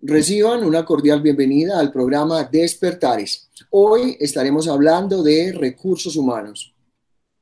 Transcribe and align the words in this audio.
Reciban 0.00 0.64
una 0.64 0.84
cordial 0.84 1.20
bienvenida 1.20 1.80
al 1.80 1.90
programa 1.90 2.44
Despertares. 2.44 3.48
Hoy 3.70 4.16
estaremos 4.20 4.68
hablando 4.68 5.24
de 5.24 5.50
recursos 5.50 6.14
humanos. 6.14 6.72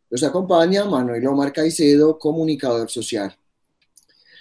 Los 0.08 0.22
acompaña 0.22 0.86
Manuel 0.86 1.26
Omar 1.26 1.52
Caicedo, 1.52 2.18
comunicador 2.18 2.88
social. 2.88 3.36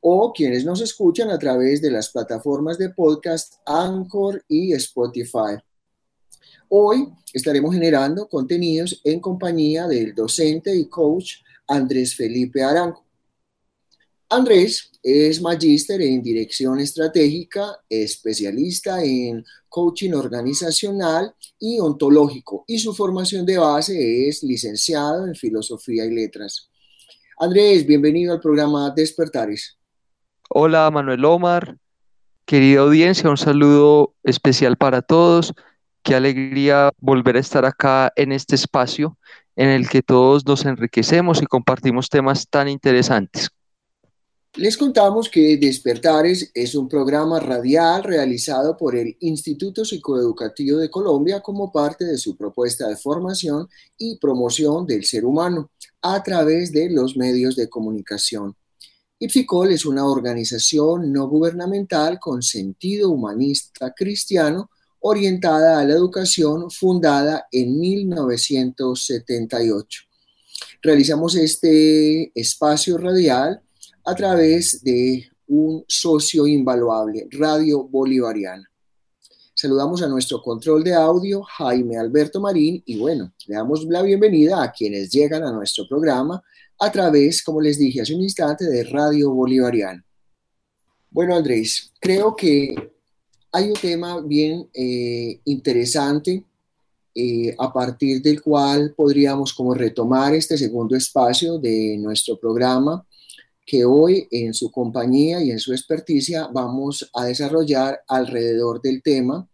o 0.00 0.32
quienes 0.32 0.64
nos 0.64 0.80
escuchan 0.80 1.30
a 1.30 1.38
través 1.38 1.80
de 1.82 1.90
las 1.90 2.10
plataformas 2.10 2.78
de 2.78 2.90
podcast 2.90 3.54
Anchor 3.66 4.44
y 4.48 4.72
Spotify. 4.72 5.56
Hoy 6.68 7.08
estaremos 7.32 7.72
generando 7.72 8.28
contenidos 8.28 9.00
en 9.04 9.20
compañía 9.20 9.86
del 9.86 10.14
docente 10.14 10.74
y 10.74 10.86
coach 10.88 11.34
Andrés 11.68 12.14
Felipe 12.14 12.62
Arango. 12.62 13.04
Andrés 14.28 14.90
es 15.00 15.40
magíster 15.40 16.02
en 16.02 16.20
dirección 16.20 16.80
estratégica, 16.80 17.80
especialista 17.88 19.00
en 19.04 19.44
coaching 19.68 20.12
organizacional 20.14 21.32
y 21.60 21.78
ontológico 21.78 22.64
y 22.66 22.80
su 22.80 22.92
formación 22.92 23.46
de 23.46 23.58
base 23.58 24.28
es 24.28 24.42
licenciado 24.42 25.26
en 25.26 25.36
filosofía 25.36 26.04
y 26.04 26.10
letras. 26.10 26.68
Andrés, 27.38 27.86
bienvenido 27.86 28.32
al 28.32 28.40
programa 28.40 28.90
Despertares. 28.96 29.76
Hola 30.48 30.90
Manuel 30.90 31.22
Omar, 31.26 31.76
querida 32.46 32.80
audiencia, 32.80 33.28
un 33.28 33.36
saludo 33.36 34.14
especial 34.22 34.78
para 34.78 35.02
todos. 35.02 35.52
Qué 36.02 36.14
alegría 36.14 36.92
volver 36.98 37.36
a 37.36 37.40
estar 37.40 37.66
acá 37.66 38.10
en 38.16 38.32
este 38.32 38.54
espacio 38.54 39.18
en 39.54 39.68
el 39.68 39.86
que 39.86 40.00
todos 40.00 40.46
nos 40.46 40.64
enriquecemos 40.64 41.42
y 41.42 41.46
compartimos 41.46 42.08
temas 42.08 42.48
tan 42.48 42.70
interesantes. 42.70 43.50
Les 44.54 44.78
contamos 44.78 45.28
que 45.28 45.58
Despertares 45.58 46.50
es 46.54 46.74
un 46.74 46.88
programa 46.88 47.38
radial 47.38 48.02
realizado 48.02 48.78
por 48.78 48.96
el 48.96 49.14
Instituto 49.20 49.84
Psicoeducativo 49.84 50.78
de 50.78 50.88
Colombia 50.88 51.42
como 51.42 51.70
parte 51.70 52.06
de 52.06 52.16
su 52.16 52.34
propuesta 52.34 52.88
de 52.88 52.96
formación 52.96 53.68
y 53.98 54.16
promoción 54.16 54.86
del 54.86 55.04
ser 55.04 55.26
humano 55.26 55.70
a 56.14 56.22
través 56.22 56.70
de 56.72 56.88
los 56.90 57.16
medios 57.16 57.56
de 57.56 57.68
comunicación. 57.68 58.54
Ipsicol 59.18 59.72
es 59.72 59.84
una 59.86 60.04
organización 60.04 61.12
no 61.12 61.26
gubernamental 61.26 62.20
con 62.20 62.42
sentido 62.42 63.10
humanista 63.10 63.92
cristiano 63.94 64.70
orientada 65.00 65.80
a 65.80 65.84
la 65.84 65.94
educación 65.94 66.70
fundada 66.70 67.46
en 67.50 67.80
1978. 67.80 70.02
Realizamos 70.82 71.34
este 71.34 72.30
espacio 72.38 72.98
radial 72.98 73.62
a 74.04 74.14
través 74.14 74.82
de 74.82 75.30
un 75.48 75.82
socio 75.88 76.46
invaluable, 76.46 77.26
Radio 77.30 77.84
Bolivariana. 77.84 78.70
Saludamos 79.58 80.02
a 80.02 80.08
nuestro 80.08 80.42
control 80.42 80.84
de 80.84 80.92
audio, 80.92 81.42
Jaime 81.42 81.96
Alberto 81.96 82.42
Marín, 82.42 82.82
y 82.84 82.98
bueno, 82.98 83.32
le 83.46 83.54
damos 83.54 83.86
la 83.86 84.02
bienvenida 84.02 84.62
a 84.62 84.70
quienes 84.70 85.10
llegan 85.10 85.44
a 85.44 85.50
nuestro 85.50 85.88
programa 85.88 86.42
a 86.78 86.92
través, 86.92 87.42
como 87.42 87.62
les 87.62 87.78
dije 87.78 88.02
hace 88.02 88.14
un 88.14 88.20
instante, 88.20 88.66
de 88.66 88.84
Radio 88.84 89.32
Bolivariana. 89.32 90.04
Bueno, 91.08 91.34
Andrés, 91.34 91.90
creo 91.98 92.36
que 92.36 92.74
hay 93.50 93.70
un 93.70 93.76
tema 93.80 94.20
bien 94.20 94.68
eh, 94.74 95.40
interesante 95.46 96.44
eh, 97.14 97.56
a 97.58 97.72
partir 97.72 98.20
del 98.20 98.42
cual 98.42 98.92
podríamos 98.94 99.54
como 99.54 99.72
retomar 99.72 100.34
este 100.34 100.58
segundo 100.58 100.94
espacio 100.94 101.58
de 101.58 101.96
nuestro 101.96 102.38
programa 102.38 103.06
que 103.66 103.84
hoy 103.84 104.28
en 104.30 104.54
su 104.54 104.70
compañía 104.70 105.42
y 105.42 105.50
en 105.50 105.58
su 105.58 105.72
experticia 105.72 106.46
vamos 106.46 107.10
a 107.12 107.24
desarrollar 107.24 108.00
alrededor 108.06 108.80
del 108.80 109.02
tema 109.02 109.46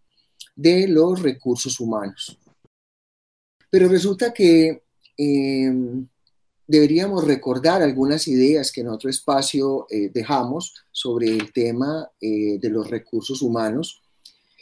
de 0.55 0.89
los 0.89 1.23
recursos 1.23 1.81
humanos. 1.81 2.39
Pero 3.71 3.89
resulta 3.89 4.33
que 4.35 4.83
em, 5.17 6.07
deberíamos 6.67 7.25
recordar 7.25 7.83
algunas 7.83 8.29
ideas 8.29 8.71
que 8.71 8.83
en 8.83 8.89
otro 8.89 9.09
espacio 9.09 9.87
eh, 9.91 10.11
dejamos 10.13 10.75
sobre 10.91 11.29
el 11.29 11.53
tema 11.53 12.11
eh, 12.21 12.59
de 12.61 12.71
los 12.71 12.89
recursos 12.91 13.43
humanos, 13.43 14.03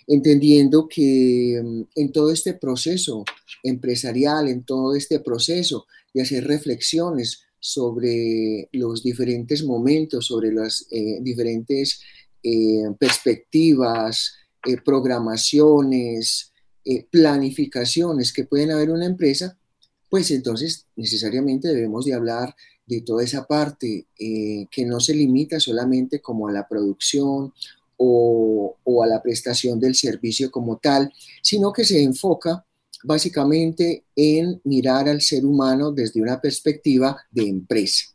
entendiendo 0.06 0.88
que 0.88 1.60
mm, 1.62 1.82
en 1.96 2.12
todo 2.12 2.30
este 2.32 2.54
proceso 2.54 3.24
empresarial, 3.62 4.48
en 4.48 4.64
todo 4.64 4.94
este 4.94 5.20
proceso 5.20 5.86
de 6.14 6.22
hacer 6.22 6.46
reflexiones 6.46 7.42
sobre 7.58 8.68
los 8.72 9.02
diferentes 9.02 9.64
momentos, 9.64 10.26
sobre 10.26 10.52
las 10.52 10.86
eh, 10.90 11.18
diferentes 11.20 12.00
perspectivas, 12.98 14.32
programaciones, 14.84 16.52
planificaciones 17.10 18.32
que 18.32 18.44
pueden 18.44 18.72
haber 18.72 18.88
en 18.88 18.94
una 18.96 19.06
empresa, 19.06 19.58
pues 20.08 20.30
entonces 20.32 20.86
necesariamente 20.96 21.68
debemos 21.68 22.04
de 22.04 22.14
hablar 22.14 22.54
de 22.90 23.00
toda 23.02 23.22
esa 23.22 23.46
parte 23.46 24.08
eh, 24.18 24.66
que 24.70 24.84
no 24.84 24.98
se 24.98 25.14
limita 25.14 25.60
solamente 25.60 26.20
como 26.20 26.48
a 26.48 26.52
la 26.52 26.66
producción 26.66 27.54
o, 27.96 28.76
a 29.04 29.06
la 29.06 29.22
prestación 29.22 29.78
del 29.78 29.94
servicio 29.94 30.50
como 30.50 30.78
tal, 30.78 31.12
sino 31.42 31.72
que 31.72 31.84
se 31.84 32.02
enfoca 32.02 32.66
básicamente 33.04 34.04
en 34.16 34.60
mirar 34.64 35.08
al 35.08 35.20
ser 35.20 35.46
humano 35.46 35.92
desde 35.92 36.20
una 36.20 36.40
perspectiva 36.40 37.16
de 37.30 37.46
empresa. 37.46 38.06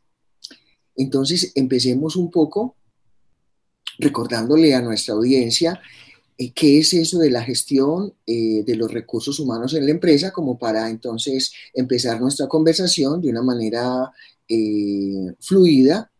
Entonces, 0.96 1.52
empecemos 1.56 2.16
un 2.16 2.30
poco 2.30 2.76
recordándole 3.98 4.74
a 4.76 4.82
nuestra 4.82 5.14
audiencia 5.14 5.74
eh, 5.74 5.80
qué 6.54 6.80
es 6.80 6.94
eso 6.94 7.20
de 7.20 7.32
la 7.32 7.44
gestión 7.44 8.14
eh, 8.26 8.64
de 8.66 8.76
los 8.76 8.92
recursos 8.92 9.40
humanos 9.40 9.74
en 9.74 9.86
la 9.86 9.92
empresa, 9.92 10.32
como 10.32 10.58
para 10.58 10.90
entonces 10.90 11.54
empezar 11.74 12.20
nuestra 12.20 12.48
conversación 12.48 13.22
de 13.22 13.30
una 13.30 13.42
manera 13.42 14.12
eh, 14.48 15.34
fluida 15.40 16.12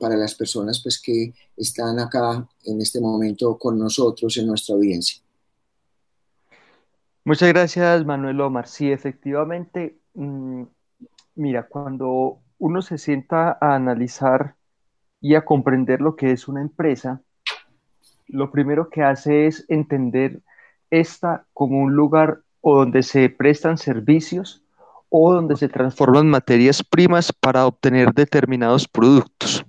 para 0.00 0.16
las 0.16 0.34
personas 0.34 0.80
pues, 0.82 0.98
que 0.98 1.34
están 1.54 1.98
acá 1.98 2.48
en 2.64 2.80
este 2.80 3.02
momento 3.02 3.58
con 3.58 3.78
nosotros 3.78 4.34
en 4.38 4.46
nuestra 4.46 4.74
audiencia. 4.74 5.20
Muchas 7.28 7.50
gracias, 7.50 8.06
Manuel 8.06 8.40
Omar. 8.40 8.66
Sí, 8.66 8.90
efectivamente, 8.90 9.98
mm, 10.14 10.62
mira, 11.34 11.68
cuando 11.68 12.40
uno 12.56 12.80
se 12.80 12.96
sienta 12.96 13.58
a 13.60 13.74
analizar 13.74 14.56
y 15.20 15.34
a 15.34 15.44
comprender 15.44 16.00
lo 16.00 16.16
que 16.16 16.32
es 16.32 16.48
una 16.48 16.62
empresa, 16.62 17.20
lo 18.28 18.50
primero 18.50 18.90
que 18.90 19.02
hace 19.02 19.46
es 19.46 19.64
entender 19.68 20.40
esta 20.90 21.46
como 21.52 21.80
un 21.80 21.94
lugar 21.94 22.40
o 22.60 22.78
donde 22.78 23.02
se 23.02 23.28
prestan 23.28 23.78
servicios 23.78 24.62
o 25.08 25.32
donde 25.32 25.56
se 25.56 25.68
transforman 25.68 26.28
materias 26.28 26.82
primas 26.82 27.32
para 27.32 27.66
obtener 27.66 28.12
determinados 28.12 28.86
productos. 28.86 29.64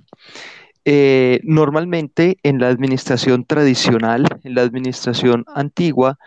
Eh, 0.86 1.40
normalmente 1.44 2.38
en 2.44 2.60
la 2.60 2.68
administración 2.68 3.46
tradicional, 3.46 4.26
en 4.44 4.56
la 4.56 4.62
administración 4.62 5.46
antigua, 5.54 6.18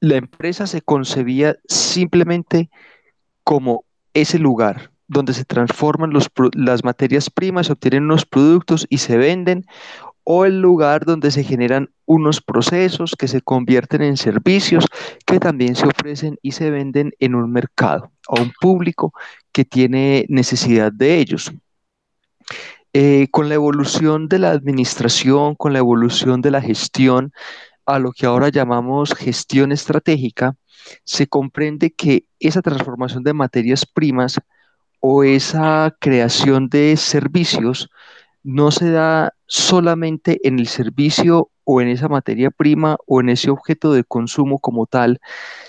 la 0.00 0.16
empresa 0.16 0.66
se 0.66 0.82
concebía 0.82 1.56
simplemente 1.68 2.70
como 3.44 3.84
ese 4.14 4.38
lugar 4.38 4.92
donde 5.08 5.34
se 5.34 5.44
transforman 5.44 6.12
las 6.54 6.84
materias 6.84 7.28
primas, 7.28 7.66
se 7.66 7.72
obtienen 7.72 8.04
unos 8.04 8.24
productos 8.24 8.86
y 8.88 8.98
se 8.98 9.16
venden, 9.18 9.66
o 10.24 10.44
el 10.44 10.60
lugar 10.60 11.04
donde 11.04 11.30
se 11.30 11.44
generan 11.44 11.90
unos 12.06 12.40
procesos 12.40 13.14
que 13.18 13.28
se 13.28 13.40
convierten 13.40 14.02
en 14.02 14.16
servicios 14.16 14.86
que 15.26 15.40
también 15.40 15.74
se 15.74 15.86
ofrecen 15.86 16.38
y 16.42 16.52
se 16.52 16.70
venden 16.70 17.12
en 17.18 17.34
un 17.34 17.50
mercado 17.50 18.12
a 18.28 18.40
un 18.40 18.52
público 18.60 19.12
que 19.52 19.64
tiene 19.64 20.26
necesidad 20.28 20.92
de 20.92 21.18
ellos. 21.18 21.52
Eh, 22.94 23.28
con 23.30 23.48
la 23.48 23.54
evolución 23.54 24.28
de 24.28 24.38
la 24.38 24.50
administración, 24.50 25.54
con 25.54 25.72
la 25.72 25.78
evolución 25.78 26.42
de 26.42 26.50
la 26.50 26.60
gestión, 26.60 27.32
a 27.86 27.98
lo 27.98 28.12
que 28.12 28.26
ahora 28.26 28.50
llamamos 28.50 29.14
gestión 29.14 29.72
estratégica, 29.72 30.54
se 31.04 31.26
comprende 31.26 31.92
que 31.92 32.26
esa 32.38 32.60
transformación 32.62 33.22
de 33.22 33.32
materias 33.32 33.86
primas 33.86 34.40
o 35.00 35.24
esa 35.24 35.96
creación 36.00 36.68
de 36.68 36.96
servicios 36.96 37.90
no 38.42 38.70
se 38.70 38.90
da 38.90 39.34
solamente 39.46 40.46
en 40.46 40.58
el 40.58 40.66
servicio 40.66 41.50
o 41.64 41.80
en 41.80 41.88
esa 41.88 42.08
materia 42.08 42.50
prima 42.50 42.96
o 43.06 43.20
en 43.20 43.28
ese 43.28 43.50
objeto 43.50 43.92
de 43.92 44.04
consumo 44.04 44.58
como 44.58 44.86
tal, 44.86 45.20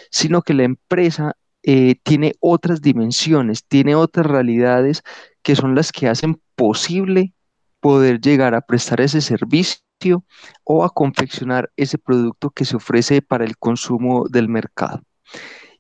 sino 0.09 0.41
que 0.41 0.53
la 0.53 0.63
empresa 0.63 1.35
eh, 1.63 1.95
tiene 2.03 2.33
otras 2.39 2.81
dimensiones, 2.81 3.65
tiene 3.65 3.95
otras 3.95 4.25
realidades 4.25 5.03
que 5.43 5.55
son 5.55 5.75
las 5.75 5.91
que 5.91 6.07
hacen 6.07 6.41
posible 6.55 7.33
poder 7.79 8.19
llegar 8.21 8.55
a 8.55 8.61
prestar 8.61 9.01
ese 9.01 9.21
servicio 9.21 10.25
o 10.63 10.83
a 10.83 10.89
confeccionar 10.89 11.71
ese 11.75 11.97
producto 11.97 12.49
que 12.49 12.65
se 12.65 12.75
ofrece 12.75 13.21
para 13.21 13.45
el 13.45 13.57
consumo 13.57 14.25
del 14.29 14.49
mercado. 14.49 15.01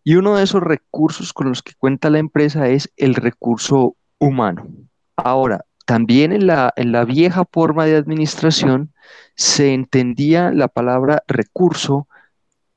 Y 0.03 0.15
uno 0.15 0.35
de 0.35 0.43
esos 0.43 0.61
recursos 0.61 1.33
con 1.33 1.49
los 1.49 1.63
que 1.63 1.73
cuenta 1.77 2.09
la 2.09 2.19
empresa 2.19 2.67
es 2.67 2.91
el 2.97 3.15
recurso 3.15 3.95
humano. 4.19 4.67
Ahora, 5.15 5.65
también 5.85 6.31
en 6.31 6.47
la, 6.47 6.73
en 6.75 6.91
la 6.91 7.05
vieja 7.05 7.45
forma 7.51 7.85
de 7.85 7.97
administración 7.97 8.93
se 9.35 9.73
entendía 9.73 10.51
la 10.51 10.67
palabra 10.67 11.23
recurso, 11.27 12.07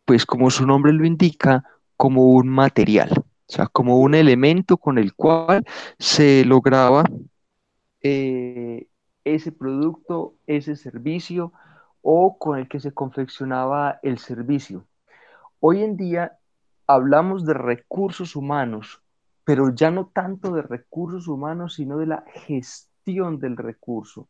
pues 0.05 0.27
como 0.27 0.51
su 0.51 0.67
nombre 0.67 0.93
lo 0.93 1.05
indica, 1.05 1.65
como 1.97 2.27
un 2.27 2.49
material, 2.49 3.11
o 3.13 3.25
sea, 3.47 3.67
como 3.67 3.99
un 3.99 4.15
elemento 4.15 4.77
con 4.77 4.99
el 4.99 5.15
cual 5.15 5.65
se 5.99 6.45
lograba 6.45 7.05
eh, 8.03 8.89
ese 9.25 9.53
producto, 9.53 10.35
ese 10.47 10.77
servicio 10.77 11.53
o 12.03 12.39
con 12.39 12.59
el 12.59 12.69
que 12.69 12.81
se 12.81 12.93
confeccionaba 12.93 13.99
el 14.03 14.19
servicio. 14.19 14.87
Hoy 15.61 15.83
en 15.83 15.97
día 15.97 16.39
hablamos 16.87 17.47
de 17.47 17.55
recursos 17.55 18.37
humanos, 18.37 19.01
pero 19.45 19.75
ya 19.75 19.91
no 19.91 20.07
tanto 20.07 20.53
de 20.53 20.63
recursos 20.63 21.29
humanos, 21.29 21.75
sino 21.75 21.99
de 21.99 22.07
la 22.07 22.25
gestión 22.47 22.96
del 23.07 23.57
recurso. 23.57 24.29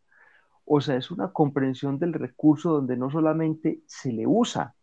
O 0.67 0.81
sea, 0.81 0.97
es 0.97 1.11
una 1.11 1.33
comprensión 1.33 1.99
del 1.99 2.13
recurso 2.13 2.73
donde 2.73 2.97
no 2.97 3.11
solamente 3.11 3.81
se 3.87 4.13
le 4.13 4.27
usa, 4.27 4.75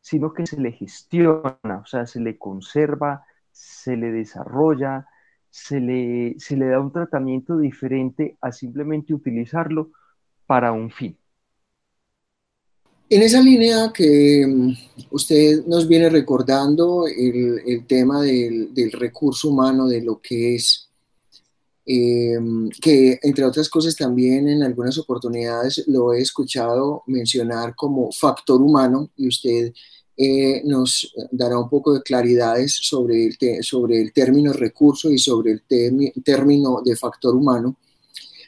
sino 0.00 0.32
que 0.32 0.46
se 0.46 0.60
le 0.60 0.72
gestiona, 0.72 1.80
o 1.82 1.86
sea, 1.86 2.06
se 2.06 2.20
le 2.20 2.38
conserva, 2.38 3.24
se 3.50 3.96
le 3.96 4.12
desarrolla, 4.12 5.08
se 5.50 5.80
le, 5.80 6.36
se 6.38 6.56
le 6.56 6.66
da 6.68 6.80
un 6.80 6.92
tratamiento 6.92 7.58
diferente 7.58 8.36
a 8.40 8.52
simplemente 8.52 9.14
utilizarlo 9.14 9.90
para 10.46 10.72
un 10.72 10.90
fin. 10.90 11.16
En 13.10 13.22
esa 13.22 13.40
línea 13.42 13.92
que 13.92 14.46
mm, 14.46 14.72
usted 15.10 15.64
nos 15.66 15.86
viene 15.86 16.08
recordando 16.08 17.06
el, 17.06 17.86
tema 17.86 18.22
del, 18.22 18.92
recurso 18.92 19.50
humano, 19.50 19.86
de 19.86 20.02
lo 20.02 20.20
que 20.20 20.54
es, 20.56 20.90
em, 21.86 22.70
que 22.70 23.18
entre 23.22 23.44
otras 23.44 23.68
cosas 23.68 23.96
también 23.96 24.48
en 24.48 24.62
algunas 24.62 24.96
oportunidades 24.98 25.84
lo 25.86 26.12
he 26.12 26.20
escuchado 26.20 27.02
mencionar 27.06 27.74
como 27.74 28.10
factor 28.12 28.60
humano 28.62 29.10
y 29.16 29.28
usted 29.28 29.72
eh, 30.16 30.62
nos 30.64 31.12
dará 31.32 31.58
un 31.58 31.68
poco 31.68 31.92
de 31.92 32.02
claridades 32.02 32.74
sobre 32.74 33.26
el, 33.26 33.64
sobre 33.64 34.00
el 34.00 34.12
término 34.12 34.52
recurso 34.52 35.10
y 35.10 35.18
sobre 35.18 35.52
el 35.52 35.62
término 36.22 36.82
de 36.84 36.96
factor 36.96 37.34
humano. 37.34 37.76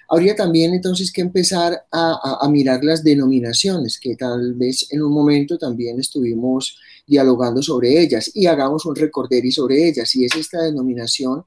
Habría 0.08 0.36
también 0.36 0.72
entonces 0.72 1.10
que 1.10 1.20
empezar 1.20 1.84
a, 1.90 2.48
mirar 2.48 2.84
las 2.84 3.02
denominaciones, 3.02 3.98
que 3.98 4.14
tal 4.14 4.54
vez 4.54 4.86
en 4.92 5.02
un 5.02 5.12
momento 5.12 5.58
también 5.58 5.98
estuvimos 5.98 6.78
dialogando 7.06 7.60
sobre 7.60 8.00
ellas 8.00 8.30
y 8.32 8.46
hagamos 8.46 8.86
un 8.86 8.94
recorderi 8.94 9.50
sobre 9.50 9.88
ellas. 9.88 10.14
Y 10.14 10.24
es 10.24 10.36
esta 10.36 10.62
denominación 10.62 11.44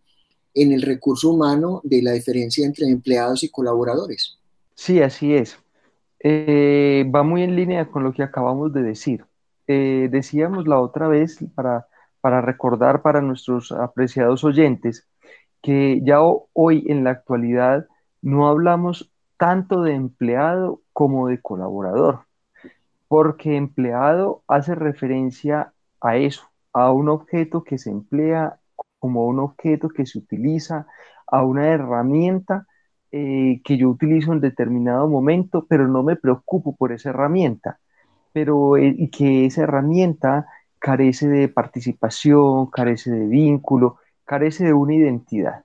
en 0.62 0.74
el 0.74 0.82
recurso 0.82 1.30
humano 1.30 1.82
de 1.84 2.02
la 2.02 2.12
diferencia 2.12 2.66
entre 2.66 2.88
empleados 2.88 3.44
y 3.44 3.50
colaboradores. 3.50 4.38
Sí, 4.76 5.02
así 5.02 5.34
es. 5.34 5.58
Eh, 6.22 7.10
va 7.14 7.24
muy 7.24 7.44
en 7.44 7.56
línea 7.56 7.86
con 7.86 8.04
lo 8.04 8.14
que 8.14 8.24
acabamos 8.24 8.74
de 8.74 8.84
decir. 8.84 9.26
Eh, 9.68 10.10
decíamos 10.12 10.68
la 10.68 10.80
otra 10.80 11.08
vez, 11.08 11.40
para, 11.56 11.88
para 12.22 12.42
recordar 12.42 13.02
para 13.02 13.22
nuestros 13.22 13.72
apreciados 13.72 14.44
oyentes, 14.44 15.08
que 15.62 16.02
ya 16.04 16.20
hoy 16.54 16.86
en 16.88 17.04
la 17.04 17.12
actualidad 17.12 17.88
no 18.22 18.48
hablamos 18.48 19.12
tanto 19.38 19.84
de 19.84 19.94
empleado 19.94 20.82
como 20.92 21.28
de 21.28 21.42
colaborador, 21.42 22.26
porque 23.08 23.56
empleado 23.56 24.44
hace 24.48 24.76
referencia 24.76 25.74
a 26.02 26.18
eso, 26.18 26.44
a 26.74 26.92
un 26.92 27.08
objeto 27.08 27.64
que 27.64 27.78
se 27.78 27.90
emplea 27.90 28.60
como 29.00 29.26
un 29.26 29.40
objeto 29.40 29.90
que 29.90 30.06
se 30.06 30.20
utiliza, 30.20 30.88
a 31.28 31.44
una 31.44 31.68
herramienta 31.68 32.68
eh, 33.12 33.62
que 33.64 33.78
yo 33.78 33.90
utilizo 33.90 34.34
en 34.34 34.40
determinado 34.40 35.08
momento, 35.08 35.66
pero 35.68 35.88
no 35.88 36.04
me 36.04 36.16
preocupo 36.16 36.76
por 36.76 36.92
esa 36.92 37.10
herramienta, 37.10 37.80
pero 38.34 38.78
eh, 38.78 39.10
que 39.12 39.46
esa 39.46 39.64
herramienta 39.64 40.48
carece 40.80 41.28
de 41.28 41.50
participación, 41.50 42.68
carece 42.68 43.12
de 43.12 43.28
vínculo, 43.28 43.98
carece 44.26 44.66
de 44.66 44.74
una 44.74 44.96
identidad. 44.96 45.64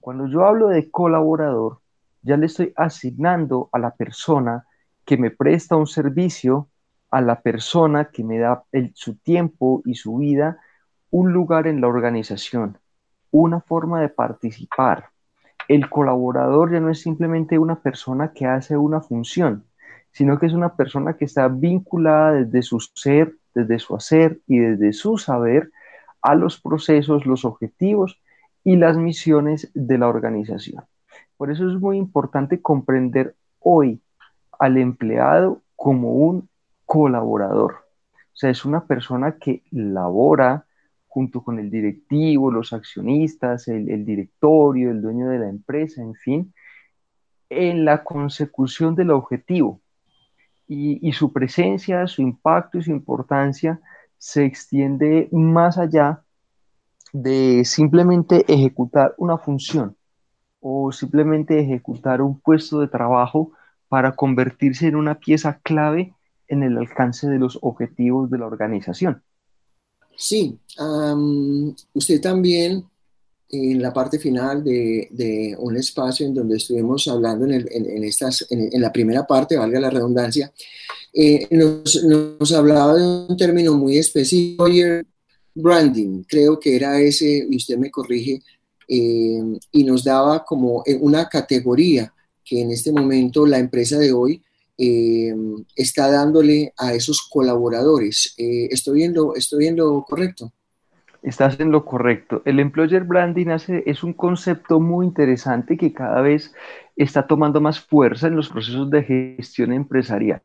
Cuando 0.00 0.26
yo 0.28 0.44
hablo 0.44 0.68
de 0.68 0.90
colaborador, 0.90 1.80
ya 2.22 2.36
le 2.36 2.46
estoy 2.46 2.72
asignando 2.76 3.68
a 3.72 3.78
la 3.78 3.94
persona 3.94 4.66
que 5.04 5.16
me 5.16 5.30
presta 5.30 5.76
un 5.76 5.86
servicio, 5.86 6.68
a 7.10 7.20
la 7.20 7.40
persona 7.40 8.10
que 8.10 8.24
me 8.24 8.38
da 8.38 8.64
su 8.94 9.16
tiempo 9.16 9.82
y 9.84 9.94
su 9.94 10.16
vida, 10.16 10.58
un 11.14 11.32
lugar 11.32 11.68
en 11.68 11.80
la 11.80 11.86
organización, 11.86 12.76
una 13.30 13.60
forma 13.60 14.00
de 14.00 14.08
participar. 14.08 15.10
El 15.68 15.88
colaborador 15.88 16.72
ya 16.72 16.80
no 16.80 16.90
es 16.90 17.02
simplemente 17.02 17.56
una 17.56 17.76
persona 17.76 18.32
que 18.32 18.46
hace 18.46 18.76
una 18.76 19.00
función, 19.00 19.64
sino 20.10 20.40
que 20.40 20.46
es 20.46 20.54
una 20.54 20.74
persona 20.74 21.16
que 21.16 21.26
está 21.26 21.46
vinculada 21.46 22.32
desde 22.32 22.62
su 22.62 22.80
ser, 22.80 23.36
desde 23.54 23.78
su 23.78 23.94
hacer 23.94 24.40
y 24.48 24.58
desde 24.58 24.92
su 24.92 25.16
saber 25.16 25.70
a 26.20 26.34
los 26.34 26.60
procesos, 26.60 27.26
los 27.26 27.44
objetivos 27.44 28.20
y 28.64 28.74
las 28.74 28.96
misiones 28.96 29.70
de 29.72 29.98
la 29.98 30.08
organización. 30.08 30.82
Por 31.36 31.52
eso 31.52 31.70
es 31.70 31.80
muy 31.80 31.96
importante 31.96 32.60
comprender 32.60 33.36
hoy 33.60 34.02
al 34.58 34.78
empleado 34.78 35.62
como 35.76 36.10
un 36.10 36.48
colaborador. 36.84 37.84
O 38.14 38.36
sea, 38.36 38.50
es 38.50 38.64
una 38.64 38.84
persona 38.84 39.36
que 39.36 39.62
labora 39.70 40.66
junto 41.14 41.44
con 41.44 41.60
el 41.60 41.70
directivo, 41.70 42.50
los 42.50 42.72
accionistas, 42.72 43.68
el, 43.68 44.04
directorio, 44.04 44.90
el 44.90 45.00
dueño 45.00 45.28
de 45.28 45.38
la 45.38 45.48
empresa, 45.48 46.02
en 46.02 46.14
fin, 46.14 46.52
en 47.48 47.84
la 47.84 48.02
consecución 48.02 48.96
del 48.96 49.12
objetivo. 49.12 49.80
Y, 50.66 51.12
su 51.12 51.32
presencia, 51.32 52.08
su 52.08 52.20
impacto 52.20 52.78
y 52.78 52.82
su 52.82 52.90
importancia 52.90 53.80
se 54.18 54.44
extiende 54.44 55.28
más 55.30 55.78
allá 55.78 56.24
de 57.12 57.64
simplemente 57.64 58.44
ejecutar 58.52 59.14
una 59.16 59.38
función 59.38 59.96
o 60.58 60.90
simplemente 60.90 61.60
ejecutar 61.60 62.22
un 62.22 62.40
puesto 62.40 62.80
de 62.80 62.88
trabajo 62.88 63.52
para 63.88 64.16
convertirse 64.16 64.88
en 64.88 64.96
una 64.96 65.20
pieza 65.20 65.60
clave 65.62 66.12
en 66.48 66.64
el 66.64 66.76
alcance 66.76 67.28
de 67.28 67.38
los 67.38 67.56
objetivos 67.62 68.30
de 68.30 68.38
la 68.38 68.46
organización. 68.46 69.22
Sí, 70.16 70.58
usted 71.94 72.20
también 72.20 72.84
en 73.50 73.82
la 73.82 73.92
parte 73.92 74.18
final 74.18 74.64
de, 74.64 75.56
un 75.58 75.76
espacio 75.76 76.26
en 76.26 76.34
donde 76.34 76.56
estuvimos 76.56 77.06
hablando 77.08 77.46
en, 77.46 78.04
estas, 78.04 78.46
en, 78.50 78.80
la 78.80 78.92
primera 78.92 79.26
parte, 79.26 79.56
valga 79.56 79.80
la 79.80 79.90
redundancia, 79.90 80.52
eh, 81.12 81.46
nos, 81.50 82.52
hablaba 82.52 82.94
de 82.96 83.06
un 83.28 83.36
término 83.36 83.74
muy 83.74 83.98
específico, 83.98 84.66
branding, 85.54 86.24
creo 86.26 86.58
que 86.58 86.74
era 86.74 87.00
ese, 87.00 87.46
y 87.48 87.56
usted 87.56 87.78
me 87.78 87.90
corrige, 87.90 88.42
eh, 88.88 89.40
y 89.72 89.84
nos 89.84 90.04
daba 90.04 90.44
como 90.44 90.82
eh, 90.84 90.96
una 91.00 91.28
categoría 91.28 92.12
que 92.44 92.60
en 92.60 92.70
este 92.70 92.92
momento 92.92 93.46
la 93.46 93.58
empresa 93.58 93.98
de 93.98 94.12
hoy 94.12 94.42
eh, 94.78 95.34
está 95.76 96.10
dándole 96.10 96.72
a 96.76 96.92
esos 96.94 97.26
colaboradores. 97.30 98.34
¿estoy, 98.36 98.94
viendo, 98.94 99.34
¿Estoy 99.34 99.60
viendo 99.60 100.04
correcto? 100.08 100.52
Estás 101.22 101.58
en 101.58 101.70
lo 101.70 101.84
correcto. 101.84 102.42
El 102.44 102.60
employer 102.60 103.04
branding 103.04 103.48
hace, 103.48 103.82
es 103.86 104.02
un 104.02 104.12
concepto 104.12 104.78
muy 104.78 105.06
interesante 105.06 105.76
que 105.76 105.92
cada 105.92 106.20
vez 106.20 106.52
está 106.96 107.26
tomando 107.26 107.60
más 107.60 107.80
fuerza 107.80 108.26
en 108.26 108.36
los 108.36 108.50
procesos 108.50 108.90
de 108.90 109.02
gestión 109.04 109.72
empresarial. 109.72 110.42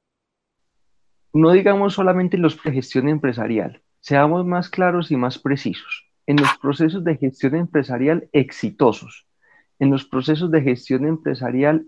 No 1.33 1.51
digamos 1.51 1.93
solamente 1.93 2.37
en 2.37 2.43
los 2.43 2.61
de 2.63 2.71
gestión 2.71 3.09
empresarial, 3.09 3.81
seamos 3.99 4.45
más 4.45 4.69
claros 4.69 5.11
y 5.11 5.17
más 5.17 5.37
precisos 5.37 6.09
en 6.29 6.35
los 6.35 6.55
procesos 6.59 7.03
de 7.03 7.17
gestión 7.17 7.55
empresarial 7.55 8.29
exitosos, 8.33 9.25
en 9.79 9.89
los 9.89 10.05
procesos 10.05 10.51
de 10.51 10.61
gestión 10.61 11.07
empresarial 11.07 11.87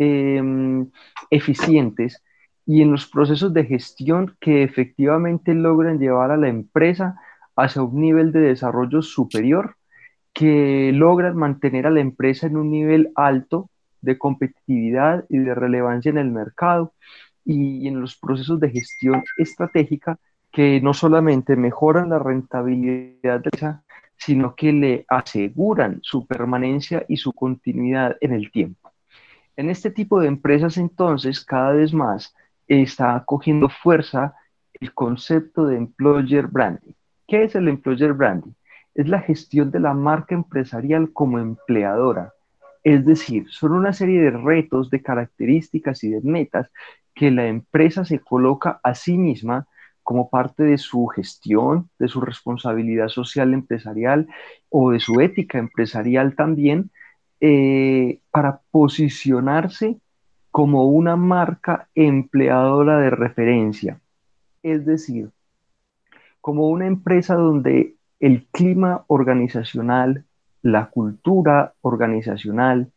em, 0.00 0.90
eficientes 1.30 2.22
y 2.66 2.82
en 2.82 2.92
los 2.92 3.06
procesos 3.06 3.52
de 3.52 3.64
gestión 3.66 4.36
que 4.40 4.62
efectivamente 4.62 5.54
logran 5.54 5.98
llevar 5.98 6.30
a 6.30 6.38
la 6.38 6.48
empresa 6.48 7.16
hacia 7.54 7.82
un 7.82 8.00
nivel 8.00 8.32
de 8.32 8.40
desarrollo 8.40 9.02
superior, 9.02 9.76
que 10.32 10.92
logran 10.94 11.36
mantener 11.36 11.86
a 11.86 11.90
la 11.90 12.00
empresa 12.00 12.46
en 12.46 12.56
un 12.56 12.70
nivel 12.70 13.12
alto 13.14 13.68
de 14.00 14.16
competitividad 14.16 15.26
y 15.28 15.38
de 15.38 15.54
relevancia 15.54 16.10
en 16.10 16.18
el 16.18 16.30
mercado 16.30 16.94
y 17.44 17.86
en 17.86 18.00
los 18.00 18.16
procesos 18.16 18.58
de 18.60 18.70
gestión 18.70 19.22
estratégica 19.36 20.18
que 20.50 20.80
no 20.80 20.94
solamente 20.94 21.56
mejoran 21.56 22.08
la 22.08 22.18
rentabilidad 22.18 23.40
de 23.40 23.50
esa, 23.52 23.84
sino 24.16 24.54
que 24.54 24.72
le 24.72 25.04
aseguran 25.08 26.00
su 26.02 26.26
permanencia 26.26 27.04
y 27.08 27.18
su 27.18 27.32
continuidad 27.32 28.16
en 28.20 28.32
el 28.32 28.50
tiempo. 28.50 28.79
En 29.60 29.68
este 29.68 29.90
tipo 29.90 30.18
de 30.18 30.26
empresas 30.26 30.78
entonces 30.78 31.44
cada 31.44 31.72
vez 31.72 31.92
más 31.92 32.34
está 32.66 33.22
cogiendo 33.26 33.68
fuerza 33.68 34.34
el 34.80 34.94
concepto 34.94 35.66
de 35.66 35.76
employer 35.76 36.46
branding. 36.46 36.94
¿Qué 37.28 37.44
es 37.44 37.54
el 37.54 37.68
employer 37.68 38.14
branding? 38.14 38.52
Es 38.94 39.06
la 39.06 39.20
gestión 39.20 39.70
de 39.70 39.80
la 39.80 39.92
marca 39.92 40.34
empresarial 40.34 41.12
como 41.12 41.38
empleadora. 41.38 42.32
Es 42.84 43.04
decir, 43.04 43.50
son 43.50 43.72
una 43.72 43.92
serie 43.92 44.22
de 44.22 44.30
retos, 44.30 44.88
de 44.88 45.02
características 45.02 46.04
y 46.04 46.08
de 46.08 46.22
metas 46.22 46.72
que 47.14 47.30
la 47.30 47.46
empresa 47.46 48.06
se 48.06 48.18
coloca 48.18 48.80
a 48.82 48.94
sí 48.94 49.18
misma 49.18 49.66
como 50.02 50.30
parte 50.30 50.62
de 50.62 50.78
su 50.78 51.06
gestión, 51.08 51.90
de 51.98 52.08
su 52.08 52.22
responsabilidad 52.22 53.08
social 53.08 53.52
empresarial 53.52 54.26
o 54.70 54.92
de 54.92 55.00
su 55.00 55.20
ética 55.20 55.58
empresarial 55.58 56.34
también, 56.34 56.90
eh, 57.40 58.20
para 58.30 58.60
posicionarse 58.70 59.98
como 60.50 60.86
una 60.86 61.16
marca 61.16 61.88
empleadora 61.94 62.98
de 62.98 63.10
referencia. 63.10 64.00
Es 64.62 64.84
decir, 64.84 65.30
como 66.40 66.68
una 66.68 66.86
empresa 66.86 67.34
donde 67.34 67.94
el 68.18 68.46
clima 68.48 69.04
organizacional, 69.06 70.24
la 70.62 70.90
cultura 70.90 71.74
organizacional, 71.80 72.92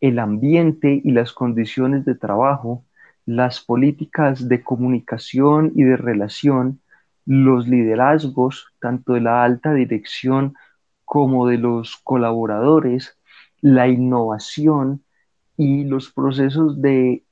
el 0.00 0.18
ambiente 0.18 1.00
y 1.02 1.10
las 1.10 1.32
condiciones 1.32 2.04
de 2.04 2.14
trabajo, 2.14 2.84
las 3.26 3.60
políticas 3.60 4.48
de 4.48 4.62
comunicación 4.62 5.72
y 5.74 5.82
de 5.82 5.96
relación, 5.96 6.80
los 7.26 7.68
liderazgos, 7.68 8.72
tanto 8.80 9.14
de 9.14 9.20
la 9.20 9.44
alta 9.44 9.74
dirección 9.74 10.54
como 11.04 11.46
de 11.46 11.58
los 11.58 11.96
colaboradores, 11.96 13.17
la 13.60 13.88
innovación 13.88 15.02
y 15.56 15.84
los 15.84 16.10
procesos 16.10 16.80
de 16.80 17.24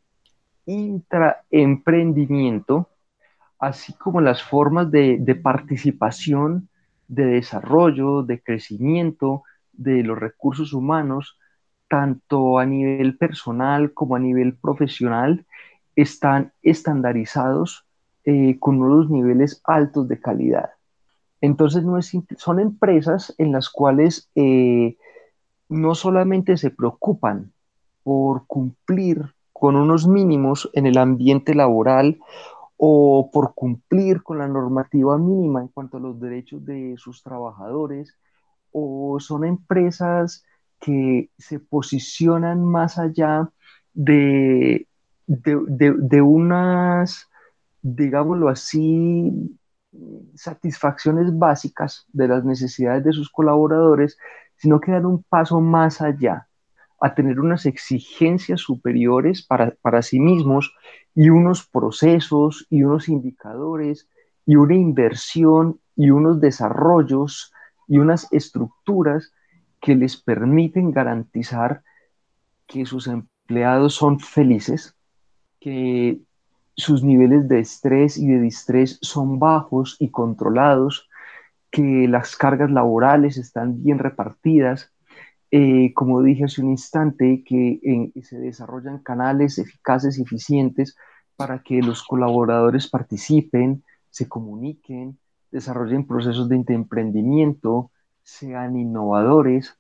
intraemprendimiento, 0.67 2.91
así 3.59 3.95
como 3.95 4.21
las 4.21 4.43
formas 4.43 4.91
de, 4.91 5.41
participación, 5.43 6.69
de 7.09 7.25
desarrollo, 7.27 8.23
de 8.23 8.43
crecimiento 8.43 9.45
de 9.73 10.03
los 10.03 10.19
recursos 10.19 10.73
humanos, 10.73 11.39
tanto 11.89 12.59
a 12.59 12.67
nivel 12.67 13.17
personal 13.17 13.93
como 13.93 14.17
a 14.17 14.19
nivel 14.19 14.55
profesional, 14.55 15.47
están 15.95 16.53
estandarizados 16.63 17.87
eh, 18.25 18.59
con 18.59 18.83
unos 18.83 19.09
niveles 19.09 19.61
altos 19.65 20.09
de 20.09 20.21
calidad. 20.21 20.71
Entonces, 21.41 21.85
no 21.85 21.97
es, 21.97 22.11
son 22.39 22.59
empresas 22.59 23.33
en 23.39 23.53
las 23.53 23.71
cuales 23.71 24.29
eh, 24.35 24.97
no 25.69 25.95
solamente 25.95 26.57
se 26.57 26.71
preocupan 26.71 27.53
por 28.03 28.47
cumplir 28.47 29.35
con 29.53 29.77
unos 29.77 30.07
mínimos 30.07 30.71
en 30.75 30.87
el 30.87 30.99
ambiente 30.99 31.55
laboral 31.55 32.19
o 32.77 33.31
por 33.33 33.55
cumplir 33.55 34.23
con 34.23 34.39
la 34.39 34.49
normativa 34.49 35.17
mínima 35.19 35.61
en 35.63 35.69
cuanto 35.69 35.97
a 35.97 36.01
los 36.01 36.21
derechos 36.21 36.65
de 36.65 36.95
sus 36.99 37.23
trabajadores, 37.23 38.15
o 38.71 39.19
son 39.19 39.45
empresas 39.45 40.45
que 40.79 41.31
se 41.39 41.59
posicionan 41.59 42.65
más 42.65 42.99
allá 42.99 43.51
de, 43.95 44.87
de, 45.27 46.23
unas, 46.23 47.29
digámoslo 47.81 48.51
así, 48.51 49.59
satisfacciones 50.35 51.37
básicas 51.39 52.07
de 52.13 52.29
las 52.29 52.45
necesidades 52.45 53.05
de 53.05 53.13
sus 53.13 53.31
colaboradores, 53.31 54.19
sino 54.57 54.81
que 54.81 54.93
dan 54.93 55.07
un 55.07 55.23
paso 55.23 55.61
más 55.61 56.01
allá, 56.01 56.49
a 57.01 57.15
tener 57.15 57.41
unas 57.41 57.67
exigencias 57.67 58.61
superiores 58.61 59.43
para, 59.43 59.73
para 59.83 60.03
sí 60.03 60.19
mismos 60.19 60.75
y 61.15 61.29
unos 61.29 61.67
procesos 61.67 62.67
y 62.71 62.83
unos 62.83 63.09
indicadores 63.09 64.09
y 64.47 64.57
una 64.57 64.75
inversión 64.75 65.81
y 65.95 66.11
unos 66.11 66.41
desarrollos 66.41 67.53
y 67.87 67.99
unas 67.99 68.33
estructuras 68.33 69.33
que 69.81 69.95
les 69.95 70.17
permiten 70.17 70.91
garantizar 70.91 71.83
que 72.67 72.87
sus 72.87 73.07
empleados 73.07 73.95
son 73.95 74.19
felices, 74.19 74.97
que 75.61 76.21
sus 76.77 77.03
niveles 77.03 77.49
de 77.49 77.61
estrés 77.61 78.19
y 78.19 78.27
de 78.27 78.41
distrés 78.41 78.99
son 79.01 79.39
bajos 79.39 79.97
y 79.99 80.11
controlados, 80.11 81.09
que 81.77 82.09
las 82.09 82.37
cargas 82.37 82.71
laborales 82.71 83.37
están 83.37 83.83
bien 83.83 83.99
repartidas, 83.99 84.95
eh, 85.51 85.93
como 85.93 86.23
dije 86.23 86.45
hace 86.45 86.63
un 86.63 86.71
instante, 86.71 87.45
que 87.45 88.13
se 88.23 88.39
desarrollan 88.39 89.03
canales 89.03 89.59
eficaces 89.59 90.19
y 90.19 90.23
eficientes 90.23 90.97
para 91.37 91.63
que 91.63 91.83
los 91.83 92.03
colaboradores 92.03 92.89
participen, 92.89 93.85
se 94.09 94.27
comuniquen, 94.27 95.19
desarrollen 95.51 96.07
procesos 96.07 96.49
de 96.49 96.65
emprendimiento, 96.69 97.91
sean 98.23 98.79
innovadores. 98.79 99.79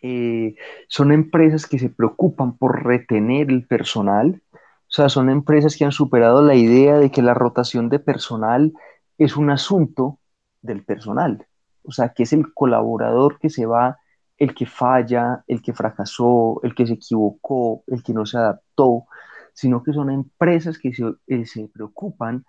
Eh, 0.00 0.54
son 0.88 1.12
empresas 1.12 1.66
que 1.66 1.78
se 1.78 1.90
preocupan 1.90 2.56
por 2.56 2.84
retener 2.86 3.50
el 3.50 3.66
personal, 3.66 4.40
o 4.54 4.94
sea, 4.94 5.10
son 5.10 5.28
empresas 5.28 5.76
que 5.76 5.84
han 5.84 5.92
superado 5.92 6.40
la 6.40 6.54
idea 6.54 6.98
de 6.98 7.10
que 7.10 7.20
la 7.20 7.34
rotación 7.34 7.90
de 7.90 7.98
personal 7.98 8.72
es 9.18 9.36
un 9.36 9.50
asunto 9.50 10.18
del 10.62 10.84
personal, 10.84 11.46
o 11.84 11.92
sea, 11.92 12.10
que 12.10 12.22
es 12.22 12.32
el 12.32 12.52
colaborador 12.54 13.38
que 13.38 13.50
se 13.50 13.66
va 13.66 13.98
el 14.38 14.54
que 14.54 14.66
falla, 14.66 15.44
el 15.46 15.62
que 15.62 15.72
fracasó, 15.72 16.60
el 16.62 16.74
que 16.74 16.86
se 16.86 16.94
equivocó, 16.94 17.84
el 17.86 18.02
que 18.02 18.12
no 18.12 18.26
se 18.26 18.38
adaptó, 18.38 19.04
sino 19.52 19.82
que 19.82 19.92
son 19.92 20.10
empresas 20.10 20.78
que 20.78 20.92
se, 20.92 21.04
eh, 21.28 21.68
preocupan 21.72 22.44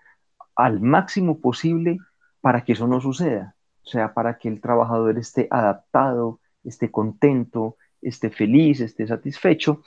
al 0.56 0.80
máximo 0.80 1.40
posible 1.40 1.98
para 2.42 2.64
que 2.64 2.74
eso 2.74 2.88
no 2.88 3.02
suceda, 3.02 3.56
o 3.84 3.88
sea, 3.88 4.14
para 4.14 4.38
que 4.38 4.50
el 4.50 4.62
trabajador 4.62 5.18
esté 5.18 5.48
adaptado, 5.52 6.40
esté 6.64 6.92
contento, 6.92 7.78
esté 8.02 8.30
feliz, 8.30 8.80
esté 8.82 9.08
satisfecho 9.08 9.84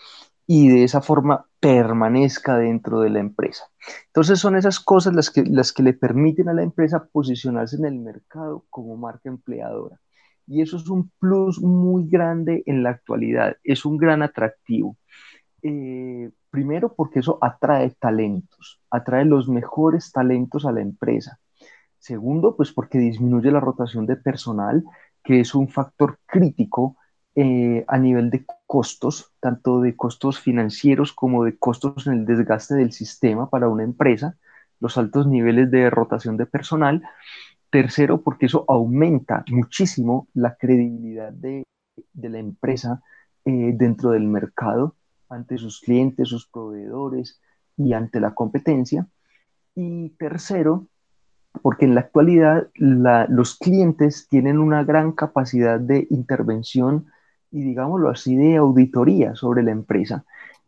y 0.47 0.69
de 0.69 0.85
esa 0.85 1.01
forma 1.01 1.47
permanezca 1.61 2.57
dentro 2.57 3.01
de 3.01 3.11
la 3.11 3.19
empresa. 3.19 3.65
Entonces 4.07 4.39
son 4.39 4.57
esas 4.57 4.79
cosas 4.79 5.15
las 5.15 5.31
que, 5.31 5.45
las 5.45 5.73
que 5.73 5.83
le 5.83 5.93
permiten 5.93 6.49
a 6.49 6.55
la 6.55 6.63
empresa 6.63 7.09
posicionarse 7.11 7.77
en 7.77 7.87
el 7.87 7.99
mercado 7.99 8.65
como 8.71 8.97
marca 8.97 9.29
empleadora. 9.29 10.01
Y 10.47 10.63
eso 10.63 10.77
es 10.77 10.89
un 10.89 11.11
plus 11.19 11.61
muy 11.61 12.09
grande 12.09 12.63
en 12.67 12.85
la 12.85 12.91
actualidad, 12.91 13.57
es 13.65 13.85
un 13.85 13.97
gran 13.97 14.23
atractivo. 14.23 14.97
Eh, 15.63 16.31
primero 16.51 16.95
porque 16.95 17.19
eso 17.19 17.39
atrae 17.41 17.91
talentos, 17.99 18.81
atrae 18.89 19.25
los 19.25 19.49
mejores 19.49 20.13
talentos 20.13 20.65
a 20.65 20.73
la 20.73 20.83
empresa. 20.83 21.41
Segundo, 21.99 22.57
pues 22.57 22.73
porque 22.73 22.99
disminuye 22.99 23.51
la 23.51 23.59
rotación 23.59 24.07
de 24.07 24.15
personal, 24.15 24.85
que 25.25 25.41
es 25.41 25.57
un 25.57 25.69
factor 25.69 26.21
crítico 26.25 26.97
eh, 27.39 27.85
a 27.87 27.99
nivel 27.99 28.31
de 28.31 28.47
costos, 28.67 29.31
tanto 29.41 29.83
de 29.83 29.95
costos 29.95 30.41
financieros 30.41 31.13
como 31.13 31.45
de 31.45 31.59
costos 31.59 32.07
en 32.07 32.15
el 32.15 32.25
desgaste 32.25 32.75
del 32.75 32.93
sistema 32.93 33.51
para 33.51 33.69
una 33.69 33.83
empresa, 33.83 34.39
los 34.81 34.97
altos 34.97 35.27
niveles 35.27 35.71
de 35.71 35.91
rotación 35.91 36.39
de 36.39 36.47
personal. 36.47 37.03
Tercero, 37.69 38.23
porque 38.23 38.47
eso 38.47 38.65
aumenta 38.69 39.45
muchísimo 39.51 40.29
la 40.33 40.57
credibilidad 40.57 41.31
de, 41.31 41.67
la 42.15 42.39
empresa 42.39 43.03
eh, 43.45 43.73
dentro 43.75 44.13
del 44.13 44.27
mercado, 44.29 44.97
ante 45.29 45.59
sus 45.59 45.83
clientes, 45.83 46.31
sus 46.31 46.49
proveedores 46.49 47.39
y 47.77 47.93
ante 47.93 48.19
la 48.19 48.35
competencia. 48.35 49.09
Y 49.75 50.09
tercero, 50.19 50.87
porque 51.61 51.85
en 51.85 51.95
la 51.95 52.01
actualidad 52.01 52.69
los 52.77 53.59
clientes 53.59 54.27
tienen 54.27 54.59
una 54.59 54.85
gran 54.85 55.13
capacidad 55.13 55.79
de 55.79 56.07
intervención 56.09 57.09
y 57.51 57.63
digámoslo 57.63 58.11
así, 58.11 58.37
de 58.37 58.57
auditoría 58.57 59.35
sobre 59.35 59.63
la 59.63 59.73
empresa. 59.73 60.25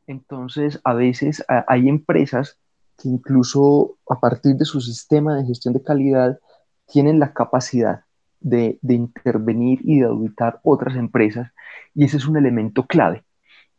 Entonces, 0.07 0.81
a 0.85 0.95
veces 0.95 1.45
hay 1.67 1.89
empresas 1.89 2.59
que 2.97 3.09
incluso 3.09 3.99
a 4.09 4.19
partir 4.19 4.57
de 4.57 4.65
su 4.65 4.81
sistema 4.81 5.37
de 5.37 5.47
gestión 5.47 5.75
de 5.75 5.83
calidad 5.83 6.39
tienen 6.87 7.21
la 7.21 7.33
capacidad 7.33 8.05
de, 8.41 8.79
intervenir 8.83 9.81
y 9.85 10.01
de 10.01 10.07
auditar 10.07 10.61
otras 10.63 10.97
empresas 10.97 11.53
y 11.95 12.05
ese 12.05 12.17
es 12.17 12.27
un 12.27 12.37
elemento 12.37 12.87
clave. 12.87 13.25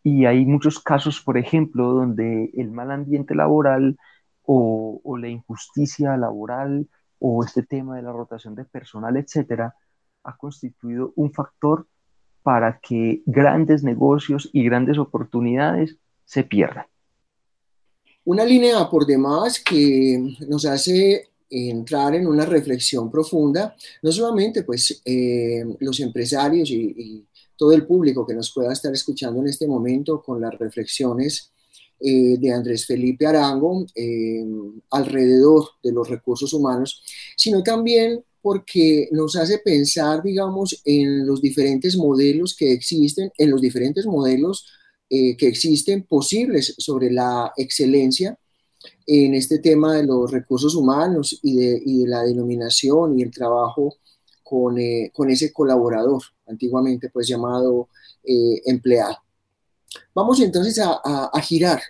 Y 0.04 0.26
hay 0.26 0.46
muchos 0.46 0.80
casos, 0.80 1.22
por 1.22 1.38
ejemplo, 1.38 1.94
donde 1.94 2.52
el 2.56 2.72
mal 2.72 2.92
ambiente 2.92 3.36
laboral 3.36 3.98
o, 4.44 5.02
o, 5.04 5.18
la 5.18 5.28
injusticia 5.28 6.16
laboral 6.18 6.88
o 7.20 7.44
este 7.44 7.64
tema 7.64 7.98
de 7.98 8.04
la 8.04 8.14
rotación 8.14 8.56
de 8.56 8.66
personal, 8.66 9.18
etcétera, 9.18 9.76
ha 10.24 10.38
constituido 10.38 11.14
un 11.16 11.34
factor 11.34 11.88
para 12.44 12.80
que 12.80 13.22
grandes 13.26 13.84
negocios 13.84 14.50
y 14.54 14.64
grandes 14.64 14.98
oportunidades 14.98 15.98
se 16.26 16.44
pierdan. 16.44 16.86
Una 18.26 18.46
línea 18.46 18.90
por 18.90 19.06
demás 19.06 19.60
que 19.60 20.36
nos 20.48 20.66
hace 20.66 21.30
entrar 21.50 22.14
en 22.14 22.28
una 22.28 22.46
reflexión 22.46 23.10
profunda, 23.10 23.76
no 24.04 24.12
solamente 24.12 24.64
pues 24.64 25.02
eh, 25.04 25.64
los 25.80 26.00
empresarios 26.00 26.70
y, 26.70 27.26
todo 27.58 27.74
el 27.74 27.86
público 27.86 28.26
que 28.26 28.34
nos 28.34 28.54
pueda 28.54 28.72
estar 28.72 28.94
escuchando 28.94 29.42
en 29.42 29.48
este 29.50 29.68
momento 29.68 30.22
con 30.22 30.40
las 30.40 30.58
reflexiones 30.58 31.52
eh, 32.00 32.38
de 32.38 32.54
Andrés 32.54 32.86
Felipe 32.86 33.28
Arango 33.28 33.86
eh, 33.94 34.46
alrededor 34.92 35.66
de 35.84 35.92
los 35.92 36.08
recursos 36.08 36.54
humanos, 36.54 37.04
sino 37.36 37.62
también 37.62 38.24
porque 38.42 39.10
nos 39.12 39.36
hace 39.36 39.60
pensar, 39.60 40.24
digamos, 40.24 40.82
en 40.86 41.26
los 41.26 41.42
diferentes 41.42 41.98
modelos 41.98 42.56
que 42.56 42.72
existen, 42.72 43.32
en 43.38 43.52
los 43.52 43.62
diferentes 43.62 44.06
modelos 44.06 44.66
eh, 45.10 45.36
que 45.38 45.48
existen 45.48 46.04
posibles 46.04 46.76
sobre 46.78 47.12
la 47.12 47.52
excelencia 47.58 48.38
en 49.06 49.34
este 49.34 49.60
tema 49.60 49.96
de 49.96 50.06
los 50.06 50.32
recursos 50.32 50.76
humanos 50.76 51.40
y 51.42 51.56
de, 51.56 52.08
la 52.08 52.24
denominación 52.24 53.18
y 53.18 53.24
el 53.24 53.32
trabajo 53.32 53.96
con, 54.44 54.78
con, 55.14 55.30
ese 55.30 55.52
colaborador, 55.52 56.22
antiguamente 56.48 57.10
pues 57.10 57.28
llamado 57.28 57.90
empleado. 58.24 59.18
Vamos 60.14 60.40
entonces 60.40 60.80
a, 60.80 61.42
girar 61.42 61.82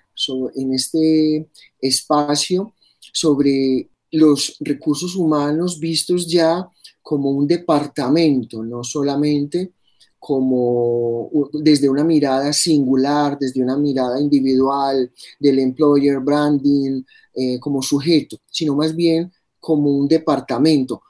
en 0.55 0.73
este 0.73 1.49
espacio 1.81 2.73
sobre 2.99 3.89
los 4.11 4.57
recursos 4.59 5.15
humanos 5.15 5.79
vistos 5.79 6.27
ya 6.27 6.67
como 7.01 7.31
un 7.31 7.47
departamento, 7.47 8.63
no 8.63 8.83
solamente 8.83 9.73
como 10.19 11.31
desde 11.53 11.89
una 11.89 12.03
mirada 12.03 12.51
singular, 12.51 13.39
desde 13.39 13.63
una 13.63 13.77
mirada 13.77 14.19
individual 14.19 15.09
del 15.39 15.59
employer 15.59 16.19
branding 16.19 17.01
eh, 17.33 17.59
como 17.59 17.81
sujeto, 17.81 18.37
sino 18.51 18.75
más 18.75 18.93
bien 18.95 19.31
como 19.59 19.89
un 19.89 20.07
departamento. 20.07 21.01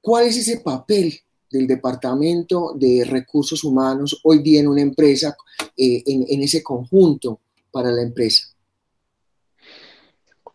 ¿Cuál 0.00 0.26
es 0.26 0.36
ese 0.36 0.60
papel 0.60 1.14
del 1.50 1.66
Departamento 1.66 2.74
de 2.76 3.04
Recursos 3.04 3.62
Humanos 3.64 4.20
hoy 4.24 4.42
día 4.42 4.60
en 4.60 4.68
una 4.68 4.82
empresa, 4.82 5.36
eh, 5.76 6.02
en, 6.06 6.42
ese 6.42 6.62
conjunto 6.62 7.40
para 7.70 7.92
la 7.92 8.02
empresa? 8.02 8.49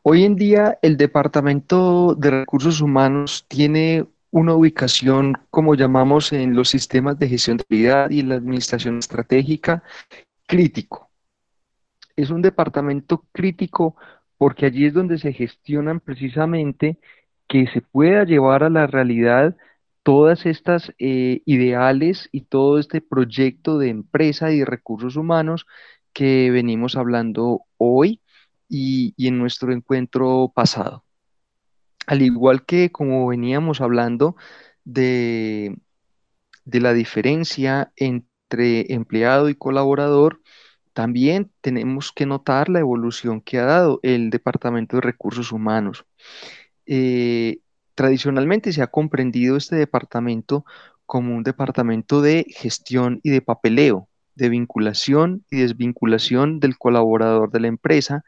Hoy 0.07 0.23
en 0.23 0.35
día 0.35 0.77
el 0.83 0.97
Departamento 0.97 2.13
de 2.13 2.29
Recursos 2.29 2.79
Humanos 2.79 3.43
tiene 3.47 4.05
una 4.29 4.53
ubicación, 4.53 5.35
como 5.49 5.73
llamamos 5.73 6.31
en 6.31 6.53
los 6.53 6.69
sistemas 6.69 7.17
de 7.17 7.27
gestión 7.27 7.57
de 7.57 7.63
calidad 7.63 8.11
y 8.11 8.21
la 8.21 8.35
administración 8.35 8.99
estratégica, 8.99 9.81
crítico. 10.45 11.09
Es 12.15 12.29
un 12.29 12.43
departamento 12.43 13.25
crítico 13.31 13.95
porque 14.37 14.67
allí 14.67 14.85
es 14.85 14.93
donde 14.93 15.17
se 15.17 15.33
gestionan 15.33 15.99
precisamente 15.99 16.99
que 17.47 17.65
se 17.65 17.81
pueda 17.81 18.25
llevar 18.25 18.61
a 18.61 18.69
la 18.69 18.85
realidad 18.85 19.57
todas 20.03 20.45
estas 20.45 20.93
eh, 20.99 21.41
ideales 21.45 22.29
y 22.31 22.41
todo 22.41 22.77
este 22.77 23.01
proyecto 23.01 23.79
de 23.79 23.89
empresa 23.89 24.51
y 24.51 24.63
recursos 24.63 25.15
humanos 25.15 25.65
que 26.13 26.51
venimos 26.51 26.95
hablando 26.95 27.63
hoy 27.77 28.21
y, 28.69 29.13
en 29.17 29.37
nuestro 29.37 29.73
encuentro 29.73 30.51
pasado. 30.53 31.03
Al 32.07 32.21
igual 32.21 32.65
que 32.65 32.91
como 32.91 33.27
veníamos 33.27 33.81
hablando 33.81 34.35
de, 34.83 35.75
de 36.65 36.79
la 36.79 36.93
diferencia 36.93 37.91
entre 37.95 38.93
empleado 38.93 39.49
y 39.49 39.55
colaborador, 39.55 40.41
también 40.93 41.51
tenemos 41.61 42.11
que 42.11 42.25
notar 42.25 42.69
la 42.69 42.79
evolución 42.79 43.41
que 43.41 43.57
ha 43.59 43.65
dado 43.65 43.99
el 44.03 44.29
Departamento 44.29 44.97
de 44.97 45.01
Recursos 45.01 45.51
Humanos. 45.51 46.05
Eh, 46.85 47.59
Tradicionalmente 47.95 48.73
se 48.73 48.81
ha 48.81 48.87
comprendido 48.87 49.55
este 49.55 49.77
departamento 49.77 50.65
como 51.05 51.33
un 51.33 51.43
departamento 51.43 52.21
de 52.21 52.45
gestión 52.49 53.21
y 53.23 53.29
de 53.29 53.41
papeleo, 53.41 54.09
de 54.35 54.49
vinculación 54.49 55.45
y 55.49 55.57
desvinculación 55.61 56.59
del 56.59 56.77
colaborador 56.77 57.51
de 57.51 57.61
la 57.61 57.67
empresa 57.67 58.23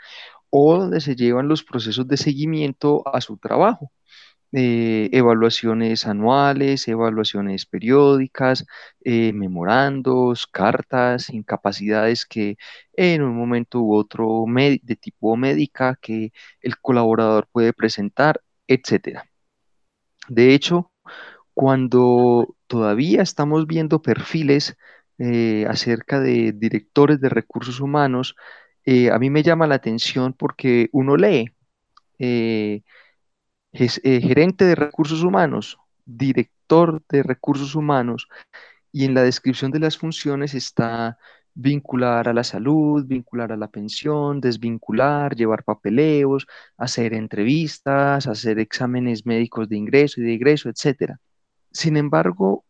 o 0.50 0.78
donde 0.80 1.02
se 1.02 1.16
llevan 1.16 1.48
los 1.48 1.64
procesos 1.64 2.08
de 2.08 2.18
seguimiento 2.18 3.04
a 3.14 3.22
su 3.22 3.38
trabajo. 3.38 3.92
Eh, 4.54 5.10
evaluaciones 5.12 6.08
anuales, 6.08 6.88
evaluaciones 6.88 7.66
periódicas, 7.66 8.66
eh, 9.04 9.34
memorandos, 9.34 10.48
cartas, 10.48 11.30
incapacidades 11.30 12.26
que 12.26 12.58
en 12.94 13.24
un 13.24 13.36
momento 13.36 13.82
u 13.82 13.94
otro 13.96 14.46
de 14.48 14.96
tipo 14.96 15.36
médica 15.36 15.98
que 16.02 16.32
el 16.62 16.78
colaborador 16.80 17.48
puede 17.52 17.74
presentar, 17.74 18.42
etcétera. 18.68 19.26
De 20.30 20.54
hecho, 20.54 20.92
cuando 21.54 22.56
todavía 22.68 23.22
estamos 23.22 23.68
viendo 23.68 24.02
perfiles 24.02 24.78
eh, 25.20 25.66
acerca 25.68 26.20
de 26.20 26.54
directores 26.54 27.20
de 27.20 27.30
recursos 27.30 27.80
humanos, 27.80 28.36
eh, 28.86 29.12
a 29.12 29.20
mí 29.20 29.30
me 29.30 29.44
llama 29.44 29.68
la 29.68 29.76
atención 29.76 30.34
porque 30.34 30.90
uno 30.92 31.18
lee 31.18 31.52
eh, 32.20 32.84
gerente 33.72 34.66
de 34.66 34.76
recursos 34.76 35.24
humanos, 35.24 35.78
director 36.06 37.04
de 37.10 37.24
recursos 37.24 37.76
humanos, 37.76 38.28
y 38.92 39.06
en 39.06 39.14
la 39.14 39.24
descripción 39.24 39.72
de 39.72 39.80
las 39.80 39.98
funciones 39.98 40.54
está 40.56 41.18
vincular 41.58 42.30
a 42.30 42.34
la 42.34 42.44
salud, 42.44 43.06
vincular 43.06 43.52
a 43.52 43.58
la 43.58 43.68
pensión, 43.70 44.40
desvincular, 44.42 45.36
llevar 45.36 45.64
papeleos, 45.64 46.48
hacer 46.78 47.14
entrevistas, 47.14 48.28
hacer 48.28 48.60
exámenes 48.60 49.26
médicos 49.26 49.68
de 49.68 49.78
ingreso 49.78 50.22
y 50.22 50.26
de 50.26 50.36
egreso, 50.36 50.70
etc. 50.70 51.18
Sin 51.72 51.98
embargo, 51.98 52.66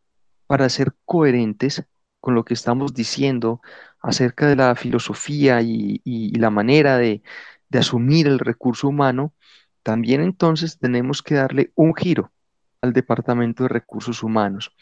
para 0.48 0.70
ser 0.70 0.94
coherentes 1.06 1.84
con 2.28 2.36
lo 2.36 2.44
que 2.44 2.56
estamos 2.56 2.94
diciendo 2.94 3.62
acerca 4.02 4.48
de 4.48 4.58
la 4.58 4.76
filosofía 4.76 5.62
y, 5.62 6.34
la 6.38 6.50
manera 6.50 6.98
de, 6.98 7.24
de 7.70 7.80
asumir 7.80 8.28
el 8.28 8.40
recurso 8.40 8.90
humano, 8.90 9.34
también 9.82 10.20
entonces 10.20 10.78
tenemos 10.78 11.24
que 11.24 11.36
darle 11.36 11.72
un 11.76 11.96
giro 11.96 12.34
al 12.82 12.92
Departamento 12.92 13.64
de 13.64 13.70
Recursos 13.70 14.24
Humanos 14.24 14.76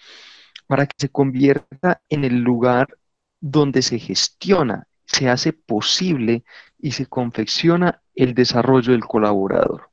para 0.66 0.88
que 0.88 0.96
se 0.98 1.10
convierta 1.10 2.02
en 2.10 2.24
el 2.24 2.40
lugar 2.42 2.98
donde 3.40 3.84
se 3.84 4.00
gestiona, 4.00 4.88
se 5.06 5.30
hace 5.30 5.54
posible 5.54 6.46
y 6.80 6.94
se 6.94 7.06
confecciona 7.06 8.02
el 8.16 8.34
desarrollo 8.34 8.94
del 8.94 9.06
colaborador. 9.06 9.92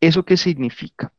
¿Eso 0.00 0.24
qué 0.24 0.36
significa? 0.36 1.12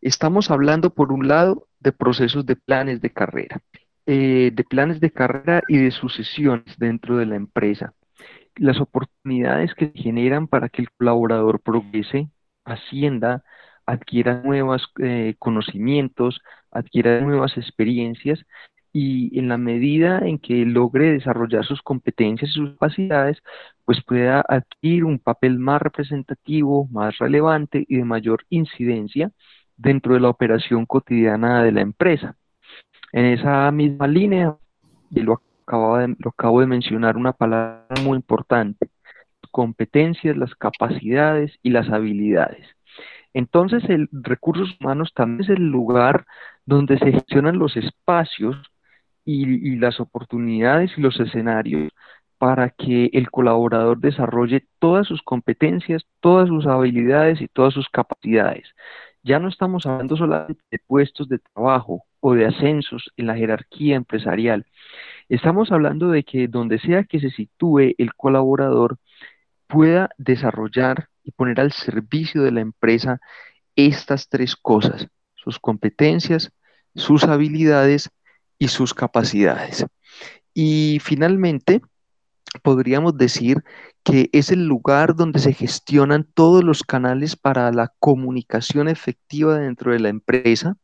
Estamos 0.00 0.52
hablando, 0.52 0.94
por 0.94 1.10
un 1.10 1.26
lado, 1.26 1.66
de 1.80 1.90
procesos 1.90 2.46
de 2.46 2.54
planes 2.54 3.00
de 3.00 3.12
carrera, 3.12 3.60
eh, 4.06 4.50
de 4.54 4.64
planes 4.64 5.00
de 5.00 5.10
carrera 5.10 5.62
y 5.68 5.78
de 5.78 5.90
sucesiones 5.90 6.76
dentro 6.78 7.16
de 7.18 7.26
la 7.26 7.36
empresa. 7.36 7.94
Las 8.56 8.80
oportunidades 8.80 9.74
que 9.74 9.92
generan 9.94 10.48
para 10.48 10.68
que 10.68 10.82
el 10.82 10.90
colaborador 10.98 11.60
progrese, 11.60 12.30
ascienda, 12.64 13.44
adquiera 13.86 14.42
nuevos 14.42 14.88
eh, 15.02 15.34
conocimientos, 15.38 16.40
adquiera 16.70 17.20
nuevas 17.20 17.56
experiencias 17.56 18.44
y 18.92 19.38
en 19.38 19.48
la 19.48 19.58
medida 19.58 20.20
en 20.20 20.38
que 20.38 20.64
logre 20.64 21.12
desarrollar 21.12 21.64
sus 21.66 21.82
competencias 21.82 22.50
y 22.50 22.54
sus 22.54 22.70
capacidades, 22.72 23.42
pues 23.84 24.02
pueda 24.04 24.42
adquirir 24.48 25.04
un 25.04 25.18
papel 25.18 25.58
más 25.58 25.82
representativo, 25.82 26.88
más 26.90 27.18
relevante 27.18 27.84
y 27.88 27.98
de 27.98 28.04
mayor 28.04 28.44
incidencia 28.50 29.32
dentro 29.76 30.14
de 30.14 30.20
la 30.20 30.30
operación 30.30 30.86
cotidiana 30.86 31.62
de 31.62 31.72
la 31.72 31.82
empresa. 31.82 32.36
En 33.12 33.24
esa 33.24 33.70
misma 33.70 34.06
línea, 34.06 34.56
y 35.10 35.20
lo 35.20 35.42
acabo 35.66 36.60
de, 36.60 36.66
mencionar, 36.66 37.16
una 37.16 37.32
palabra 37.32 37.86
muy 38.04 38.16
importante, 38.16 38.88
competencias, 39.50 40.36
las 40.36 40.54
capacidades 40.54 41.58
y 41.62 41.70
las 41.70 41.88
habilidades. 41.90 42.66
Entonces, 43.32 43.84
el 43.88 44.08
recursos 44.12 44.76
humanos 44.80 45.12
también 45.14 45.42
es 45.42 45.50
el 45.50 45.68
lugar 45.68 46.26
donde 46.64 46.98
se 46.98 47.12
gestionan 47.12 47.58
los 47.58 47.76
espacios 47.76 48.56
y, 49.24 49.76
las 49.76 50.00
oportunidades 50.00 50.92
y 50.96 51.00
los 51.00 51.18
escenarios 51.20 51.90
para 52.38 52.70
que 52.70 53.10
el 53.12 53.30
colaborador 53.30 53.98
desarrolle 53.98 54.66
todas 54.78 55.06
sus 55.06 55.22
competencias, 55.22 56.06
todas 56.20 56.48
sus 56.48 56.66
habilidades 56.66 57.40
y 57.40 57.48
todas 57.48 57.74
sus 57.74 57.88
capacidades. 57.88 58.64
Ya 59.26 59.40
no 59.40 59.48
estamos 59.48 59.84
hablando 59.86 60.16
solamente 60.16 60.62
de 60.70 60.78
puestos 60.78 61.28
de 61.28 61.40
trabajo 61.40 62.04
o 62.20 62.34
de 62.34 62.46
ascensos 62.46 63.10
en 63.16 63.26
la 63.26 63.34
jerarquía 63.34 63.96
empresarial. 63.96 64.66
Estamos 65.28 65.72
hablando 65.72 66.10
de 66.10 66.22
que 66.22 66.46
donde 66.46 66.78
sea 66.78 67.02
que 67.02 67.18
se 67.18 67.30
sitúe 67.30 67.96
el 67.98 68.14
colaborador 68.14 68.98
pueda 69.66 70.10
desarrollar 70.16 71.08
y 71.24 71.32
poner 71.32 71.58
al 71.58 71.72
servicio 71.72 72.44
de 72.44 72.52
la 72.52 72.60
empresa 72.60 73.18
estas 73.74 74.28
tres 74.28 74.54
cosas, 74.54 75.08
sus 75.34 75.58
competencias, 75.58 76.52
sus 76.94 77.24
habilidades 77.24 78.10
y 78.60 78.68
sus 78.68 78.94
capacidades. 78.94 79.86
Y 80.54 80.98
finalmente, 81.02 81.80
podríamos 82.60 83.16
decir 83.16 83.62
que 84.04 84.30
es 84.32 84.50
el 84.50 84.66
lugar 84.66 85.16
donde 85.16 85.40
se 85.40 85.52
gestionan 85.52 86.24
todos 86.34 86.62
los 86.62 86.82
canales 86.82 87.36
para 87.36 87.72
la 87.72 87.92
comunicación 87.98 88.88
efectiva 88.88 89.58
dentro 89.58 89.92
de 89.92 90.00
la 90.00 90.08
empresa, 90.08 90.76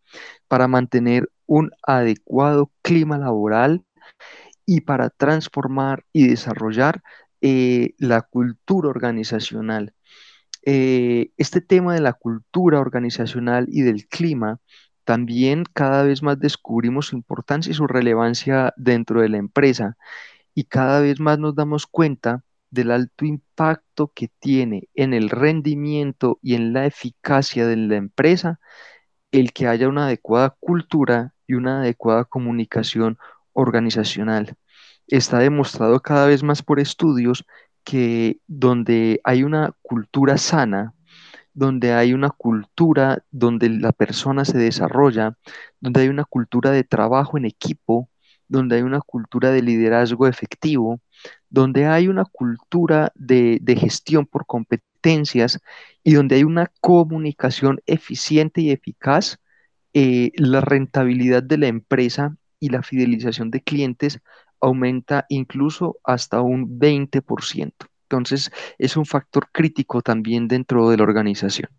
para 0.48 0.68
mantener 0.68 1.30
un 1.46 1.70
adecuado 1.86 2.70
clima 2.82 3.18
laboral 3.18 3.84
y 4.66 4.82
para 4.82 5.10
transformar 5.10 6.04
y 6.12 6.28
desarrollar 6.28 7.02
eh, 7.40 7.94
la 7.98 8.22
cultura 8.22 8.88
organizacional. 8.88 9.94
Eh, 10.64 11.30
este 11.36 11.60
tema 11.60 11.94
de 11.94 12.00
la 12.00 12.12
cultura 12.12 12.80
organizacional 12.80 13.66
y 13.68 13.82
del 13.82 14.06
clima, 14.06 14.60
también 15.04 15.64
cada 15.72 16.04
vez 16.04 16.22
más 16.22 16.38
descubrimos 16.38 17.06
su 17.06 17.16
importancia 17.16 17.70
y 17.72 17.74
su 17.74 17.86
relevancia 17.86 18.72
dentro 18.76 19.20
de 19.20 19.28
la 19.28 19.38
empresa 19.38 19.96
y 20.54 20.64
cada 20.64 21.00
vez 21.00 21.20
más 21.20 21.38
nos 21.38 21.54
damos 21.54 21.86
cuenta 21.86 22.44
del 22.70 22.90
alto 22.90 23.24
impacto 23.24 24.12
que 24.14 24.28
tiene 24.28 24.88
en 24.94 25.14
el 25.14 25.30
rendimiento 25.30 26.38
y 26.42 26.54
en 26.54 26.72
la 26.72 26.86
eficacia 26.86 27.66
de 27.66 27.76
la 27.76 27.96
empresa 27.96 28.60
el 29.32 29.52
que 29.52 29.66
haya 29.66 29.88
una 29.88 30.06
adecuada 30.06 30.56
cultura 30.60 31.34
y 31.46 31.54
una 31.54 31.80
adecuada 31.80 32.24
comunicación 32.24 33.18
organizacional. 33.52 34.56
Está 35.06 35.38
demostrado 35.38 36.00
cada 36.00 36.26
vez 36.26 36.42
más 36.42 36.62
por 36.62 36.80
estudios 36.80 37.44
que 37.84 38.40
donde 38.46 39.20
hay 39.24 39.42
una 39.44 39.74
cultura 39.82 40.38
sana, 40.38 40.94
donde 41.54 41.92
hay 41.92 42.14
una 42.14 42.30
cultura 42.30 43.24
donde 43.30 43.68
la 43.68 43.92
persona 43.92 44.44
se 44.44 44.58
desarrolla, 44.58 45.36
donde 45.80 46.02
hay 46.02 46.08
una 46.08 46.24
cultura 46.24 46.70
de 46.70 46.84
trabajo 46.84 47.36
en 47.36 47.44
equipo, 47.46 48.08
donde 48.52 48.76
hay 48.76 48.82
una 48.82 49.00
cultura 49.00 49.50
de 49.50 49.62
liderazgo 49.62 50.26
efectivo, 50.28 51.00
donde 51.48 51.86
hay 51.86 52.08
una 52.08 52.24
cultura 52.26 53.10
de, 53.14 53.60
gestión 53.78 54.26
por 54.26 54.44
competencias 54.46 55.58
y 56.04 56.12
donde 56.12 56.36
hay 56.36 56.44
una 56.44 56.70
comunicación 56.80 57.80
eficiente 57.86 58.60
y 58.60 58.70
eficaz, 58.70 59.38
eh, 59.94 60.32
la 60.36 60.60
rentabilidad 60.60 61.42
de 61.42 61.58
la 61.58 61.68
empresa 61.68 62.36
y 62.60 62.68
la 62.68 62.82
fidelización 62.82 63.50
de 63.50 63.62
clientes 63.62 64.20
aumenta 64.60 65.24
incluso 65.30 65.96
hasta 66.04 66.42
un 66.42 66.78
20%. 66.78 67.72
Entonces, 68.02 68.50
es 68.78 68.98
un 68.98 69.06
factor 69.06 69.48
crítico 69.50 70.02
también 70.02 70.46
dentro 70.46 70.90
de 70.90 70.98
la 70.98 71.04
organización. 71.04 71.70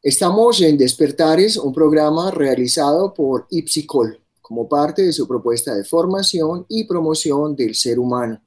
Estamos 0.00 0.60
en 0.60 0.78
Despertares, 0.78 1.56
un 1.56 1.74
programa 1.74 2.30
realizado 2.30 3.12
por 3.12 3.48
Ipsicol 3.50 4.20
como 4.40 4.68
parte 4.68 5.02
de 5.02 5.12
su 5.12 5.26
propuesta 5.26 5.74
de 5.74 5.82
formación 5.82 6.64
y 6.68 6.84
promoción 6.84 7.56
del 7.56 7.74
ser 7.74 7.98
humano. 7.98 8.40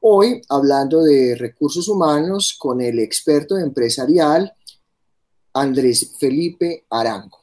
Hoy 0.00 0.40
hablando 0.48 1.02
de 1.02 1.34
recursos 1.34 1.88
humanos 1.88 2.56
con 2.58 2.80
el 2.80 2.98
experto 3.00 3.58
empresarial 3.58 4.50
Andrés 5.52 6.14
Felipe 6.18 6.86
Arango. 6.88 7.38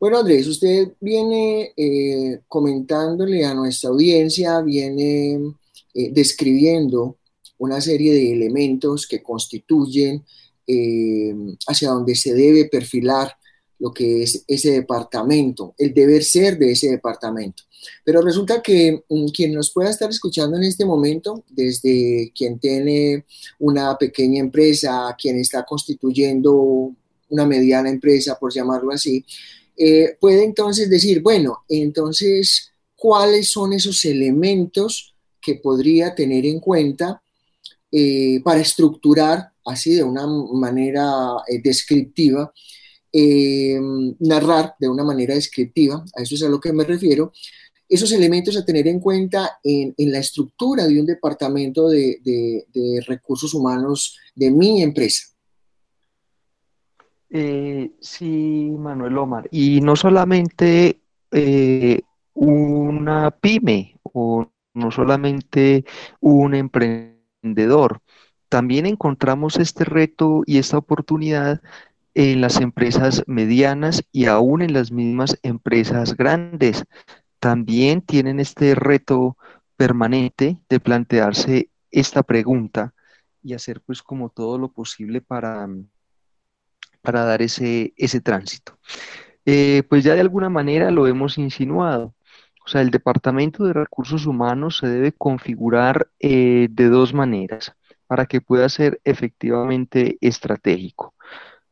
Bueno, 0.00 0.18
Andrés, 0.18 0.48
usted 0.48 0.94
viene 0.98 1.72
eh, 1.76 2.40
comentándole 2.48 3.44
a 3.44 3.54
nuestra 3.54 3.90
audiencia, 3.90 4.60
viene 4.60 5.54
eh, 5.94 6.10
describiendo 6.12 7.16
una 7.58 7.80
serie 7.80 8.12
de 8.12 8.32
elementos 8.32 9.06
que 9.06 9.22
constituyen 9.22 10.24
eh, 10.72 11.34
hacia 11.66 11.90
donde 11.90 12.14
se 12.14 12.32
debe 12.32 12.66
perfilar 12.66 13.36
lo 13.80 13.92
que 13.92 14.22
es 14.22 14.44
ese 14.46 14.70
departamento, 14.70 15.74
el 15.78 15.92
deber 15.92 16.22
ser 16.22 16.56
de 16.58 16.70
ese 16.70 16.90
departamento. 16.90 17.64
Pero 18.04 18.20
resulta 18.22 18.62
que 18.62 19.02
mm, 19.08 19.26
quien 19.28 19.52
nos 19.52 19.72
pueda 19.72 19.90
estar 19.90 20.08
escuchando 20.08 20.56
en 20.56 20.62
este 20.62 20.84
momento, 20.84 21.42
desde 21.48 22.30
quien 22.36 22.60
tiene 22.60 23.24
una 23.58 23.98
pequeña 23.98 24.40
empresa, 24.40 25.16
quien 25.20 25.40
está 25.40 25.64
constituyendo 25.64 26.92
una 27.30 27.46
mediana 27.46 27.90
empresa, 27.90 28.38
por 28.38 28.52
llamarlo 28.52 28.92
así, 28.92 29.24
eh, 29.76 30.16
puede 30.20 30.44
entonces 30.44 30.88
decir, 30.88 31.20
bueno, 31.20 31.64
entonces, 31.68 32.72
¿cuáles 32.94 33.50
son 33.50 33.72
esos 33.72 34.04
elementos 34.04 35.16
que 35.40 35.56
podría 35.56 36.14
tener 36.14 36.46
en 36.46 36.60
cuenta 36.60 37.22
eh, 37.92 38.40
para 38.44 38.60
estructurar 38.60 39.52
así 39.64 39.94
de 39.94 40.02
una 40.02 40.26
manera 40.26 41.36
eh, 41.48 41.60
descriptiva, 41.62 42.52
narrar 44.20 44.74
de 44.78 44.88
una 44.88 45.02
manera 45.02 45.34
descriptiva, 45.34 46.04
a 46.16 46.22
eso 46.22 46.36
es 46.36 46.42
a 46.44 46.48
lo 46.48 46.60
que 46.60 46.72
me 46.72 46.84
refiero, 46.84 47.32
esos 47.88 48.12
elementos 48.12 48.56
a 48.56 48.64
tener 48.64 48.86
en 48.86 49.00
cuenta 49.00 49.58
en, 49.64 49.94
la 49.98 50.20
estructura 50.20 50.86
de 50.86 51.00
un 51.00 51.06
departamento 51.06 51.88
de, 51.88 52.64
recursos 53.08 53.52
humanos 53.52 54.16
de 54.34 54.50
mi 54.52 54.80
empresa. 54.80 55.24
sí, 58.00 58.70
Manuel 58.78 59.18
Omar. 59.18 59.48
Y 59.50 59.80
no 59.80 59.96
solamente 59.96 61.00
una 62.34 63.30
pyme 63.32 63.98
o 64.04 64.50
no 64.74 64.90
solamente 64.90 65.84
un 66.20 66.54
emprendedor. 66.54 67.09
También 68.48 68.86
encontramos 68.86 69.56
este 69.56 69.84
reto 69.84 70.42
y 70.46 70.58
esta 70.58 70.78
oportunidad 70.78 71.60
en 72.14 72.40
las 72.40 72.60
empresas 72.60 73.22
medianas 73.26 74.02
y 74.12 74.26
aún 74.26 74.62
en 74.62 74.72
las 74.72 74.90
mismas 74.90 75.38
empresas 75.42 76.16
grandes. 76.16 76.84
También 77.38 78.02
tienen 78.02 78.40
este 78.40 78.74
reto 78.74 79.36
permanente 79.76 80.58
de 80.68 80.80
plantearse 80.80 81.70
esta 81.90 82.22
pregunta 82.22 82.92
y 83.42 83.54
hacer 83.54 83.80
pues 83.80 84.02
como 84.02 84.28
todo 84.28 84.58
lo 84.58 84.72
posible 84.72 85.20
para, 85.20 85.68
para 87.00 87.24
dar 87.24 87.42
ese, 87.42 87.94
ese 87.96 88.20
tránsito. 88.20 88.78
Eh, 89.46 89.84
pues 89.88 90.04
ya 90.04 90.14
de 90.14 90.20
alguna 90.20 90.50
manera 90.50 90.90
lo 90.90 91.06
hemos 91.06 91.38
insinuado. 91.38 92.14
O 92.70 92.72
sea, 92.72 92.82
el 92.82 92.92
Departamento 92.92 93.64
de 93.64 93.72
Recursos 93.72 94.26
Humanos 94.26 94.78
se 94.78 94.86
debe 94.86 95.10
configurar 95.10 96.08
eh, 96.20 96.68
de 96.70 96.88
dos 96.88 97.12
maneras 97.12 97.74
para 98.06 98.26
que 98.26 98.40
pueda 98.40 98.68
ser 98.68 99.00
efectivamente 99.02 100.18
estratégico. 100.20 101.16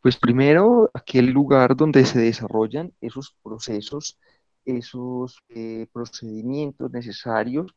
Pues 0.02 0.16
primero, 0.16 0.90
aquel 0.92 1.26
lugar 1.26 1.76
donde 1.76 2.04
se 2.04 2.18
desarrollan 2.18 2.92
esos 3.00 3.36
procesos, 3.44 4.18
esos 4.64 5.40
eh, 5.50 5.86
procedimientos 5.92 6.90
necesarios 6.90 7.72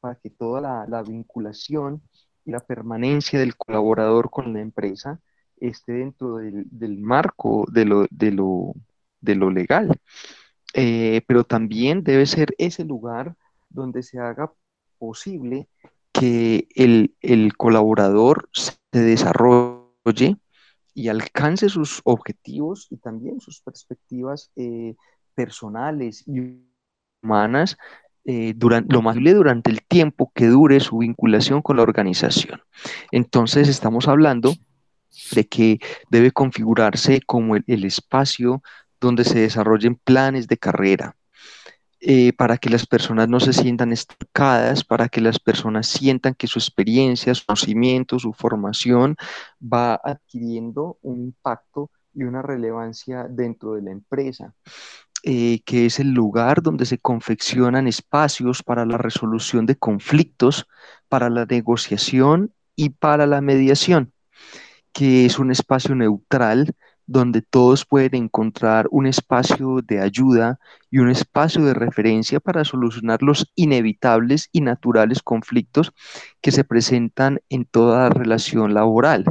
para 0.00 0.14
que 0.14 0.30
toda 0.30 0.86
la, 0.88 1.02
vinculación 1.02 2.00
y 2.46 2.52
la 2.52 2.60
permanencia 2.60 3.38
del 3.38 3.58
colaborador 3.58 4.30
con 4.30 4.54
la 4.54 4.62
empresa 4.62 5.20
esté 5.58 5.92
dentro 5.92 6.36
del, 6.36 6.96
marco 6.98 7.66
de 7.70 7.84
lo, 7.84 8.06
de 8.08 9.34
lo 9.34 9.50
legal. 9.50 10.00
Eh, 10.74 11.22
pero 11.26 11.44
también 11.44 12.04
debe 12.04 12.26
ser 12.26 12.54
ese 12.58 12.84
lugar 12.84 13.34
donde 13.70 14.02
se 14.02 14.18
haga 14.18 14.52
posible 14.98 15.68
que 16.12 16.68
el, 16.74 17.56
colaborador 17.56 18.48
se 18.52 18.76
desarrolle 18.92 20.36
y 20.94 21.08
alcance 21.08 21.68
sus 21.68 22.00
objetivos 22.04 22.88
y 22.90 22.96
también 22.96 23.40
sus 23.40 23.60
perspectivas 23.60 24.50
eh, 24.56 24.96
personales 25.34 26.24
y 26.26 26.60
humanas 27.22 27.76
eh, 28.24 28.52
durante, 28.56 28.92
lo 28.92 29.00
más 29.00 29.14
posible 29.14 29.34
durante 29.34 29.70
el 29.70 29.82
tiempo 29.82 30.32
que 30.34 30.48
dure 30.48 30.80
su 30.80 30.98
vinculación 30.98 31.62
con 31.62 31.76
la 31.76 31.82
organización. 31.82 32.60
Entonces 33.12 33.68
estamos 33.68 34.08
hablando 34.08 34.54
de 35.32 35.46
que 35.46 35.78
debe 36.10 36.32
configurarse 36.32 37.20
como 37.24 37.56
el 37.56 37.84
espacio 37.84 38.62
donde 39.00 39.24
se 39.24 39.40
desarrollen 39.40 39.96
planes 39.96 40.48
de 40.48 40.58
carrera, 40.58 41.16
eh, 42.00 42.32
para 42.32 42.58
que 42.58 42.70
las 42.70 42.86
personas 42.86 43.28
no 43.28 43.40
se 43.40 43.52
sientan 43.52 43.92
estancadas, 43.92 44.84
para 44.84 45.08
que 45.08 45.20
las 45.20 45.38
personas 45.38 45.88
sientan 45.88 46.34
que 46.34 46.46
su 46.46 46.58
experiencia, 46.58 47.34
su 47.34 47.44
conocimiento, 47.44 48.18
su 48.18 48.32
formación 48.32 49.16
va 49.60 50.00
adquiriendo 50.04 50.98
un 51.02 51.20
impacto 51.20 51.90
y 52.14 52.22
una 52.22 52.42
relevancia 52.42 53.26
dentro 53.28 53.74
de 53.74 53.82
la 53.82 53.90
empresa. 53.90 54.54
Eh, 55.24 55.62
que 55.64 55.86
es 55.86 55.98
el 55.98 56.12
lugar 56.12 56.62
donde 56.62 56.86
se 56.86 56.98
confeccionan 56.98 57.88
espacios 57.88 58.62
para 58.62 58.86
la 58.86 58.98
resolución 58.98 59.66
de 59.66 59.74
conflictos, 59.74 60.68
para 61.08 61.28
la 61.28 61.44
negociación 61.44 62.54
y 62.76 62.90
para 62.90 63.26
la 63.26 63.40
mediación, 63.40 64.12
que 64.92 65.26
es 65.26 65.40
un 65.40 65.50
espacio 65.50 65.96
neutral 65.96 66.76
donde 67.08 67.40
todos 67.40 67.86
pueden 67.86 68.24
encontrar 68.24 68.86
un 68.90 69.06
espacio 69.06 69.80
de 69.82 69.98
ayuda 69.98 70.60
y 70.90 70.98
un 70.98 71.08
espacio 71.08 71.64
de 71.64 71.72
referencia 71.72 72.38
para 72.38 72.66
solucionar 72.66 73.22
los 73.22 73.50
inevitables 73.54 74.50
y 74.52 74.60
naturales 74.60 75.22
conflictos 75.22 75.92
que 76.42 76.52
se 76.52 76.64
presentan 76.64 77.40
en 77.48 77.64
toda 77.64 78.10
relación 78.10 78.74
laboral, 78.74 79.24